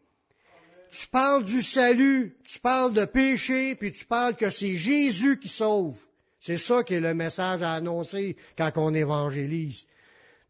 Tu 0.92 1.08
parles 1.08 1.44
du 1.44 1.62
salut, 1.62 2.38
tu 2.48 2.60
parles 2.60 2.94
de 2.94 3.06
péché, 3.06 3.76
puis 3.76 3.92
tu 3.92 4.06
parles 4.06 4.36
que 4.36 4.50
c'est 4.50 4.78
Jésus 4.78 5.40
qui 5.40 5.50
sauve. 5.50 6.00
C'est 6.40 6.58
ça 6.58 6.84
qui 6.84 6.94
est 6.94 7.00
le 7.00 7.14
message 7.14 7.64
à 7.64 7.74
annoncer 7.74 8.38
quand 8.58 8.72
on 8.76 8.94
évangélise. 8.94 9.88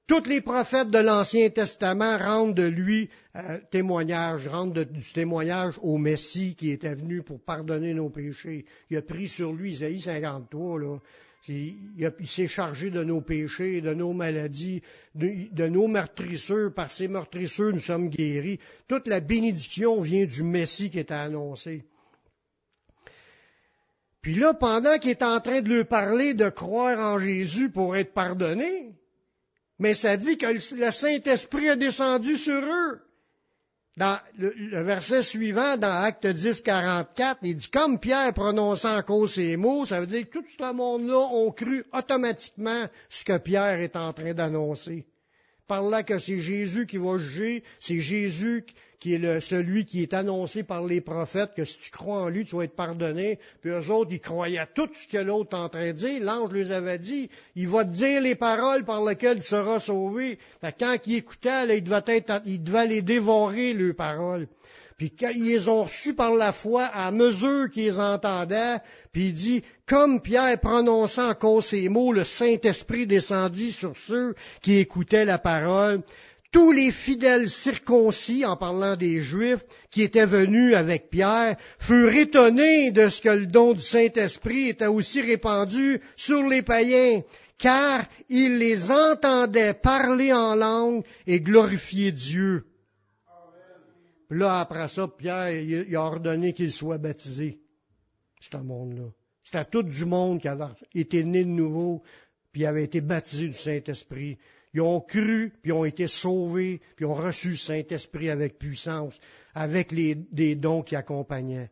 Tous 0.08 0.24
les 0.26 0.42
prophètes 0.42 0.92
de 0.92 1.00
l'Ancien 1.00 1.50
Testament 1.50 2.20
rendent 2.20 2.54
de 2.54 2.68
lui 2.68 3.10
euh, 3.36 3.58
témoignage, 3.72 4.48
rendent 4.48 4.78
du 4.78 5.14
témoignage 5.14 5.80
au 5.82 5.98
Messie 5.98 6.54
qui 6.54 6.70
était 6.70 6.94
venu 6.94 7.24
pour 7.24 7.40
pardonner 7.40 7.96
nos 7.96 8.10
péchés. 8.10 8.66
Il 8.92 8.98
a 8.98 9.02
pris 9.02 9.28
sur 9.28 9.52
lui, 9.52 9.72
Isaïe 9.72 10.00
53, 10.00 10.80
là, 10.80 11.00
il, 11.48 12.28
s'est 12.28 12.48
chargé 12.48 12.90
de 12.90 13.04
nos 13.04 13.22
péchés, 13.22 13.82
de 13.82 13.94
nos 13.94 14.14
maladies, 14.14 14.82
de, 15.14 15.68
nos 15.68 15.88
meurtrisseurs. 15.88 16.74
Par 16.74 16.92
ces 16.92 17.08
meurtrisseurs, 17.08 17.74
nous 17.74 17.80
sommes 17.80 18.10
guéris. 18.10 18.60
Toute 18.88 19.08
la 19.08 19.20
bénédiction 19.20 20.00
vient 20.00 20.26
du 20.26 20.44
Messie 20.44 20.90
qui 20.90 21.00
est 21.00 21.12
annoncé. 21.12 21.86
Puis 24.22 24.36
là, 24.36 24.54
pendant 24.54 24.98
qu'il 24.98 25.12
est 25.12 25.24
en 25.24 25.40
train 25.40 25.62
de 25.62 25.74
leur 25.74 25.86
parler 25.86 26.34
de 26.34 26.50
croire 26.50 27.00
en 27.00 27.20
Jésus 27.20 27.70
pour 27.70 27.96
être 27.96 28.14
pardonné, 28.14 28.96
mais 29.78 29.94
ça 29.94 30.18
dit 30.18 30.38
que 30.38 30.48
le 30.48 30.92
Saint-Esprit 30.92 31.70
a 31.70 31.76
descendu 31.76 32.36
sur 32.36 32.60
eux. 32.60 33.02
Dans 33.98 34.20
le, 34.38 34.84
verset 34.84 35.22
suivant, 35.22 35.78
dans 35.78 36.04
Acte 36.04 36.28
10, 36.28 36.62
44, 36.62 37.40
il 37.44 37.56
dit, 37.56 37.70
comme 37.70 37.98
Pierre 37.98 38.34
prononçant 38.34 38.98
encore 38.98 39.28
ces 39.30 39.56
mots, 39.56 39.86
ça 39.86 40.02
veut 40.02 40.08
dire 40.08 40.30
que 40.30 40.40
tout 40.40 40.46
ce 40.48 40.74
monde-là 40.74 41.18
ont 41.32 41.52
cru 41.52 41.86
automatiquement 41.94 42.88
ce 43.10 43.24
que 43.24 43.38
Pierre 43.38 43.80
est 43.80 43.96
en 43.96 44.12
train 44.12 44.34
d'annoncer 44.34 45.06
par 45.68 45.84
là 45.84 46.04
que 46.04 46.20
c'est 46.20 46.42
Jésus 46.42 46.86
qui 46.86 46.98
va 46.98 47.18
juger, 47.18 47.64
c'est 47.80 48.00
Jésus 48.00 48.66
qui 49.00 49.14
est 49.14 49.40
celui 49.40 49.86
qui 49.86 50.02
est 50.02 50.14
annoncé 50.14 50.64
par 50.64 50.84
les 50.84 51.00
prophètes, 51.00 51.54
que 51.56 51.64
si 51.64 51.78
tu 51.78 51.92
crois 51.92 52.24
en 52.24 52.30
lui, 52.30 52.44
tu 52.44 52.56
vas 52.56 52.64
être 52.64 52.76
pardonné. 52.76 53.38
Puis 53.62 53.70
eux 53.70 53.92
autres, 53.92 54.12
ils 54.12 54.20
croyaient 54.20 54.58
à 54.58 54.66
tout 54.66 54.90
ce 54.94 55.08
que 55.08 55.22
l'autre 55.22 55.56
est 55.56 55.62
en 55.62 55.70
train 55.70 55.88
de 55.88 55.92
dire. 55.92 56.24
L'ange 56.24 56.52
les 56.52 56.72
avait 56.72 56.98
dit, 56.98 57.30
il 57.56 57.68
va 57.68 57.86
te 57.86 57.92
dire 57.92 58.22
les 58.22 58.34
paroles 58.34 58.84
par 58.84 59.04
lesquelles 59.06 59.38
tu 59.38 59.48
seras 59.48 59.80
sauvé. 59.80 60.40
quand 60.80 60.98
il 61.06 61.16
écoutait, 61.18 61.78
il, 61.78 61.84
devait 61.84 62.02
être, 62.08 62.42
il 62.46 62.64
devait 62.64 62.88
les 62.88 63.02
dévorer, 63.04 63.74
les 63.74 63.94
paroles. 63.94 64.48
Puis 64.98 65.14
ils 65.36 65.70
ont 65.70 65.84
reçus 65.84 66.14
par 66.14 66.36
la 66.36 66.54
foi 66.54 66.86
à 66.86 67.12
mesure 67.12 67.70
qu'ils 67.70 68.00
entendaient, 68.00 68.78
puis 69.12 69.28
il 69.28 69.34
dit, 69.34 69.62
comme 69.86 70.22
Pierre 70.22 70.58
prononçait 70.58 71.22
encore 71.22 71.62
ces 71.62 71.90
mots, 71.90 72.14
le 72.14 72.24
Saint-Esprit 72.24 73.06
descendit 73.06 73.74
sur 73.74 73.98
ceux 73.98 74.36
qui 74.62 74.78
écoutaient 74.78 75.26
la 75.26 75.38
parole. 75.38 76.02
Tous 76.54 76.72
les 76.72 76.94
fidèles 76.94 77.50
circoncis, 77.50 78.46
en 78.46 78.56
parlant 78.56 78.96
des 78.96 79.22
Juifs, 79.22 79.66
qui 79.92 80.02
étaient 80.02 80.26
venus 80.26 80.74
avec 80.76 81.10
Pierre, 81.10 81.58
furent 81.78 82.16
étonnés 82.16 82.92
de 82.92 83.10
ce 83.10 83.22
que 83.22 83.28
le 83.28 83.48
don 83.48 83.74
du 83.74 83.84
Saint-Esprit 83.84 84.70
était 84.70 84.86
aussi 84.86 85.20
répandu 85.20 86.00
sur 86.16 86.42
les 86.44 86.62
païens, 86.62 87.22
car 87.58 88.06
ils 88.30 88.60
les 88.60 88.94
entendaient 88.94 89.74
parler 89.74 90.32
en 90.32 90.56
langue 90.56 91.04
et 91.28 91.42
glorifier 91.42 92.14
Dieu. 92.14 92.66
Puis 94.30 94.40
là, 94.40 94.60
après 94.60 94.88
ça, 94.88 95.08
Pierre, 95.08 95.52
il 95.52 95.96
a 95.96 96.02
ordonné 96.02 96.54
qu'il 96.54 96.72
soit 96.72 96.98
baptisé. 96.98 97.60
C'est 98.40 98.56
un 98.56 98.64
monde-là. 98.64 99.10
C'était 99.44 99.66
tout 99.66 99.84
du 99.84 100.06
monde 100.06 100.40
qui 100.40 100.48
avait 100.48 100.66
été 100.94 101.24
né 101.24 101.44
de 101.44 101.50
nouveau, 101.50 102.02
puis 102.52 102.66
avait 102.66 102.84
été 102.84 103.02
baptisé 103.02 103.48
du 103.48 103.54
Saint-Esprit. 103.54 104.38
Ils 104.74 104.82
ont 104.82 105.00
cru, 105.00 105.54
puis 105.62 105.72
ont 105.72 105.86
été 105.86 106.08
sauvés, 106.08 106.82
puis 106.96 107.06
ont 107.06 107.14
reçu 107.14 107.52
le 107.52 107.56
Saint-Esprit 107.56 108.30
avec 108.30 108.58
puissance, 108.58 109.20
avec 109.54 109.92
les, 109.92 110.16
des 110.16 110.56
dons 110.56 110.82
qui 110.82 110.96
accompagnaient. 110.96 111.70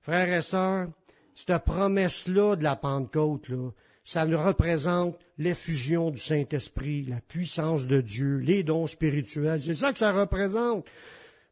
Frères 0.00 0.32
et 0.32 0.42
sœurs, 0.42 0.88
cette 1.34 1.64
promesse-là 1.64 2.56
de 2.56 2.64
la 2.64 2.74
Pentecôte, 2.74 3.48
là, 3.48 3.70
ça 4.02 4.24
nous 4.24 4.42
représente 4.42 5.18
l'effusion 5.36 6.10
du 6.10 6.18
Saint-Esprit, 6.18 7.04
la 7.04 7.20
puissance 7.20 7.86
de 7.86 8.00
Dieu, 8.00 8.38
les 8.38 8.62
dons 8.62 8.86
spirituels. 8.86 9.60
C'est 9.60 9.74
ça 9.74 9.92
que 9.92 9.98
ça 9.98 10.12
représente. 10.12 10.86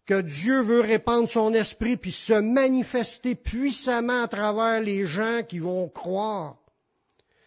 Que 0.07 0.21
Dieu 0.21 0.61
veut 0.61 0.81
répandre 0.81 1.29
son 1.29 1.53
esprit 1.53 1.97
puis 1.97 2.13
se 2.13 2.33
manifester 2.33 3.35
puissamment 3.35 4.23
à 4.23 4.29
travers 4.29 4.81
les 4.81 5.05
gens 5.05 5.43
qui 5.47 5.59
vont 5.59 5.89
croire. 5.89 6.57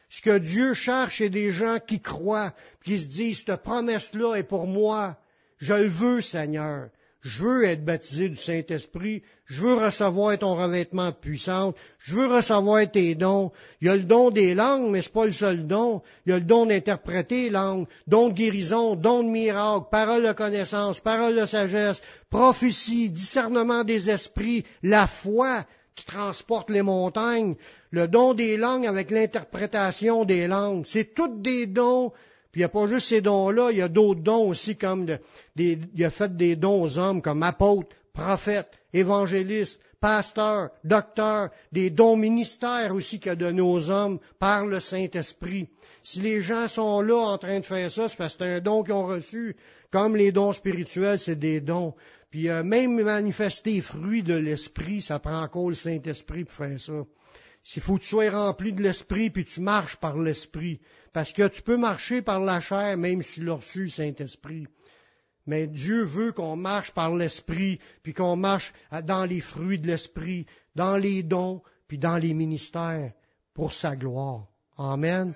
Ce 0.10 0.22
que 0.22 0.38
Dieu 0.38 0.74
cherche, 0.74 1.20
c'est 1.20 1.30
des 1.30 1.52
gens 1.52 1.78
qui 1.80 2.02
croient, 2.02 2.54
qui 2.84 3.00
se 3.00 3.08
disent, 3.08 3.44
cette 3.46 3.62
promesse-là 3.62 4.36
est 4.36 4.44
pour 4.44 4.68
moi. 4.68 5.18
Je 5.58 5.74
le 5.74 5.88
veux, 5.88 6.20
Seigneur. 6.20 6.90
Je 7.22 7.44
veux 7.44 7.66
être 7.66 7.84
baptisé 7.84 8.30
du 8.30 8.38
Saint-Esprit. 8.38 9.24
Je 9.46 9.60
veux 9.60 9.74
recevoir 9.74 10.38
ton 10.38 10.56
revêtement 10.56 11.10
de 11.10 11.16
puissance. 11.16 11.74
Je 11.98 12.16
veux 12.16 12.28
recevoir 12.28 12.90
tes 12.90 13.14
dons. 13.14 13.52
Il 13.82 13.88
y 13.88 13.90
a 13.90 13.98
le 13.98 14.04
don 14.04 14.30
des 14.30 14.56
langues, 14.56 14.90
mais 14.90 15.02
c'est 15.02 15.12
pas 15.12 15.26
le 15.26 15.34
seul 15.34 15.68
don. 15.68 16.02
Il 16.26 16.30
y 16.30 16.34
a 16.34 16.38
le 16.38 16.46
don 16.46 16.66
d'interpréter 16.66 17.44
les 17.44 17.50
langues, 17.50 17.88
don 18.08 18.30
de 18.30 18.34
guérison, 18.34 18.96
don 18.96 19.24
de 19.24 19.30
miracle, 19.30 19.88
parole 19.92 20.26
de 20.26 20.32
connaissance, 20.32 21.02
parole 21.02 21.36
de 21.36 21.44
sagesse, 21.44 22.02
prophétie, 22.30 23.10
discernement 23.10 23.84
des 23.84 24.10
esprits, 24.10 24.64
la 24.82 25.06
foi 25.06 25.66
qui 25.96 26.06
transporte 26.06 26.70
les 26.70 26.84
montagnes, 26.84 27.56
le 27.92 28.08
don 28.08 28.34
des 28.34 28.56
langues 28.56 28.88
avec 28.88 29.12
l'interprétation 29.12 30.24
des 30.24 30.48
langues. 30.48 30.86
C'est 30.86 31.14
toutes 31.14 31.42
des 31.42 31.66
dons 31.66 32.14
puis 32.52 32.62
il 32.62 32.64
n'y 32.64 32.66
a 32.66 32.70
pas 32.70 32.88
juste 32.88 33.08
ces 33.08 33.22
dons-là, 33.22 33.72
il 33.72 33.78
y 33.78 33.82
a 33.82 33.88
d'autres 33.88 34.22
dons 34.22 34.50
aussi, 34.50 34.76
comme 34.76 35.06
des, 35.56 35.80
il 35.94 36.06
a 36.06 36.10
fait 36.10 36.36
des 36.36 36.56
dons 36.56 36.82
aux 36.82 36.98
hommes 36.98 37.22
comme 37.22 37.44
apôtres, 37.44 37.96
prophètes, 38.14 38.80
évangélistes, 38.92 39.80
pasteurs, 40.00 40.70
docteurs, 40.84 41.50
des 41.72 41.90
dons 41.90 42.16
ministères 42.16 42.96
aussi 42.96 43.20
qu'il 43.20 43.32
a 43.32 43.36
donnés 43.36 43.62
aux 43.62 43.92
hommes 43.92 44.20
par 44.40 44.66
le 44.66 44.80
Saint-Esprit. 44.80 45.68
Si 46.02 46.22
les 46.22 46.42
gens 46.42 46.68
sont 46.68 47.02
là 47.02 47.18
en 47.18 47.38
train 47.38 47.60
de 47.60 47.66
faire 47.66 47.92
ça, 47.92 48.08
c'est 48.08 48.18
parce 48.18 48.36
que 48.36 48.44
c'est 48.44 48.56
un 48.56 48.62
don 48.62 48.84
qu'ils 48.84 48.94
ont 48.94 49.06
reçu. 49.06 49.56
Comme 49.92 50.16
les 50.16 50.32
dons 50.32 50.54
spirituels, 50.54 51.20
c'est 51.20 51.36
des 51.36 51.62
dons. 51.62 51.94
Puis 52.32 52.50
euh, 52.50 52.64
même 52.64 53.02
manifester 53.02 53.74
les 53.74 53.82
fruits 53.82 54.24
de 54.24 54.36
l'Esprit, 54.36 55.02
ça 55.02 55.20
prend 55.20 55.42
encore 55.42 55.70
le 55.70 55.76
Saint-Esprit 55.76 56.46
pour 56.46 56.54
faire 56.54 56.80
ça. 56.80 57.06
S'il 57.64 57.82
faut 57.82 57.96
que 57.96 58.02
tu 58.02 58.08
sois 58.08 58.30
rempli 58.30 58.74
de 58.74 58.82
l'Esprit, 58.82 59.30
puis 59.30 59.46
tu 59.46 59.62
marches 59.62 59.98
par 59.98 60.18
l'Esprit. 60.18 60.80
Parce 61.14 61.34
que 61.34 61.48
tu 61.48 61.62
peux 61.62 61.78
marcher 61.78 62.22
par 62.22 62.40
la 62.40 62.62
chair, 62.62 62.98
même 62.98 63.22
si 63.22 63.42
tu 63.42 63.46
l'as 63.46 63.56
reçu, 63.56 63.90
Saint-Esprit. 63.90 64.68
Mais 65.46 65.68
Dieu 65.68 66.04
veut 66.04 66.32
qu'on 66.32 66.56
marche 66.56 66.92
par 66.92 67.16
l'Esprit, 67.16 67.80
puis 68.04 68.14
qu'on 68.14 68.36
marche 68.36 68.74
dans 69.04 69.26
les 69.26 69.42
fruits 69.42 69.80
de 69.80 69.88
l'Esprit, 69.88 70.46
dans 70.76 70.98
les 70.98 71.24
dons, 71.24 71.62
puis 71.88 71.98
dans 71.98 72.18
les 72.18 72.34
ministères, 72.34 73.12
pour 73.54 73.74
sa 73.74 73.96
gloire. 73.96 74.48
Amen. 74.78 75.34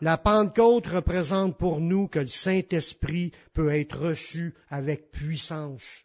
La 0.00 0.16
Pentecôte 0.16 0.86
représente 0.86 1.58
pour 1.58 1.78
nous 1.80 2.08
que 2.08 2.20
le 2.20 2.26
Saint-Esprit 2.26 3.32
peut 3.52 3.70
être 3.70 3.98
reçu 3.98 4.54
avec 4.70 5.10
puissance. 5.10 6.04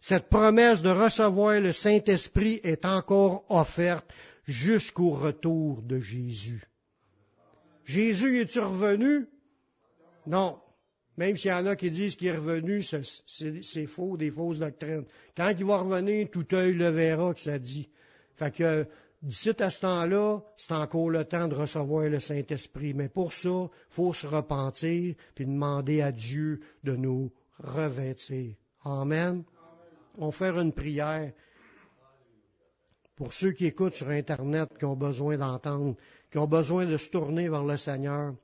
Cette 0.00 0.30
promesse 0.30 0.80
de 0.80 0.88
recevoir 0.88 1.60
le 1.60 1.72
Saint-Esprit 1.72 2.60
est 2.62 2.86
encore 2.86 3.44
offerte 3.50 4.10
jusqu'au 4.48 5.10
retour 5.10 5.82
de 5.82 5.98
Jésus. 5.98 6.64
Jésus 7.84 8.40
est-tu 8.40 8.60
revenu? 8.60 9.28
Non. 10.26 10.58
Même 11.18 11.36
s'il 11.36 11.50
y 11.50 11.54
en 11.54 11.66
a 11.66 11.76
qui 11.76 11.90
disent 11.90 12.16
qu'il 12.16 12.28
est 12.28 12.36
revenu, 12.36 12.80
c'est 12.82 13.86
faux, 13.86 14.16
des 14.16 14.30
fausses 14.30 14.58
doctrines. 14.58 15.04
Quand 15.36 15.52
il 15.56 15.64
va 15.64 15.78
revenir, 15.78 16.28
tout 16.30 16.46
œil 16.54 16.74
le 16.74 16.88
verra 16.88 17.34
que 17.34 17.40
ça 17.40 17.58
dit. 17.58 17.88
Fait 18.34 18.54
que 18.54 18.86
d'ici 19.22 19.50
à 19.58 19.68
ce 19.68 19.80
temps-là, 19.80 20.40
c'est 20.56 20.72
encore 20.72 21.10
le 21.10 21.24
temps 21.24 21.48
de 21.48 21.54
recevoir 21.54 22.08
le 22.08 22.20
Saint-Esprit. 22.20 22.94
Mais 22.94 23.08
pour 23.08 23.32
ça, 23.32 23.68
faut 23.90 24.12
se 24.12 24.26
repentir 24.26 25.14
puis 25.34 25.44
demander 25.44 26.00
à 26.00 26.12
Dieu 26.12 26.60
de 26.84 26.94
nous 26.94 27.32
revêtir. 27.58 28.54
Amen. 28.84 29.44
On 30.16 30.26
va 30.26 30.32
faire 30.32 30.58
une 30.58 30.72
prière 30.72 31.32
pour 33.18 33.32
ceux 33.32 33.50
qui 33.50 33.66
écoutent 33.66 33.96
sur 33.96 34.10
Internet, 34.10 34.78
qui 34.78 34.84
ont 34.84 34.94
besoin 34.94 35.36
d'entendre, 35.36 35.96
qui 36.30 36.38
ont 36.38 36.46
besoin 36.46 36.86
de 36.86 36.96
se 36.96 37.10
tourner 37.10 37.48
vers 37.48 37.64
le 37.64 37.76
Seigneur. 37.76 38.36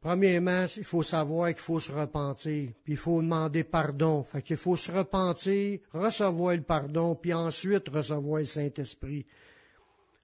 Premièrement, 0.00 0.64
il 0.74 0.84
faut 0.84 1.02
savoir 1.02 1.48
qu'il 1.50 1.58
faut 1.58 1.80
se 1.80 1.92
repentir, 1.92 2.70
puis 2.82 2.94
il 2.94 2.96
faut 2.96 3.20
demander 3.20 3.62
pardon. 3.62 4.24
Fait 4.24 4.40
qu'il 4.40 4.56
faut 4.56 4.76
se 4.76 4.90
repentir, 4.90 5.80
recevoir 5.92 6.56
le 6.56 6.62
pardon, 6.62 7.14
puis 7.14 7.34
ensuite 7.34 7.90
recevoir 7.90 8.38
le 8.38 8.46
Saint-Esprit. 8.46 9.26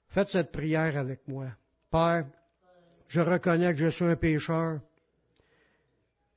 Faites 0.08 0.30
cette 0.30 0.50
prière 0.50 0.96
avec 0.96 1.28
moi. 1.28 1.48
Père, 1.90 2.26
je 3.08 3.20
reconnais 3.20 3.74
que 3.74 3.80
je 3.80 3.88
suis 3.88 4.06
un 4.06 4.16
pécheur. 4.16 4.80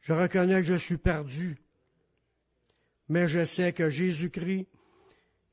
Je 0.02 0.12
reconnais 0.12 0.60
que 0.62 0.68
je 0.68 0.78
suis 0.78 0.98
perdu. 0.98 1.58
Mais 3.08 3.30
je 3.30 3.46
sais 3.46 3.72
que 3.72 3.89
Jésus-Christ 3.89 4.68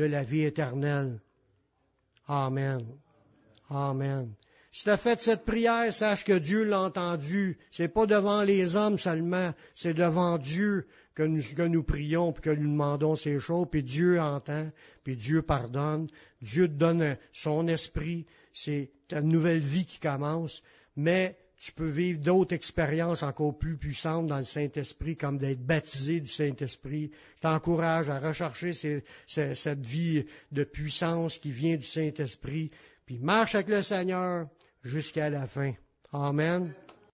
de 0.00 0.06
la 0.06 0.22
vie 0.22 0.44
éternelle. 0.44 1.20
Amen. 2.26 2.86
Amen. 3.68 4.32
Si 4.72 4.84
tu 4.84 4.90
as 4.90 4.96
fait 4.96 5.20
cette 5.20 5.44
prière, 5.44 5.92
sache 5.92 6.24
que 6.24 6.38
Dieu 6.38 6.64
l'a 6.64 6.80
entendu. 6.80 7.58
C'est 7.70 7.88
pas 7.88 8.06
devant 8.06 8.42
les 8.42 8.76
hommes 8.76 8.98
seulement, 8.98 9.52
c'est 9.74 9.92
devant 9.92 10.38
Dieu 10.38 10.86
que 11.14 11.22
nous, 11.22 11.82
prions 11.82 12.32
puis 12.32 12.42
que 12.42 12.50
nous 12.50 12.70
demandons 12.70 13.14
ces 13.14 13.38
choses, 13.40 13.66
puis 13.70 13.82
Dieu 13.82 14.18
entend, 14.18 14.70
puis 15.04 15.16
Dieu 15.16 15.42
pardonne. 15.42 16.08
Dieu 16.40 16.66
te 16.66 16.72
donne 16.72 17.18
son 17.32 17.68
esprit. 17.68 18.24
C'est 18.54 18.90
ta 19.08 19.20
nouvelle 19.20 19.60
vie 19.60 19.84
qui 19.84 19.98
commence. 19.98 20.62
Mais 20.96 21.36
tu 21.60 21.72
peux 21.72 21.88
vivre 21.88 22.18
d'autres 22.18 22.54
expériences 22.54 23.22
encore 23.22 23.56
plus 23.56 23.76
puissantes 23.76 24.26
dans 24.26 24.38
le 24.38 24.42
Saint-Esprit, 24.42 25.16
comme 25.16 25.36
d'être 25.36 25.60
baptisé 25.60 26.20
du 26.20 26.26
Saint-Esprit. 26.26 27.10
Je 27.36 27.42
t'encourage 27.42 28.08
à 28.08 28.18
rechercher 28.18 28.72
cette 29.26 29.86
vie 29.86 30.24
de 30.52 30.64
puissance 30.64 31.36
qui 31.36 31.52
vient 31.52 31.76
du 31.76 31.86
Saint-Esprit, 31.86 32.70
puis 33.04 33.18
marche 33.18 33.54
avec 33.54 33.68
le 33.68 33.82
Seigneur 33.82 34.48
jusqu'à 34.82 35.28
la 35.28 35.46
fin. 35.46 35.74
Amen. 36.12 36.72